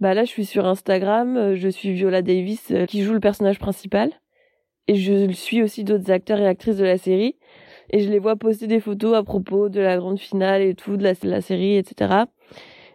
Bah 0.00 0.12
là 0.12 0.24
je 0.24 0.30
suis 0.30 0.44
sur 0.44 0.66
Instagram, 0.66 1.54
je 1.54 1.68
suis 1.70 1.94
Viola 1.94 2.20
Davis 2.20 2.70
qui 2.86 3.02
joue 3.02 3.14
le 3.14 3.20
personnage 3.20 3.58
principal 3.58 4.12
et 4.88 4.94
je 4.94 5.30
suis 5.30 5.62
aussi 5.62 5.84
d'autres 5.84 6.10
acteurs 6.10 6.40
et 6.40 6.46
actrices 6.46 6.78
de 6.78 6.84
la 6.84 6.98
série 6.98 7.36
et 7.90 8.00
je 8.00 8.10
les 8.10 8.18
vois 8.18 8.36
poster 8.36 8.66
des 8.66 8.80
photos 8.80 9.14
à 9.14 9.22
propos 9.22 9.68
de 9.68 9.80
la 9.80 9.96
grande 9.96 10.18
finale 10.18 10.62
et 10.62 10.74
tout, 10.74 10.96
de 10.96 11.02
la, 11.02 11.12
la 11.22 11.40
série, 11.40 11.76
etc. 11.76 12.24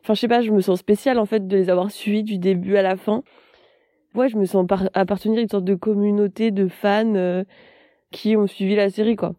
Enfin, 0.04 0.14
je 0.14 0.20
sais 0.20 0.28
pas, 0.28 0.42
je 0.42 0.52
me 0.52 0.62
sens 0.62 0.80
spéciale 0.80 1.20
en 1.20 1.26
fait 1.26 1.48
de 1.48 1.56
les 1.56 1.70
avoir 1.70 1.90
suivis 1.92 2.24
du 2.24 2.38
début 2.38 2.76
à 2.76 2.82
la 2.82 2.98
fin. 2.98 3.24
Ouais, 4.16 4.30
je 4.30 4.38
me 4.38 4.46
sens 4.46 4.66
appartenir 4.94 5.40
à 5.40 5.42
une 5.42 5.50
sorte 5.50 5.64
de 5.64 5.76
communauté 5.76 6.52
de 6.52 6.68
fans 6.68 7.16
euh, 7.16 7.44
qui 8.12 8.36
ont 8.38 8.46
suivi 8.46 8.76
la 8.76 8.90
série, 8.90 9.16
quoi. 9.16 9.34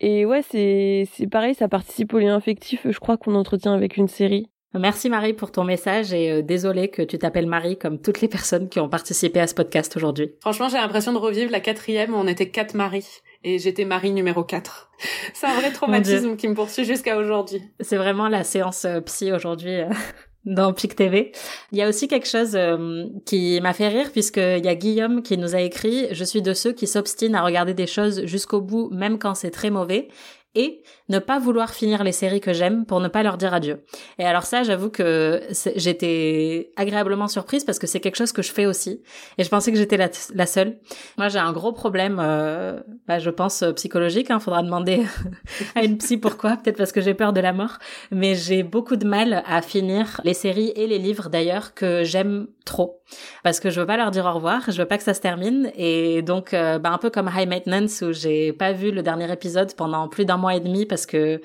Et 0.00 0.26
ouais, 0.26 0.42
c'est 0.42 1.08
c'est 1.12 1.28
pareil, 1.28 1.54
ça 1.54 1.68
participe 1.68 2.12
au 2.12 2.18
lien 2.18 2.36
affectif, 2.36 2.86
je 2.90 2.98
crois, 2.98 3.16
qu'on 3.16 3.34
entretient 3.34 3.72
avec 3.72 3.96
une 3.96 4.08
série. 4.08 4.50
Merci 4.76 5.08
Marie 5.08 5.34
pour 5.34 5.52
ton 5.52 5.62
message 5.62 6.12
et 6.12 6.32
euh, 6.32 6.42
désolé 6.42 6.88
que 6.88 7.00
tu 7.00 7.16
t'appelles 7.16 7.46
Marie 7.46 7.78
comme 7.78 8.00
toutes 8.00 8.20
les 8.20 8.26
personnes 8.26 8.68
qui 8.68 8.80
ont 8.80 8.88
participé 8.88 9.38
à 9.38 9.46
ce 9.46 9.54
podcast 9.54 9.96
aujourd'hui. 9.96 10.32
Franchement, 10.40 10.68
j'ai 10.68 10.78
l'impression 10.78 11.12
de 11.12 11.18
revivre 11.18 11.52
la 11.52 11.60
quatrième 11.60 12.12
où 12.12 12.16
on 12.16 12.26
était 12.26 12.48
quatre 12.48 12.74
Marie 12.74 13.06
et 13.44 13.58
j'étais 13.58 13.84
Marie 13.84 14.12
numéro 14.12 14.42
4. 14.42 14.90
C'est 15.34 15.46
un 15.46 15.54
vrai 15.54 15.70
traumatisme 15.70 16.36
qui 16.36 16.48
me 16.48 16.54
poursuit 16.54 16.84
jusqu'à 16.84 17.18
aujourd'hui. 17.18 17.62
C'est 17.80 17.96
vraiment 17.96 18.28
la 18.28 18.42
séance 18.42 18.84
euh, 18.84 19.00
psy 19.02 19.32
aujourd'hui. 19.32 19.80
Euh, 19.80 19.88
dans 20.44 20.74
PIC 20.74 20.94
TV. 20.94 21.32
Il 21.72 21.78
y 21.78 21.82
a 21.82 21.88
aussi 21.88 22.06
quelque 22.06 22.28
chose 22.28 22.54
euh, 22.54 23.06
qui 23.24 23.58
m'a 23.62 23.72
fait 23.72 23.88
rire 23.88 24.12
puisqu'il 24.12 24.62
y 24.62 24.68
a 24.68 24.74
Guillaume 24.74 25.22
qui 25.22 25.38
nous 25.38 25.54
a 25.54 25.60
écrit 25.62 26.08
«Je 26.10 26.22
suis 26.22 26.42
de 26.42 26.52
ceux 26.52 26.72
qui 26.72 26.86
s'obstinent 26.86 27.34
à 27.34 27.42
regarder 27.42 27.72
des 27.72 27.86
choses 27.86 28.26
jusqu'au 28.26 28.60
bout 28.60 28.90
même 28.92 29.18
quand 29.18 29.34
c'est 29.34 29.50
très 29.50 29.70
mauvais 29.70 30.08
et 30.54 30.82
ne 31.08 31.18
pas 31.18 31.38
vouloir 31.38 31.70
finir 31.70 32.04
les 32.04 32.12
séries 32.12 32.40
que 32.40 32.52
j'aime 32.52 32.86
pour 32.86 33.00
ne 33.00 33.08
pas 33.08 33.22
leur 33.22 33.36
dire 33.36 33.52
adieu. 33.54 33.84
Et 34.18 34.24
alors 34.24 34.44
ça, 34.44 34.62
j'avoue 34.62 34.90
que 34.90 35.42
j'étais 35.76 36.72
agréablement 36.76 37.28
surprise 37.28 37.64
parce 37.64 37.78
que 37.78 37.86
c'est 37.86 38.00
quelque 38.00 38.16
chose 38.16 38.32
que 38.32 38.42
je 38.42 38.52
fais 38.52 38.66
aussi. 38.66 39.02
Et 39.38 39.44
je 39.44 39.48
pensais 39.48 39.72
que 39.72 39.78
j'étais 39.78 39.96
la, 39.96 40.46
seule. 40.46 40.78
Moi, 41.18 41.28
j'ai 41.28 41.38
un 41.38 41.52
gros 41.52 41.72
problème, 41.72 42.18
euh, 42.20 42.80
bah, 43.06 43.18
je 43.18 43.30
pense 43.30 43.62
euh, 43.62 43.72
psychologique. 43.72 44.30
Hein, 44.30 44.40
faudra 44.40 44.62
demander 44.62 45.02
à 45.74 45.84
une 45.84 45.98
psy 45.98 46.16
pourquoi. 46.16 46.56
Peut-être 46.56 46.76
parce 46.76 46.92
que 46.92 47.00
j'ai 47.00 47.14
peur 47.14 47.32
de 47.32 47.40
la 47.40 47.52
mort. 47.52 47.78
Mais 48.10 48.34
j'ai 48.34 48.62
beaucoup 48.62 48.96
de 48.96 49.06
mal 49.06 49.42
à 49.46 49.62
finir 49.62 50.20
les 50.24 50.34
séries 50.34 50.72
et 50.76 50.86
les 50.86 50.98
livres 50.98 51.28
d'ailleurs 51.28 51.74
que 51.74 52.04
j'aime 52.04 52.46
trop 52.64 53.02
parce 53.42 53.60
que 53.60 53.70
je 53.70 53.80
veux 53.80 53.86
pas 53.86 53.96
leur 53.96 54.10
dire 54.10 54.24
au 54.24 54.32
revoir, 54.32 54.62
je 54.68 54.78
veux 54.78 54.86
pas 54.86 54.96
que 54.96 55.04
ça 55.04 55.14
se 55.14 55.20
termine 55.20 55.70
et 55.76 56.22
donc 56.22 56.54
euh, 56.54 56.78
bah, 56.78 56.90
un 56.90 56.98
peu 56.98 57.10
comme 57.10 57.30
High 57.34 57.48
Maintenance 57.48 58.02
où 58.02 58.12
j'ai 58.12 58.52
pas 58.52 58.72
vu 58.72 58.90
le 58.90 59.02
dernier 59.02 59.30
épisode 59.30 59.74
pendant 59.74 60.08
plus 60.08 60.24
d'un 60.24 60.36
mois 60.44 60.54
et 60.54 60.60
demi 60.60 60.84
parce 60.84 61.06
que 61.06 61.40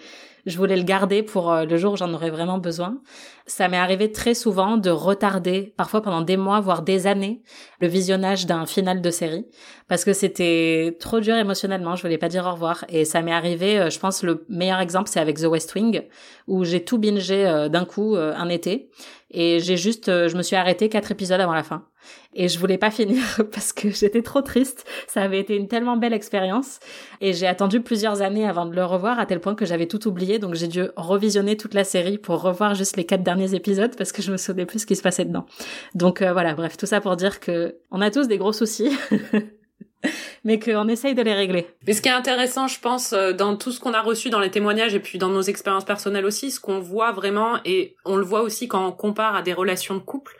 je 0.46 0.58
voulais 0.58 0.76
le 0.76 0.84
garder 0.84 1.24
pour 1.24 1.52
euh, 1.52 1.64
le 1.66 1.78
jour 1.78 1.94
où 1.94 1.98
j'en 1.98 2.14
aurais 2.14 2.30
vraiment 2.30 2.58
besoin. 2.58 3.00
Ça 3.46 3.70
m'est 3.70 3.78
arrivé 3.78 4.12
très 4.12 4.34
souvent 4.34 4.76
de 4.78 4.90
retarder, 4.90 5.74
parfois 5.78 6.02
pendant 6.02 6.22
des 6.22 6.38
mois, 6.38 6.60
voire 6.60 6.82
des 6.82 7.08
années, 7.08 7.42
le 7.80 7.88
visionnage 7.88 8.46
d'un 8.46 8.66
final 8.66 9.02
de 9.02 9.10
série, 9.12 9.46
parce 9.88 10.04
que 10.04 10.14
c'était 10.14 10.98
trop 11.00 11.20
dur 11.20 11.36
émotionnellement, 11.36 11.96
je 11.96 12.02
voulais 12.02 12.18
pas 12.18 12.30
dire 12.30 12.46
au 12.46 12.52
revoir. 12.52 12.84
Et 12.90 13.06
ça 13.06 13.22
m'est 13.22 13.32
arrivé, 13.32 13.80
euh, 13.80 13.90
je 13.90 14.00
pense 14.00 14.22
le 14.22 14.46
meilleur 14.50 14.80
exemple 14.80 15.10
c'est 15.10 15.20
avec 15.20 15.40
The 15.40 15.46
West 15.46 15.74
Wing, 15.76 16.04
où 16.48 16.66
j'ai 16.66 16.84
tout 16.84 16.98
bingé 16.98 17.68
d'un 17.72 17.86
coup 17.86 18.16
un 18.16 18.50
été. 18.50 18.90
Et 19.32 19.60
j'ai 19.60 19.78
juste, 19.78 20.10
euh, 20.10 20.28
je 20.28 20.36
me 20.36 20.42
suis 20.42 20.56
arrêtée 20.56 20.90
quatre 20.90 21.12
épisodes 21.12 21.40
avant 21.40 21.54
la 21.54 21.64
fin. 21.64 21.86
Et 22.34 22.48
je 22.48 22.58
voulais 22.58 22.78
pas 22.78 22.90
finir 22.90 23.24
parce 23.52 23.74
que 23.74 23.90
j'étais 23.90 24.22
trop 24.22 24.42
triste. 24.42 24.86
Ça 25.08 25.22
avait 25.22 25.40
été 25.40 25.56
une 25.56 25.68
tellement 25.68 25.98
belle 25.98 26.14
expérience. 26.14 26.80
Et 27.22 27.34
j'ai 27.34 27.46
attendu 27.46 27.82
plusieurs 27.82 28.22
années 28.22 28.48
avant 28.48 28.66
de 28.66 28.76
le 28.76 28.84
revoir 28.84 29.20
à 29.20 29.26
tel 29.26 29.40
point 29.40 29.56
que 29.56 29.66
j'avais 29.66 29.88
tout 29.88 30.08
oublié. 30.08 30.40
Donc 30.40 30.56
j'ai 30.56 30.68
dû 30.68 30.84
revisionner 30.96 31.58
toute 31.58 31.74
la 31.74 31.84
série 31.84 32.18
pour 32.18 32.42
revoir 32.42 32.74
juste 32.74 32.98
les 32.98 33.06
quatre 33.06 33.24
derniers 33.24 33.54
épisodes 33.54 33.96
parce 33.96 34.12
que 34.12 34.22
je 34.22 34.32
me 34.32 34.38
souvenais 34.38 34.66
plus 34.66 34.80
ce 34.80 34.86
qui 34.86 34.96
se 34.96 35.04
passait 35.04 35.26
dedans. 35.26 35.46
Donc 35.94 36.22
euh, 36.22 36.34
voilà, 36.34 36.56
bref, 36.56 36.78
tout 36.78 36.88
ça 36.88 37.02
pour 37.02 37.16
dire 37.16 37.40
que 37.40 37.78
on 37.92 38.02
a 38.02 38.10
tous 38.10 38.28
des 38.28 38.38
gros 38.38 38.54
soucis. 38.54 38.92
mais 40.44 40.60
qu'on 40.60 40.88
essaye 40.88 41.16
de 41.16 41.22
les 41.22 41.34
régler. 41.34 41.68
Mais 41.88 41.94
ce 41.94 42.02
qui 42.02 42.10
est 42.10 42.14
intéressant, 42.14 42.68
je 42.68 42.80
pense, 42.80 43.14
euh, 43.14 43.34
dans 43.34 43.56
tout 43.56 43.72
ce 43.72 43.80
qu'on 43.80 43.94
a 43.94 44.02
reçu 44.02 44.30
dans 44.30 44.40
les 44.40 44.52
témoignages 44.52 44.96
et 44.96 45.00
puis 45.00 45.18
dans 45.18 45.30
nos 45.30 45.42
expériences 45.42 45.86
personnelles 45.86 46.26
aussi, 46.26 46.52
ce 46.52 46.60
qu'on 46.60 46.80
voit 46.80 47.12
vraiment, 47.12 47.60
et 47.66 47.96
on 48.06 48.16
le 48.16 48.24
voit 48.24 48.42
aussi 48.42 48.68
quand 48.68 48.86
on 48.86 48.92
compare 48.92 49.36
à 49.36 49.42
des 49.42 49.54
relations 49.54 49.96
de 49.96 50.00
couple, 50.00 50.38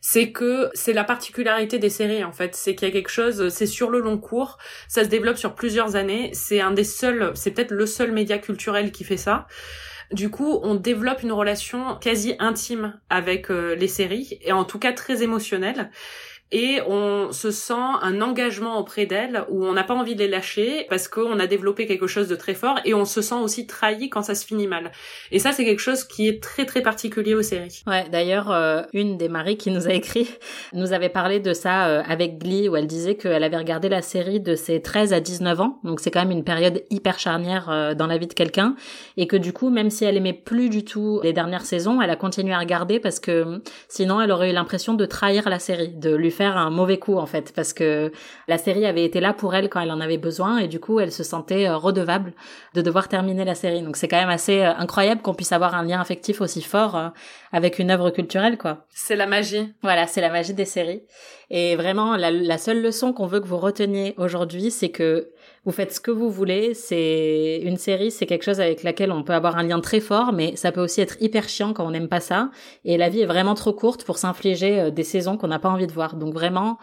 c'est 0.00 0.30
que 0.30 0.70
c'est 0.74 0.92
la 0.92 1.04
particularité 1.04 1.78
des 1.78 1.90
séries 1.90 2.22
en 2.22 2.32
fait, 2.32 2.54
c'est 2.54 2.74
qu'il 2.74 2.86
y 2.86 2.90
a 2.90 2.94
quelque 2.94 3.10
chose, 3.10 3.48
c'est 3.48 3.66
sur 3.66 3.90
le 3.90 4.00
long 4.00 4.18
cours, 4.18 4.58
ça 4.86 5.02
se 5.02 5.08
développe 5.08 5.36
sur 5.36 5.54
plusieurs 5.54 5.96
années, 5.96 6.30
c'est 6.32 6.60
un 6.60 6.70
des 6.70 6.84
seuls, 6.84 7.32
c'est 7.34 7.50
peut-être 7.50 7.72
le 7.72 7.86
seul 7.86 8.12
média 8.12 8.38
culturel 8.38 8.92
qui 8.92 9.02
fait 9.02 9.16
ça. 9.16 9.46
Du 10.12 10.30
coup, 10.30 10.60
on 10.62 10.76
développe 10.76 11.24
une 11.24 11.32
relation 11.32 11.96
quasi 11.96 12.36
intime 12.38 13.00
avec 13.10 13.50
euh, 13.50 13.74
les 13.74 13.88
séries 13.88 14.38
et 14.42 14.52
en 14.52 14.64
tout 14.64 14.78
cas 14.78 14.92
très 14.92 15.24
émotionnelle 15.24 15.90
et 16.52 16.80
on 16.86 17.32
se 17.32 17.50
sent 17.50 17.74
un 17.74 18.20
engagement 18.20 18.78
auprès 18.78 19.04
d'elles 19.04 19.44
où 19.48 19.64
on 19.64 19.72
n'a 19.72 19.82
pas 19.82 19.94
envie 19.94 20.14
de 20.14 20.20
les 20.20 20.28
lâcher 20.28 20.86
parce 20.88 21.08
qu'on 21.08 21.40
a 21.40 21.46
développé 21.48 21.86
quelque 21.86 22.06
chose 22.06 22.28
de 22.28 22.36
très 22.36 22.54
fort 22.54 22.78
et 22.84 22.94
on 22.94 23.04
se 23.04 23.20
sent 23.20 23.34
aussi 23.34 23.66
trahi 23.66 24.08
quand 24.10 24.22
ça 24.22 24.36
se 24.36 24.46
finit 24.46 24.68
mal. 24.68 24.92
Et 25.32 25.40
ça, 25.40 25.50
c'est 25.50 25.64
quelque 25.64 25.80
chose 25.80 26.04
qui 26.04 26.28
est 26.28 26.40
très 26.40 26.64
très 26.64 26.82
particulier 26.82 27.34
aux 27.34 27.42
séries. 27.42 27.82
Ouais, 27.88 28.08
d'ailleurs, 28.10 28.52
euh, 28.52 28.82
une 28.92 29.16
des 29.16 29.28
maris 29.28 29.56
qui 29.56 29.72
nous 29.72 29.88
a 29.88 29.92
écrit 29.92 30.28
nous 30.72 30.92
avait 30.92 31.08
parlé 31.08 31.40
de 31.40 31.52
ça 31.52 31.88
euh, 31.88 32.02
avec 32.06 32.38
Glee 32.38 32.68
où 32.68 32.76
elle 32.76 32.86
disait 32.86 33.16
qu'elle 33.16 33.42
avait 33.42 33.56
regardé 33.56 33.88
la 33.88 34.02
série 34.02 34.38
de 34.38 34.54
ses 34.54 34.80
13 34.80 35.12
à 35.12 35.20
19 35.20 35.60
ans, 35.60 35.80
donc 35.82 35.98
c'est 35.98 36.12
quand 36.12 36.20
même 36.20 36.30
une 36.30 36.44
période 36.44 36.84
hyper 36.90 37.18
charnière 37.18 37.68
euh, 37.70 37.94
dans 37.94 38.06
la 38.06 38.18
vie 38.18 38.28
de 38.28 38.34
quelqu'un 38.34 38.76
et 39.16 39.26
que 39.26 39.36
du 39.36 39.52
coup, 39.52 39.70
même 39.70 39.90
si 39.90 40.04
elle 40.04 40.16
aimait 40.16 40.32
plus 40.32 40.68
du 40.68 40.84
tout 40.84 41.20
les 41.24 41.32
dernières 41.32 41.64
saisons, 41.64 42.00
elle 42.00 42.10
a 42.10 42.16
continué 42.16 42.54
à 42.54 42.58
regarder 42.60 43.00
parce 43.00 43.18
que 43.18 43.62
sinon 43.88 44.20
elle 44.20 44.30
aurait 44.30 44.50
eu 44.50 44.54
l'impression 44.54 44.94
de 44.94 45.06
trahir 45.06 45.48
la 45.48 45.58
série, 45.58 45.88
de 45.88 46.14
lui 46.14 46.30
faire 46.36 46.56
un 46.56 46.70
mauvais 46.70 46.98
coup 46.98 47.16
en 47.16 47.26
fait 47.26 47.52
parce 47.54 47.72
que 47.72 48.12
la 48.46 48.58
série 48.58 48.86
avait 48.86 49.04
été 49.04 49.20
là 49.20 49.32
pour 49.32 49.54
elle 49.54 49.68
quand 49.68 49.80
elle 49.80 49.90
en 49.90 50.00
avait 50.00 50.18
besoin 50.18 50.58
et 50.58 50.68
du 50.68 50.78
coup 50.78 51.00
elle 51.00 51.10
se 51.10 51.24
sentait 51.24 51.66
euh, 51.66 51.76
redevable 51.76 52.32
de 52.74 52.82
devoir 52.82 53.08
terminer 53.08 53.44
la 53.44 53.54
série. 53.54 53.82
Donc 53.82 53.96
c'est 53.96 54.08
quand 54.08 54.20
même 54.20 54.28
assez 54.28 54.60
euh, 54.60 54.72
incroyable 54.76 55.22
qu'on 55.22 55.34
puisse 55.34 55.52
avoir 55.52 55.74
un 55.74 55.82
lien 55.82 56.00
affectif 56.00 56.40
aussi 56.40 56.62
fort 56.62 56.96
euh, 56.96 57.08
avec 57.52 57.78
une 57.78 57.90
œuvre 57.90 58.10
culturelle 58.10 58.58
quoi. 58.58 58.86
C'est 58.90 59.16
la 59.16 59.26
magie. 59.26 59.72
Voilà, 59.82 60.06
c'est 60.06 60.20
la 60.20 60.30
magie 60.30 60.54
des 60.54 60.64
séries. 60.64 61.02
Et 61.50 61.76
vraiment 61.76 62.16
la, 62.16 62.30
la 62.30 62.58
seule 62.58 62.82
leçon 62.82 63.12
qu'on 63.12 63.26
veut 63.26 63.40
que 63.40 63.46
vous 63.46 63.58
reteniez 63.58 64.14
aujourd'hui, 64.16 64.70
c'est 64.70 64.90
que 64.90 65.30
vous 65.66 65.72
faites 65.72 65.92
ce 65.92 66.00
que 66.00 66.12
vous 66.12 66.30
voulez. 66.30 66.74
C'est 66.74 67.60
une 67.62 67.76
série, 67.76 68.10
c'est 68.10 68.24
quelque 68.26 68.44
chose 68.44 68.60
avec 68.60 68.84
laquelle 68.84 69.10
on 69.10 69.24
peut 69.24 69.34
avoir 69.34 69.58
un 69.58 69.64
lien 69.64 69.80
très 69.80 70.00
fort, 70.00 70.32
mais 70.32 70.54
ça 70.56 70.70
peut 70.72 70.80
aussi 70.80 71.00
être 71.00 71.20
hyper 71.20 71.48
chiant 71.48 71.72
quand 71.72 71.84
on 71.84 71.90
n'aime 71.90 72.08
pas 72.08 72.20
ça. 72.20 72.50
Et 72.84 72.96
la 72.96 73.08
vie 73.08 73.20
est 73.20 73.26
vraiment 73.26 73.54
trop 73.54 73.72
courte 73.72 74.04
pour 74.04 74.16
s'infliger 74.16 74.80
euh, 74.80 74.90
des 74.90 75.04
saisons 75.04 75.36
qu'on 75.36 75.48
n'a 75.48 75.58
pas 75.58 75.68
envie 75.68 75.88
de 75.88 75.92
voir. 75.92 76.14
Donc 76.14 76.32
vraiment, 76.32 76.78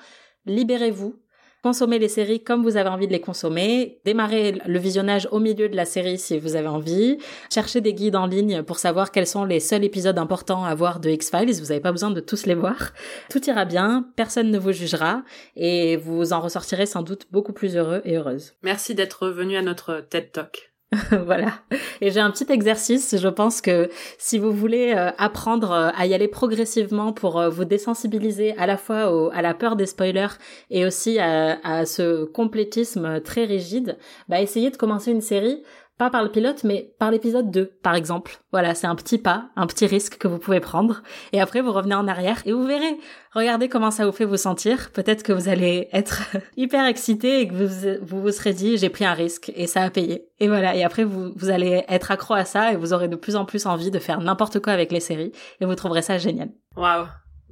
libérez-vous, 0.45 1.15
Consommez 1.63 1.97
les 1.97 2.09
séries 2.09 2.43
comme 2.43 2.61
vous 2.61 2.75
avez 2.75 2.89
envie 2.89 3.07
de 3.07 3.13
les 3.13 3.21
consommer. 3.21 3.99
Démarrez 4.03 4.59
le 4.65 4.79
visionnage 4.79 5.29
au 5.31 5.39
milieu 5.39 5.69
de 5.69 5.75
la 5.77 5.85
série 5.85 6.17
si 6.17 6.37
vous 6.37 6.57
avez 6.57 6.67
envie. 6.67 7.17
Cherchez 7.49 7.79
des 7.79 7.93
guides 7.93 8.17
en 8.17 8.25
ligne 8.25 8.63
pour 8.63 8.79
savoir 8.79 9.11
quels 9.11 9.27
sont 9.27 9.45
les 9.45 9.61
seuls 9.61 9.85
épisodes 9.85 10.17
importants 10.17 10.65
à 10.65 10.75
voir 10.75 10.99
de 10.99 11.09
X-Files. 11.09 11.53
Vous 11.53 11.67
n'avez 11.67 11.79
pas 11.79 11.93
besoin 11.93 12.11
de 12.11 12.19
tous 12.19 12.45
les 12.45 12.53
voir. 12.53 12.91
Tout 13.29 13.43
ira 13.45 13.63
bien, 13.63 14.05
personne 14.17 14.51
ne 14.51 14.59
vous 14.59 14.73
jugera 14.73 15.23
et 15.55 15.95
vous 15.95 16.33
en 16.33 16.41
ressortirez 16.41 16.85
sans 16.85 17.01
doute 17.01 17.27
beaucoup 17.31 17.53
plus 17.53 17.77
heureux 17.77 18.01
et 18.03 18.17
heureuse. 18.17 18.51
Merci 18.61 18.93
d'être 18.93 19.29
venu 19.29 19.55
à 19.55 19.61
notre 19.61 20.05
TED 20.09 20.33
Talk. 20.33 20.72
voilà. 21.25 21.53
Et 22.01 22.11
j'ai 22.11 22.19
un 22.19 22.31
petit 22.31 22.51
exercice. 22.51 23.15
Je 23.17 23.27
pense 23.27 23.61
que 23.61 23.89
si 24.17 24.39
vous 24.39 24.51
voulez 24.51 24.93
euh, 24.95 25.11
apprendre 25.17 25.71
euh, 25.71 25.89
à 25.95 26.05
y 26.05 26.13
aller 26.13 26.27
progressivement 26.27 27.13
pour 27.13 27.39
euh, 27.39 27.49
vous 27.49 27.65
désensibiliser 27.65 28.55
à 28.57 28.65
la 28.65 28.77
fois 28.77 29.31
à 29.33 29.41
la 29.41 29.53
peur 29.53 29.75
des 29.75 29.85
spoilers 29.85 30.37
et 30.69 30.85
aussi 30.85 31.19
à, 31.19 31.59
à 31.63 31.85
ce 31.85 32.25
complétisme 32.25 33.21
très 33.21 33.45
rigide, 33.45 33.97
bah 34.29 34.41
essayez 34.41 34.69
de 34.69 34.77
commencer 34.77 35.11
une 35.11 35.21
série 35.21 35.63
pas 35.97 36.09
par 36.09 36.23
le 36.23 36.29
pilote, 36.29 36.63
mais 36.63 36.93
par 36.99 37.11
l'épisode 37.11 37.51
2, 37.51 37.77
par 37.83 37.95
exemple. 37.95 38.39
Voilà, 38.51 38.73
c'est 38.75 38.87
un 38.87 38.95
petit 38.95 39.17
pas, 39.17 39.49
un 39.55 39.67
petit 39.67 39.85
risque 39.85 40.17
que 40.17 40.27
vous 40.27 40.39
pouvez 40.39 40.59
prendre. 40.59 41.03
Et 41.31 41.41
après, 41.41 41.61
vous 41.61 41.71
revenez 41.71 41.95
en 41.95 42.07
arrière 42.07 42.41
et 42.45 42.51
vous 42.51 42.65
verrez. 42.65 42.97
Regardez 43.33 43.69
comment 43.69 43.91
ça 43.91 44.05
vous 44.05 44.11
fait 44.11 44.25
vous 44.25 44.37
sentir. 44.37 44.91
Peut-être 44.91 45.23
que 45.23 45.33
vous 45.33 45.49
allez 45.49 45.89
être 45.93 46.23
hyper 46.57 46.85
excité 46.85 47.41
et 47.41 47.47
que 47.47 47.53
vous, 47.53 47.99
vous 48.01 48.21
vous 48.21 48.31
serez 48.31 48.53
dit, 48.53 48.77
j'ai 48.77 48.89
pris 48.89 49.05
un 49.05 49.13
risque 49.13 49.51
et 49.55 49.67
ça 49.67 49.83
a 49.83 49.89
payé. 49.89 50.27
Et 50.39 50.47
voilà. 50.47 50.75
Et 50.75 50.83
après, 50.83 51.03
vous, 51.03 51.31
vous 51.35 51.49
allez 51.49 51.83
être 51.87 52.11
accro 52.11 52.33
à 52.33 52.45
ça 52.45 52.73
et 52.73 52.75
vous 52.75 52.93
aurez 52.93 53.07
de 53.07 53.15
plus 53.15 53.35
en 53.35 53.45
plus 53.45 53.65
envie 53.65 53.91
de 53.91 53.99
faire 53.99 54.19
n'importe 54.19 54.59
quoi 54.59 54.73
avec 54.73 54.91
les 54.91 54.99
séries 54.99 55.31
et 55.61 55.65
vous 55.65 55.75
trouverez 55.75 56.01
ça 56.01 56.17
génial. 56.17 56.49
Waouh. 56.75 57.05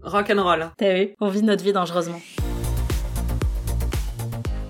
Rock 0.04 0.32
and 0.32 0.44
roll. 0.44 0.66
T'as 0.78 0.94
vu? 0.94 1.16
On 1.20 1.28
vit 1.28 1.44
notre 1.44 1.64
vie 1.64 1.74
dangereusement. 1.74 2.20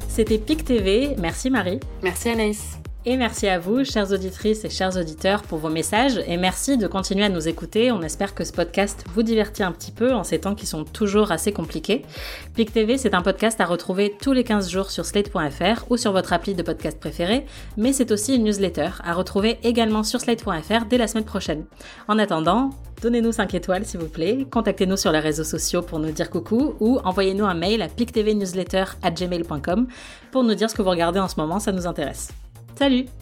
C'était 0.09 0.37
PIC 0.37 0.65
TV. 0.65 1.15
Merci 1.17 1.49
Marie. 1.49 1.79
Merci 2.03 2.29
Anaïs. 2.29 2.80
Et 3.03 3.17
merci 3.17 3.47
à 3.47 3.57
vous, 3.57 3.83
chères 3.83 4.11
auditrices 4.11 4.63
et 4.63 4.69
chers 4.69 4.95
auditeurs, 4.95 5.41
pour 5.41 5.57
vos 5.57 5.69
messages. 5.69 6.19
Et 6.27 6.37
merci 6.37 6.77
de 6.77 6.85
continuer 6.85 7.23
à 7.23 7.29
nous 7.29 7.47
écouter. 7.47 7.91
On 7.91 8.03
espère 8.03 8.35
que 8.35 8.43
ce 8.43 8.53
podcast 8.53 9.03
vous 9.15 9.23
divertit 9.23 9.63
un 9.63 9.71
petit 9.71 9.91
peu 9.91 10.13
en 10.13 10.23
ces 10.23 10.37
temps 10.37 10.53
qui 10.53 10.67
sont 10.67 10.83
toujours 10.83 11.31
assez 11.31 11.51
compliqués. 11.51 12.05
PIC 12.53 12.71
TV, 12.71 12.99
c'est 12.99 13.15
un 13.15 13.23
podcast 13.23 13.59
à 13.59 13.65
retrouver 13.65 14.15
tous 14.21 14.33
les 14.33 14.43
15 14.43 14.69
jours 14.69 14.91
sur 14.91 15.07
slate.fr 15.07 15.85
ou 15.89 15.97
sur 15.97 16.11
votre 16.11 16.31
appli 16.31 16.53
de 16.53 16.61
podcast 16.61 16.99
préféré. 16.99 17.47
Mais 17.75 17.91
c'est 17.91 18.11
aussi 18.11 18.35
une 18.35 18.43
newsletter 18.43 18.89
à 19.03 19.13
retrouver 19.13 19.57
également 19.63 20.03
sur 20.03 20.21
slate.fr 20.21 20.85
dès 20.87 20.99
la 20.99 21.07
semaine 21.07 21.25
prochaine. 21.25 21.65
En 22.07 22.19
attendant, 22.19 22.69
donnez-nous 23.01 23.31
5 23.31 23.51
étoiles 23.55 23.83
s'il 23.83 23.99
vous 23.99 24.09
plaît. 24.09 24.45
Contactez-nous 24.51 24.97
sur 24.97 25.11
les 25.11 25.17
réseaux 25.17 25.43
sociaux 25.43 25.81
pour 25.81 25.97
nous 25.97 26.11
dire 26.11 26.29
coucou 26.29 26.75
ou 26.79 26.99
envoyez-nous 27.03 27.45
un 27.45 27.55
mail 27.55 27.81
à 27.81 27.87
pictvnewsletter@gmail.com 27.87 29.87
pour 30.31 30.43
nous 30.43 30.53
dire 30.53 30.69
ce 30.69 30.75
que 30.75 30.83
vous 30.83 30.91
regardez 30.91 31.19
en 31.19 31.27
ce 31.27 31.39
moment, 31.39 31.59
ça 31.59 31.71
nous 31.71 31.87
intéresse. 31.87 32.29
Salut 32.81 33.20